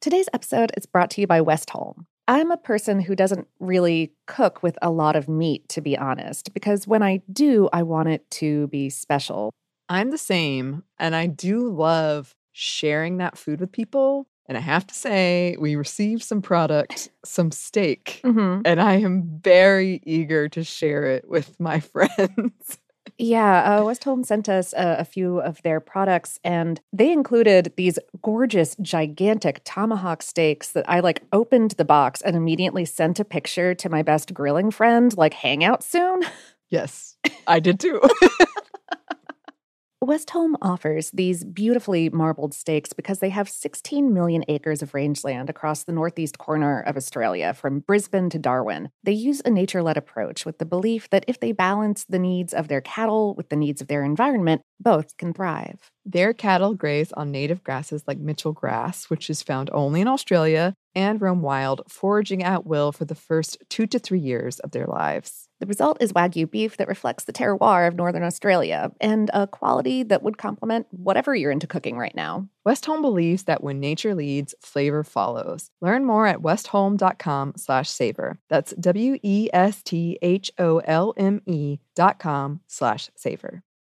Today's 0.00 0.28
episode 0.32 0.70
is 0.76 0.86
brought 0.86 1.10
to 1.10 1.20
you 1.20 1.26
by 1.26 1.40
Westholme. 1.40 2.06
I'm 2.26 2.50
a 2.50 2.56
person 2.56 3.00
who 3.00 3.14
doesn't 3.14 3.46
really 3.60 4.14
cook 4.26 4.62
with 4.62 4.78
a 4.80 4.90
lot 4.90 5.16
of 5.16 5.28
meat, 5.28 5.68
to 5.70 5.82
be 5.82 5.98
honest, 5.98 6.54
because 6.54 6.86
when 6.86 7.02
I 7.02 7.20
do, 7.30 7.68
I 7.72 7.82
want 7.82 8.08
it 8.08 8.30
to 8.32 8.68
be 8.68 8.88
special. 8.88 9.52
I'm 9.88 10.10
the 10.10 10.18
same, 10.18 10.82
and 10.98 11.14
I 11.14 11.26
do 11.26 11.68
love 11.70 12.34
sharing 12.52 13.18
that 13.18 13.36
food 13.36 13.60
with 13.60 13.72
people. 13.72 14.26
And 14.46 14.58
I 14.58 14.60
have 14.60 14.86
to 14.88 14.94
say, 14.94 15.56
we 15.58 15.74
received 15.74 16.22
some 16.22 16.42
product, 16.42 17.08
some 17.24 17.50
steak, 17.50 18.20
Mm-hmm. 18.24 18.62
and 18.66 18.80
I 18.80 18.94
am 18.96 19.40
very 19.42 20.00
eager 20.04 20.48
to 20.50 20.62
share 20.62 21.04
it 21.04 21.28
with 21.28 21.58
my 21.58 21.80
friends. 21.94 22.78
Yeah, 23.16 23.62
uh, 23.62 23.82
Westholme 23.82 24.24
sent 24.26 24.48
us 24.48 24.72
a, 24.72 24.96
a 25.00 25.04
few 25.04 25.38
of 25.40 25.62
their 25.62 25.80
products, 25.80 26.38
and 26.44 26.80
they 26.92 27.10
included 27.12 27.72
these 27.76 27.98
gorgeous, 28.22 28.76
gigantic 28.82 29.60
tomahawk 29.64 30.20
steaks 30.22 30.72
that 30.72 30.88
I 30.90 31.00
like 31.00 31.22
opened 31.32 31.72
the 31.72 31.84
box 31.84 32.20
and 32.22 32.34
immediately 32.36 32.84
sent 32.84 33.20
a 33.20 33.24
picture 33.24 33.74
to 33.74 33.88
my 33.88 34.02
best 34.02 34.34
grilling 34.34 34.70
friend, 34.70 35.16
like, 35.16 35.34
hang 35.34 35.62
out 35.64 35.82
soon. 35.84 36.22
yes, 36.70 37.16
I 37.46 37.60
did 37.60 37.78
too. 37.80 38.00
Westholme 40.04 40.54
offers 40.60 41.10
these 41.12 41.44
beautifully 41.44 42.10
marbled 42.10 42.52
steaks 42.52 42.92
because 42.92 43.20
they 43.20 43.30
have 43.30 43.48
16 43.48 44.12
million 44.12 44.44
acres 44.48 44.82
of 44.82 44.92
rangeland 44.92 45.48
across 45.48 45.84
the 45.84 45.92
northeast 45.92 46.36
corner 46.36 46.80
of 46.80 46.96
Australia, 46.96 47.54
from 47.54 47.80
Brisbane 47.80 48.28
to 48.30 48.38
Darwin. 48.38 48.90
They 49.02 49.12
use 49.12 49.40
a 49.44 49.50
nature 49.50 49.82
led 49.82 49.96
approach 49.96 50.44
with 50.44 50.58
the 50.58 50.66
belief 50.66 51.08
that 51.10 51.24
if 51.26 51.40
they 51.40 51.52
balance 51.52 52.04
the 52.04 52.18
needs 52.18 52.52
of 52.52 52.68
their 52.68 52.80
cattle 52.80 53.34
with 53.34 53.48
the 53.48 53.56
needs 53.56 53.80
of 53.80 53.88
their 53.88 54.04
environment, 54.04 54.62
both 54.78 55.16
can 55.16 55.32
thrive. 55.32 55.90
Their 56.04 56.34
cattle 56.34 56.74
graze 56.74 57.12
on 57.12 57.30
native 57.30 57.64
grasses 57.64 58.04
like 58.06 58.18
Mitchell 58.18 58.52
grass, 58.52 59.08
which 59.08 59.30
is 59.30 59.42
found 59.42 59.70
only 59.72 60.02
in 60.02 60.08
Australia, 60.08 60.74
and 60.94 61.20
roam 61.20 61.42
wild, 61.42 61.82
foraging 61.88 62.42
at 62.42 62.66
will 62.66 62.92
for 62.92 63.04
the 63.04 63.14
first 63.14 63.58
two 63.68 63.86
to 63.86 63.98
three 63.98 64.20
years 64.20 64.60
of 64.60 64.70
their 64.70 64.86
lives. 64.86 65.48
The 65.60 65.66
result 65.66 65.98
is 66.02 66.12
Wagyu 66.12 66.50
beef 66.50 66.76
that 66.76 66.88
reflects 66.88 67.24
the 67.24 67.32
terroir 67.32 67.88
of 67.88 67.94
Northern 67.94 68.22
Australia 68.22 68.92
and 69.00 69.30
a 69.32 69.46
quality 69.46 70.02
that 70.02 70.22
would 70.22 70.38
complement 70.38 70.86
whatever 70.90 71.34
you're 71.34 71.50
into 71.50 71.66
cooking 71.66 71.96
right 71.96 72.14
now. 72.14 72.48
Westholme 72.66 73.02
believes 73.02 73.44
that 73.44 73.62
when 73.62 73.80
nature 73.80 74.14
leads, 74.14 74.54
flavor 74.60 75.02
follows. 75.02 75.70
Learn 75.80 76.04
more 76.04 76.26
at 76.26 76.42
westholme.com 76.42 77.54
slash 77.56 77.88
savor. 77.88 78.38
That's 78.48 78.72
W-E-S-T-H-O-L-M-E 78.74 79.38
dot 81.94 82.18
com 82.18 82.60
slash 82.66 83.10
savor. 83.14 83.63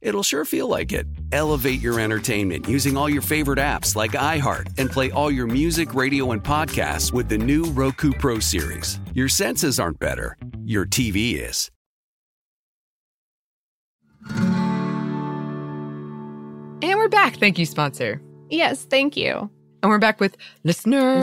it'll 0.00 0.22
sure 0.22 0.44
feel 0.44 0.68
like 0.68 0.92
it. 0.92 1.06
Elevate 1.32 1.80
your 1.80 1.98
entertainment 1.98 2.68
using 2.68 2.96
all 2.96 3.08
your 3.08 3.22
favorite 3.22 3.58
apps 3.58 3.96
like 3.96 4.12
iHeart 4.12 4.78
and 4.78 4.90
play 4.90 5.10
all 5.10 5.30
your 5.30 5.46
music, 5.46 5.94
radio, 5.94 6.32
and 6.32 6.42
podcasts 6.42 7.12
with 7.12 7.28
the 7.28 7.38
new 7.38 7.64
Roku 7.64 8.12
Pro 8.12 8.38
Series. 8.38 9.00
Your 9.14 9.28
senses 9.28 9.80
aren't 9.80 9.98
better, 9.98 10.36
your 10.64 10.86
TV 10.86 11.34
is. 11.34 11.70
And 16.82 16.98
we're 16.98 17.08
back. 17.08 17.36
Thank 17.36 17.58
you, 17.58 17.66
sponsor. 17.66 18.20
Yes, 18.48 18.84
thank 18.84 19.16
you. 19.16 19.50
And 19.82 19.90
we're 19.90 19.98
back 19.98 20.20
with 20.20 20.36
listener. 20.64 21.20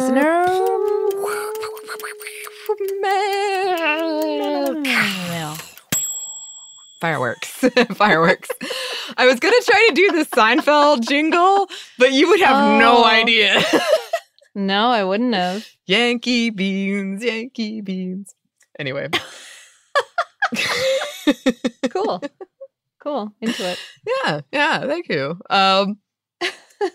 Fireworks. 7.00 7.50
Fireworks. 7.96 8.50
I 9.18 9.26
was 9.28 9.40
going 9.40 9.54
to 9.58 9.66
try 9.66 9.86
to 9.90 9.94
do 9.96 10.12
the 10.12 10.26
Seinfeld 10.26 11.08
jingle, 11.08 11.68
but 12.00 12.12
you 12.14 12.28
would 12.30 12.40
have 12.42 12.80
no 12.80 13.00
Oh. 13.00 13.06
idea. 13.06 13.62
No, 14.56 14.88
I 14.90 15.04
wouldn't 15.04 15.36
have. 15.36 15.68
Yankee 15.86 16.50
beans, 16.50 17.24
Yankee 17.24 17.82
beans. 17.82 18.34
Anyway. 18.80 19.08
Cool. 21.90 22.22
cool. 23.00 23.32
Into 23.42 23.70
it. 23.72 23.80
Yeah, 24.06 24.42
yeah, 24.52 24.80
thank 24.88 25.10
you. 25.10 25.38
Um 25.50 25.98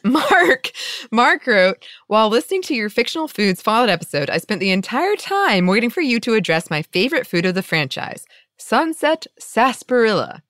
Mark, 0.05 0.71
Mark 1.11 1.45
wrote, 1.47 1.85
while 2.07 2.29
listening 2.29 2.63
to 2.63 2.75
your 2.75 2.89
fictional 2.89 3.27
foods 3.27 3.61
Fallout 3.61 3.89
episode, 3.89 4.31
I 4.31 4.39
spent 4.39 4.61
the 4.61 4.71
entire 4.71 5.17
time 5.17 5.67
waiting 5.67 5.91
for 5.91 6.01
you 6.01 6.21
to 6.21 6.35
address 6.35 6.71
my 6.71 6.83
favorite 6.83 7.27
food 7.27 7.45
of 7.47 7.55
the 7.57 7.63
franchise, 7.65 8.25
Sunset 8.63 9.27
Sarsaparilla. 9.41 10.43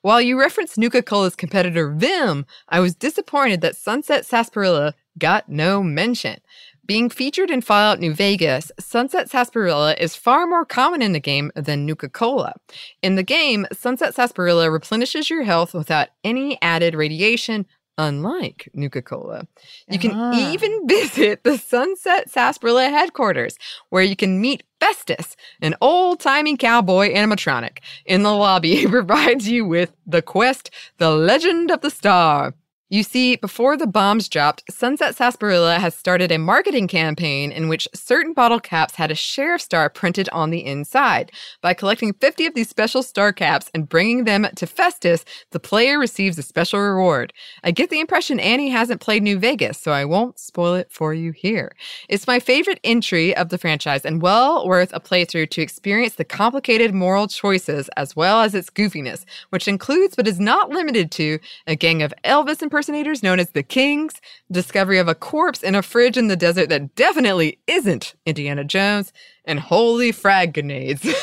While 0.00 0.22
you 0.22 0.40
referenced 0.40 0.78
Nuka 0.78 1.02
Cola's 1.02 1.36
competitor 1.36 1.92
Vim, 1.92 2.46
I 2.68 2.80
was 2.80 2.94
disappointed 2.94 3.60
that 3.60 3.76
Sunset 3.76 4.24
Sarsaparilla 4.24 4.94
got 5.18 5.50
no 5.50 5.82
mention. 5.82 6.40
Being 6.86 7.10
featured 7.10 7.50
in 7.50 7.60
Fallout 7.60 8.00
New 8.00 8.14
Vegas, 8.14 8.72
Sunset 8.80 9.28
Sarsaparilla 9.28 9.94
is 10.00 10.16
far 10.16 10.46
more 10.46 10.64
common 10.64 11.02
in 11.02 11.12
the 11.12 11.20
game 11.20 11.52
than 11.54 11.84
Nuka 11.84 12.08
Cola. 12.08 12.54
In 13.02 13.16
the 13.16 13.22
game, 13.22 13.66
Sunset 13.70 14.14
Sarsaparilla 14.14 14.70
replenishes 14.70 15.28
your 15.28 15.42
health 15.42 15.74
without 15.74 16.08
any 16.24 16.58
added 16.62 16.94
radiation, 16.94 17.66
unlike 17.98 18.68
Nuka 18.72 19.02
Cola. 19.02 19.46
You 19.88 19.98
can 19.98 20.12
Ah. 20.14 20.52
even 20.52 20.86
visit 20.88 21.44
the 21.44 21.58
Sunset 21.58 22.30
Sarsaparilla 22.30 22.88
headquarters, 22.88 23.58
where 23.90 24.02
you 24.02 24.16
can 24.16 24.40
meet 24.40 24.62
Festus, 24.80 25.36
an 25.60 25.74
old 25.80 26.20
timey 26.20 26.56
cowboy 26.56 27.12
animatronic. 27.12 27.78
In 28.06 28.22
the 28.22 28.32
lobby, 28.32 28.76
he 28.80 28.86
provides 28.86 29.48
you 29.48 29.66
with 29.66 29.92
the 30.06 30.22
quest, 30.22 30.70
The 30.98 31.10
Legend 31.10 31.70
of 31.70 31.80
the 31.82 31.90
Star. 31.90 32.54
You 32.90 33.02
see, 33.02 33.36
before 33.36 33.76
the 33.76 33.86
bombs 33.86 34.30
dropped, 34.30 34.64
Sunset 34.72 35.14
Sarsaparilla 35.14 35.78
has 35.78 35.94
started 35.94 36.32
a 36.32 36.38
marketing 36.38 36.88
campaign 36.88 37.52
in 37.52 37.68
which 37.68 37.86
certain 37.92 38.32
bottle 38.32 38.60
caps 38.60 38.94
had 38.94 39.10
a 39.10 39.14
sheriff 39.14 39.60
star 39.60 39.90
printed 39.90 40.26
on 40.30 40.48
the 40.48 40.64
inside. 40.64 41.30
By 41.60 41.74
collecting 41.74 42.14
50 42.14 42.46
of 42.46 42.54
these 42.54 42.70
special 42.70 43.02
star 43.02 43.30
caps 43.30 43.70
and 43.74 43.86
bringing 43.86 44.24
them 44.24 44.46
to 44.56 44.66
Festus, 44.66 45.26
the 45.50 45.60
player 45.60 45.98
receives 45.98 46.38
a 46.38 46.42
special 46.42 46.80
reward. 46.80 47.34
I 47.62 47.72
get 47.72 47.90
the 47.90 48.00
impression 48.00 48.40
Annie 48.40 48.70
hasn't 48.70 49.02
played 49.02 49.22
New 49.22 49.38
Vegas, 49.38 49.78
so 49.78 49.92
I 49.92 50.06
won't 50.06 50.38
spoil 50.38 50.72
it 50.72 50.90
for 50.90 51.12
you 51.12 51.32
here. 51.32 51.72
It's 52.08 52.26
my 52.26 52.40
favorite 52.40 52.80
entry 52.84 53.36
of 53.36 53.50
the 53.50 53.58
franchise 53.58 54.06
and 54.06 54.22
well 54.22 54.66
worth 54.66 54.94
a 54.94 55.00
playthrough 55.00 55.50
to 55.50 55.60
experience 55.60 56.14
the 56.14 56.24
complicated 56.24 56.94
moral 56.94 57.28
choices 57.28 57.90
as 57.98 58.16
well 58.16 58.40
as 58.40 58.54
its 58.54 58.70
goofiness, 58.70 59.26
which 59.50 59.68
includes 59.68 60.16
but 60.16 60.26
is 60.26 60.40
not 60.40 60.70
limited 60.70 61.10
to 61.10 61.38
a 61.66 61.76
gang 61.76 62.02
of 62.02 62.14
Elvis 62.24 62.62
impersonators 62.78 63.24
known 63.24 63.40
as 63.40 63.50
the 63.50 63.62
Kings, 63.64 64.14
discovery 64.52 64.98
of 64.98 65.08
a 65.08 65.14
corpse 65.14 65.64
in 65.64 65.74
a 65.74 65.82
fridge 65.82 66.16
in 66.16 66.28
the 66.28 66.36
desert 66.36 66.68
that 66.68 66.94
definitely 66.94 67.58
isn't 67.66 68.14
Indiana 68.24 68.62
Jones, 68.62 69.12
and 69.44 69.58
holy 69.58 70.12
frag 70.12 70.54
grenades. 70.54 71.04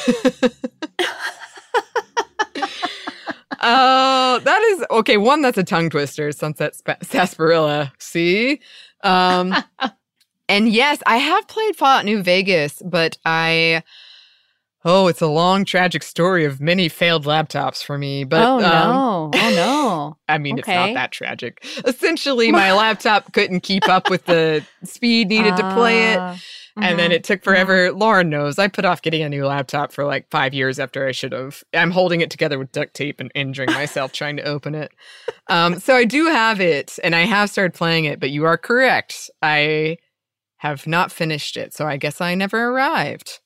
Oh, 3.67 4.39
that 4.43 4.61
is 4.61 4.85
okay. 4.91 5.17
One, 5.17 5.41
that's 5.41 5.57
a 5.57 5.63
tongue 5.63 5.89
twister. 5.89 6.31
Sunset 6.31 6.75
spa- 6.75 6.97
sarsaparilla. 7.01 7.91
See, 7.97 8.59
um, 9.03 9.55
and 10.49 10.67
yes, 10.67 11.01
I 11.07 11.17
have 11.17 11.47
played 11.47 11.75
Fallout 11.75 12.05
New 12.05 12.21
Vegas, 12.21 12.83
but 12.85 13.17
I. 13.25 13.81
Oh, 14.87 15.07
it's 15.07 15.21
a 15.21 15.27
long, 15.27 15.65
tragic 15.65 16.03
story 16.03 16.45
of 16.45 16.61
many 16.61 16.89
failed 16.89 17.25
laptops 17.25 17.83
for 17.83 17.97
me. 17.97 18.23
But 18.23 18.41
oh 18.43 18.57
um, 18.57 18.61
no. 18.61 19.31
oh 19.33 19.55
no. 19.55 20.17
I 20.29 20.37
mean, 20.37 20.59
it's 20.59 20.67
not 20.67 20.93
that 20.93 21.11
tragic. 21.11 21.65
Essentially, 21.85 22.51
my 22.51 22.71
laptop 22.77 23.33
couldn't 23.33 23.61
keep 23.61 23.89
up 23.89 24.11
with 24.11 24.25
the 24.25 24.63
speed 24.83 25.29
needed 25.29 25.57
to 25.57 25.73
play 25.73 26.13
it. 26.13 26.19
Ah, 26.19 26.39
And 26.77 26.99
then 26.99 27.09
mhm. 27.09 27.15
it 27.15 27.23
took 27.23 27.43
forever. 27.43 27.91
Lauren 27.91 28.29
knows 28.29 28.59
I 28.59 28.67
put 28.67 28.85
off 28.85 29.01
getting 29.01 29.23
a 29.23 29.29
new 29.29 29.47
laptop 29.47 29.91
for 29.91 30.05
like 30.05 30.29
five 30.29 30.53
years 30.53 30.77
after 30.77 31.07
I 31.07 31.13
should 31.13 31.31
have. 31.31 31.63
I'm 31.73 31.89
holding 31.89 32.21
it 32.21 32.29
together 32.29 32.59
with 32.59 32.71
duct 32.71 32.93
tape 32.93 33.19
and 33.19 33.31
injuring 33.33 33.71
myself 33.71 34.11
trying 34.13 34.37
to 34.37 34.43
open 34.43 34.75
it. 34.75 34.91
Um, 35.47 35.79
so 35.79 35.95
I 35.95 36.05
do 36.05 36.27
have 36.27 36.61
it 36.61 36.99
and 37.03 37.15
I 37.15 37.21
have 37.21 37.49
started 37.49 37.73
playing 37.73 38.05
it, 38.05 38.19
but 38.19 38.29
you 38.29 38.45
are 38.45 38.57
correct. 38.57 39.31
I 39.41 39.97
have 40.57 40.85
not 40.85 41.11
finished 41.11 41.57
it. 41.57 41.73
So 41.73 41.87
I 41.87 41.97
guess 41.97 42.21
I 42.21 42.35
never 42.35 42.69
arrived 42.69 43.39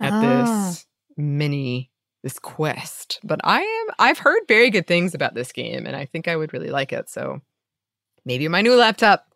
at 0.00 0.12
Ah. 0.12 0.20
this 0.68 0.86
mini, 1.16 1.90
this 2.22 2.38
quest. 2.38 3.20
But 3.22 3.40
I 3.44 3.60
am, 3.60 3.94
I've 3.98 4.18
heard 4.18 4.40
very 4.48 4.70
good 4.70 4.86
things 4.86 5.14
about 5.14 5.34
this 5.34 5.52
game 5.52 5.86
and 5.86 5.94
I 5.94 6.06
think 6.06 6.26
I 6.28 6.36
would 6.36 6.52
really 6.52 6.70
like 6.70 6.92
it. 6.92 7.08
So 7.10 7.40
Maybe 8.26 8.48
my 8.48 8.60
new 8.60 8.74
laptop 8.76 9.26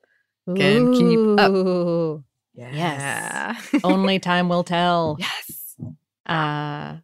can 0.47 0.93
keep 0.93 1.41
up. 1.41 1.51
Ooh. 1.53 2.23
Yeah. 2.55 3.57
Only 3.85 4.19
time 4.19 4.51
will 4.51 4.63
tell. 4.63 5.17
yes. 5.19 5.75
Uh, 6.27 6.97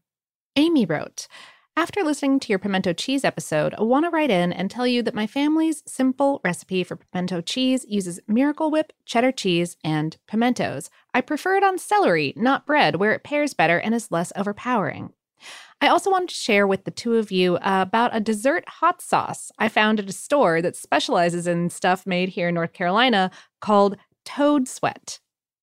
Amy 0.56 0.84
wrote, 0.84 1.26
after 1.80 2.02
listening 2.04 2.38
to 2.38 2.50
your 2.50 2.58
pimento 2.58 2.92
cheese 2.92 3.24
episode, 3.24 3.74
I 3.78 3.84
want 3.84 4.04
to 4.04 4.10
write 4.10 4.30
in 4.30 4.52
and 4.52 4.70
tell 4.70 4.86
you 4.86 5.02
that 5.02 5.14
my 5.14 5.26
family's 5.26 5.82
simple 5.86 6.42
recipe 6.44 6.84
for 6.84 6.96
pimento 6.96 7.40
cheese 7.40 7.86
uses 7.88 8.20
Miracle 8.28 8.70
Whip, 8.70 8.92
cheddar 9.06 9.32
cheese, 9.32 9.78
and 9.82 10.18
pimentos. 10.26 10.90
I 11.14 11.22
prefer 11.22 11.56
it 11.56 11.64
on 11.64 11.78
celery, 11.78 12.34
not 12.36 12.66
bread, 12.66 12.96
where 12.96 13.12
it 13.12 13.24
pairs 13.24 13.54
better 13.54 13.78
and 13.78 13.94
is 13.94 14.10
less 14.10 14.30
overpowering. 14.36 15.14
I 15.80 15.88
also 15.88 16.10
wanted 16.10 16.28
to 16.28 16.34
share 16.34 16.66
with 16.66 16.84
the 16.84 16.90
two 16.90 17.16
of 17.16 17.32
you 17.32 17.56
about 17.62 18.14
a 18.14 18.20
dessert 18.20 18.68
hot 18.68 19.00
sauce 19.00 19.50
I 19.58 19.70
found 19.70 19.98
at 20.00 20.10
a 20.10 20.12
store 20.12 20.60
that 20.60 20.76
specializes 20.76 21.46
in 21.46 21.70
stuff 21.70 22.06
made 22.06 22.28
here 22.28 22.48
in 22.48 22.56
North 22.56 22.74
Carolina 22.74 23.30
called 23.62 23.96
Toad 24.26 24.68
Sweat. 24.68 25.18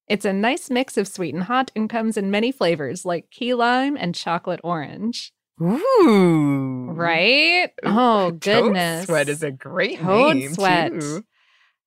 It's 0.08 0.26
a 0.26 0.34
nice 0.34 0.72
mix 0.72 0.98
of 0.98 1.08
sweet 1.08 1.36
and 1.36 1.44
hot 1.44 1.70
and 1.76 1.88
comes 1.88 2.18
in 2.18 2.32
many 2.32 2.52
flavors 2.52 3.06
like 3.06 3.30
key 3.30 3.54
lime 3.54 3.96
and 3.96 4.16
chocolate 4.16 4.62
orange. 4.64 5.32
Ooh. 5.62 6.92
Right? 6.92 7.70
Oh 7.84 8.32
Toad 8.32 8.42
goodness. 8.42 9.06
Sweat 9.06 9.30
is 9.30 9.44
a 9.44 9.52
great 9.52 10.00
Toad 10.00 10.36
name. 10.36 10.54
Sweat. 10.54 10.92
too. 10.92 11.24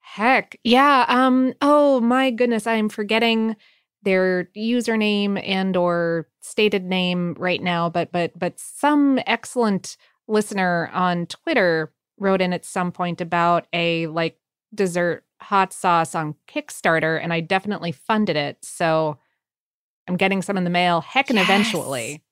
Heck. 0.00 0.58
Yeah. 0.64 1.04
Um, 1.08 1.54
oh 1.62 2.00
my 2.00 2.30
goodness, 2.30 2.66
I'm 2.66 2.88
forgetting 2.88 3.56
their 4.02 4.44
username 4.56 5.40
and 5.46 5.76
or 5.76 6.26
stated 6.40 6.84
name 6.84 7.34
right 7.38 7.62
now, 7.62 7.88
but 7.90 8.10
but 8.12 8.36
but 8.38 8.58
some 8.58 9.20
excellent 9.26 9.96
listener 10.26 10.90
on 10.92 11.26
Twitter 11.26 11.92
wrote 12.18 12.40
in 12.40 12.52
at 12.52 12.64
some 12.64 12.90
point 12.92 13.20
about 13.20 13.66
a 13.72 14.06
like 14.08 14.38
dessert 14.74 15.24
hot 15.40 15.72
sauce 15.72 16.14
on 16.14 16.34
Kickstarter, 16.48 17.20
and 17.22 17.32
I 17.32 17.40
definitely 17.40 17.92
funded 17.92 18.36
it. 18.36 18.58
So 18.64 19.18
I'm 20.08 20.16
getting 20.16 20.42
some 20.42 20.56
in 20.56 20.64
the 20.64 20.70
mail, 20.70 21.02
heckin' 21.02 21.34
Yes. 21.34 21.44
eventually. 21.44 22.22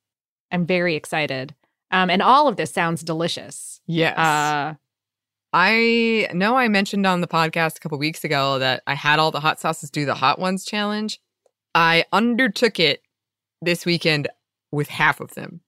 I'm 0.53 0.66
very 0.66 0.94
excited. 0.94 1.55
Um, 1.90 2.11
and 2.11 2.20
all 2.22 2.49
of 2.49 2.57
this 2.57 2.70
sounds 2.70 3.03
delicious. 3.03 3.80
Yes. 3.86 4.18
Uh, 4.18 4.74
I 5.53 6.28
know 6.34 6.57
I 6.57 6.68
mentioned 6.68 7.07
on 7.07 7.20
the 7.22 7.26
podcast 7.26 7.76
a 7.78 7.80
couple 7.80 7.99
weeks 7.99 8.22
ago 8.24 8.59
that 8.59 8.82
I 8.86 8.94
had 8.94 9.18
all 9.18 9.30
the 9.30 9.40
hot 9.40 9.59
sauces 9.61 9.90
do 9.90 10.05
the 10.05 10.14
hot 10.14 10.38
ones 10.38 10.64
challenge. 10.64 11.20
I 11.74 12.05
undertook 12.12 12.78
it 12.78 13.03
this 13.62 13.86
weekend 13.86 14.28
with 14.70 14.88
half 14.88 15.20
of 15.20 15.34
them. 15.34 15.61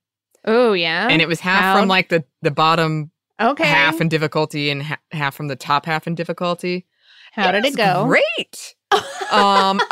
oh 0.45 0.73
yeah. 0.73 1.07
and 1.09 1.21
it 1.21 1.27
was 1.27 1.39
half 1.39 1.61
How'd- 1.61 1.79
from 1.79 1.87
like 1.89 2.09
the 2.09 2.23
the 2.43 2.51
bottom 2.51 3.09
okay. 3.41 3.65
half 3.65 3.99
in 3.99 4.07
difficulty 4.09 4.69
and 4.69 4.83
ha- 4.83 4.99
half 5.11 5.33
from 5.35 5.47
the 5.47 5.55
top 5.55 5.85
half 5.87 6.05
in 6.05 6.13
difficulty. 6.15 6.85
How 7.31 7.51
did 7.51 7.65
it 7.65 7.75
go? 7.75 8.05
Great. 8.05 8.75
um 9.31 9.81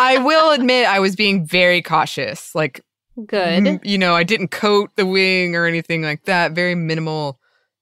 I 0.00 0.18
will 0.22 0.52
admit 0.52 0.86
I 0.86 1.00
was 1.00 1.16
being 1.16 1.44
very 1.44 1.82
cautious. 1.82 2.54
Like 2.54 2.84
Good. 3.26 3.64
Mm, 3.64 3.80
you 3.84 3.98
know, 3.98 4.14
I 4.14 4.22
didn't 4.22 4.48
coat 4.48 4.90
the 4.96 5.06
wing 5.06 5.56
or 5.56 5.66
anything 5.66 6.02
like 6.02 6.24
that. 6.24 6.52
Very 6.52 6.74
minimal 6.74 7.38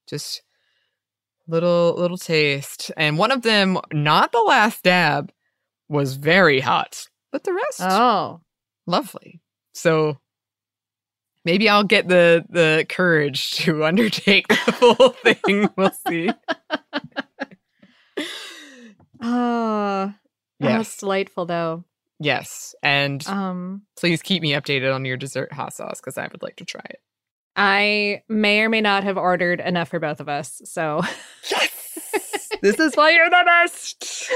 just 0.08 0.42
little 1.46 1.94
little 1.98 2.16
taste. 2.18 2.90
And 2.96 3.18
one 3.18 3.30
of 3.30 3.42
them, 3.42 3.78
not 3.92 4.32
the 4.32 4.40
last 4.40 4.82
dab, 4.82 5.30
was 5.88 6.14
very 6.16 6.60
hot. 6.60 7.06
But 7.32 7.44
the 7.44 7.52
rest 7.52 7.80
Oh. 7.82 8.40
lovely. 8.86 9.40
So 9.74 10.16
maybe 11.44 11.68
I'll 11.68 11.84
get 11.84 12.08
the 12.08 12.44
the 12.48 12.86
courage 12.88 13.50
to 13.62 13.84
undertake 13.84 14.48
the 14.48 14.72
whole 14.72 15.10
thing. 15.34 15.68
We'll 15.76 15.92
see. 16.08 16.30
Oh. 19.20 20.14
Yes. 20.58 20.96
delightful 20.98 21.46
though. 21.46 21.84
Yes. 22.18 22.74
And 22.82 23.26
Um 23.26 23.82
please 23.98 24.22
keep 24.22 24.42
me 24.42 24.52
updated 24.52 24.94
on 24.94 25.04
your 25.04 25.16
dessert 25.16 25.52
hot 25.52 25.72
sauce 25.72 26.00
because 26.00 26.16
I 26.18 26.28
would 26.30 26.42
like 26.42 26.56
to 26.56 26.64
try 26.64 26.82
it. 26.90 27.00
I 27.56 28.22
may 28.28 28.60
or 28.60 28.68
may 28.68 28.80
not 28.80 29.04
have 29.04 29.16
ordered 29.16 29.60
enough 29.60 29.88
for 29.88 29.98
both 30.00 30.20
of 30.20 30.28
us. 30.28 30.60
So 30.64 31.02
Yes. 31.50 31.72
this 32.62 32.78
is 32.78 32.94
why 32.94 33.10
you're 33.10 33.30
the 33.30 33.42
best. 33.44 34.30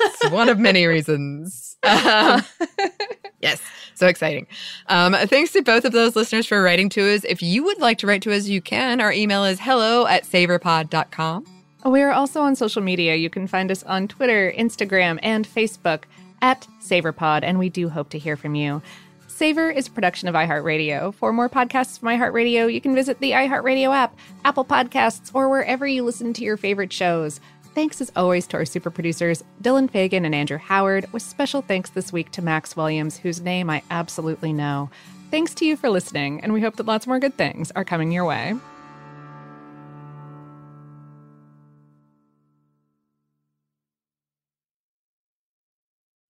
It's 0.00 0.30
one 0.30 0.48
of 0.48 0.58
many 0.58 0.86
reasons. 0.86 1.76
Um, 1.82 2.42
Yes, 3.40 3.60
so 3.94 4.06
exciting. 4.06 4.46
Um, 4.88 5.12
thanks 5.12 5.52
to 5.52 5.62
both 5.62 5.84
of 5.84 5.92
those 5.92 6.16
listeners 6.16 6.46
for 6.46 6.62
writing 6.62 6.88
to 6.90 7.14
us. 7.14 7.22
If 7.24 7.42
you 7.42 7.62
would 7.64 7.78
like 7.78 7.98
to 7.98 8.06
write 8.06 8.22
to 8.22 8.32
us, 8.34 8.48
you 8.48 8.62
can. 8.62 9.00
Our 9.00 9.12
email 9.12 9.44
is 9.44 9.60
hello 9.60 10.06
at 10.06 10.24
savorpod.com. 10.24 11.44
we 11.84 12.00
are 12.02 12.12
also 12.12 12.40
on 12.40 12.56
social 12.56 12.82
media. 12.82 13.14
You 13.14 13.28
can 13.30 13.46
find 13.46 13.70
us 13.70 13.82
on 13.84 14.08
Twitter, 14.08 14.52
Instagram, 14.56 15.18
and 15.22 15.46
Facebook 15.46 16.04
at 16.42 16.66
SavorPod, 16.82 17.42
and 17.42 17.58
we 17.58 17.68
do 17.68 17.88
hope 17.88 18.10
to 18.10 18.18
hear 18.18 18.36
from 18.36 18.54
you. 18.54 18.82
Savor 19.26 19.70
is 19.70 19.86
a 19.86 19.90
production 19.90 20.28
of 20.28 20.34
iHeartRadio. 20.34 21.12
For 21.12 21.32
more 21.32 21.50
podcasts 21.50 21.98
from 21.98 22.08
iHeartRadio, 22.08 22.72
you 22.72 22.80
can 22.80 22.94
visit 22.94 23.18
the 23.20 23.32
iHeartRadio 23.32 23.94
app, 23.94 24.16
Apple 24.46 24.64
Podcasts, 24.64 25.30
or 25.34 25.50
wherever 25.50 25.86
you 25.86 26.04
listen 26.04 26.32
to 26.32 26.42
your 26.42 26.56
favorite 26.56 26.92
shows. 26.92 27.40
Thanks 27.74 28.00
as 28.00 28.10
always 28.16 28.46
to 28.46 28.56
our 28.56 28.64
super 28.64 28.90
producers, 28.90 29.44
Dylan 29.62 29.90
Fagan 29.90 30.24
and 30.24 30.34
Andrew 30.34 30.56
Howard, 30.56 31.12
with 31.12 31.22
special 31.22 31.60
thanks 31.60 31.90
this 31.90 32.14
week 32.14 32.30
to 32.32 32.40
Max 32.40 32.74
Williams, 32.74 33.18
whose 33.18 33.42
name 33.42 33.68
I 33.68 33.82
absolutely 33.90 34.54
know. 34.54 34.88
Thanks 35.30 35.52
to 35.56 35.66
you 35.66 35.76
for 35.76 35.90
listening, 35.90 36.40
and 36.40 36.54
we 36.54 36.62
hope 36.62 36.76
that 36.76 36.86
lots 36.86 37.06
more 37.06 37.18
good 37.18 37.36
things 37.36 37.70
are 37.72 37.84
coming 37.84 38.12
your 38.12 38.24
way. 38.24 38.54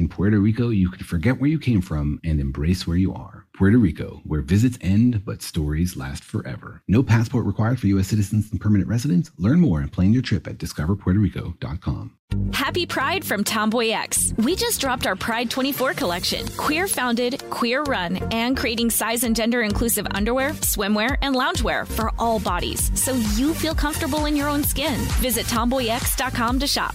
In 0.00 0.08
Puerto 0.08 0.40
Rico, 0.40 0.70
you 0.70 0.88
can 0.88 1.04
forget 1.04 1.38
where 1.38 1.50
you 1.50 1.58
came 1.58 1.82
from 1.82 2.20
and 2.24 2.40
embrace 2.40 2.86
where 2.86 2.96
you 2.96 3.12
are. 3.12 3.44
Puerto 3.52 3.76
Rico, 3.76 4.22
where 4.24 4.40
visits 4.40 4.78
end 4.80 5.26
but 5.26 5.42
stories 5.42 5.94
last 5.94 6.24
forever. 6.24 6.80
No 6.88 7.02
passport 7.02 7.44
required 7.44 7.78
for 7.78 7.86
U.S. 7.88 8.06
citizens 8.08 8.50
and 8.50 8.58
permanent 8.58 8.88
residents. 8.88 9.30
Learn 9.36 9.60
more 9.60 9.82
and 9.82 9.92
plan 9.92 10.14
your 10.14 10.22
trip 10.22 10.46
at 10.46 10.56
discoverpuertorico.com. 10.56 12.16
Happy 12.54 12.86
Pride 12.86 13.26
from 13.26 13.44
Tomboy 13.44 13.90
X. 13.90 14.32
We 14.38 14.56
just 14.56 14.80
dropped 14.80 15.06
our 15.06 15.16
Pride 15.16 15.50
24 15.50 15.92
collection. 15.92 16.48
Queer 16.56 16.88
founded, 16.88 17.44
queer 17.50 17.82
run, 17.82 18.16
and 18.32 18.56
creating 18.56 18.88
size 18.88 19.24
and 19.24 19.36
gender 19.36 19.60
inclusive 19.60 20.06
underwear, 20.12 20.52
swimwear, 20.62 21.18
and 21.20 21.34
loungewear 21.34 21.86
for 21.86 22.10
all 22.18 22.40
bodies 22.40 22.90
so 22.98 23.12
you 23.36 23.52
feel 23.52 23.74
comfortable 23.74 24.24
in 24.24 24.34
your 24.34 24.48
own 24.48 24.64
skin. 24.64 24.98
Visit 25.20 25.44
tomboyx.com 25.44 26.58
to 26.60 26.66
shop. 26.66 26.94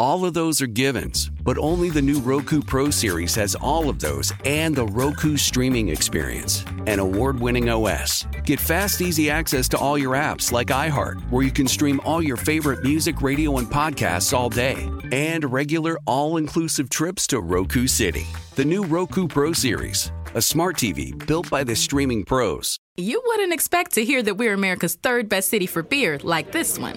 All 0.00 0.24
of 0.24 0.32
those 0.32 0.62
are 0.62 0.66
givens, 0.66 1.30
but 1.44 1.58
only 1.58 1.90
the 1.90 2.00
new 2.00 2.20
Roku 2.20 2.62
Pro 2.62 2.88
series 2.88 3.34
has 3.34 3.54
all 3.54 3.90
of 3.90 3.98
those 3.98 4.32
and 4.46 4.74
the 4.74 4.86
Roku 4.86 5.36
streaming 5.36 5.90
experience. 5.90 6.64
An 6.86 7.00
award 7.00 7.38
winning 7.38 7.68
OS. 7.68 8.26
Get 8.46 8.58
fast, 8.58 9.02
easy 9.02 9.28
access 9.28 9.68
to 9.68 9.76
all 9.76 9.98
your 9.98 10.14
apps 10.14 10.52
like 10.52 10.68
iHeart, 10.68 11.20
where 11.30 11.44
you 11.44 11.50
can 11.50 11.68
stream 11.68 12.00
all 12.06 12.22
your 12.22 12.38
favorite 12.38 12.82
music, 12.82 13.20
radio, 13.20 13.58
and 13.58 13.66
podcasts 13.66 14.32
all 14.32 14.48
day. 14.48 14.88
And 15.12 15.52
regular 15.52 15.98
all 16.06 16.38
inclusive 16.38 16.88
trips 16.88 17.26
to 17.26 17.42
Roku 17.42 17.86
City. 17.86 18.26
The 18.54 18.64
new 18.64 18.86
Roku 18.86 19.28
Pro 19.28 19.52
series. 19.52 20.12
A 20.34 20.40
smart 20.40 20.76
TV 20.76 21.12
built 21.26 21.50
by 21.50 21.62
the 21.62 21.76
streaming 21.76 22.24
pros. 22.24 22.78
You 22.96 23.20
wouldn't 23.26 23.52
expect 23.52 23.92
to 23.96 24.04
hear 24.04 24.22
that 24.22 24.38
we're 24.38 24.54
America's 24.54 24.94
third 24.94 25.28
best 25.28 25.50
city 25.50 25.66
for 25.66 25.82
beer 25.82 26.18
like 26.22 26.52
this 26.52 26.78
one. 26.78 26.96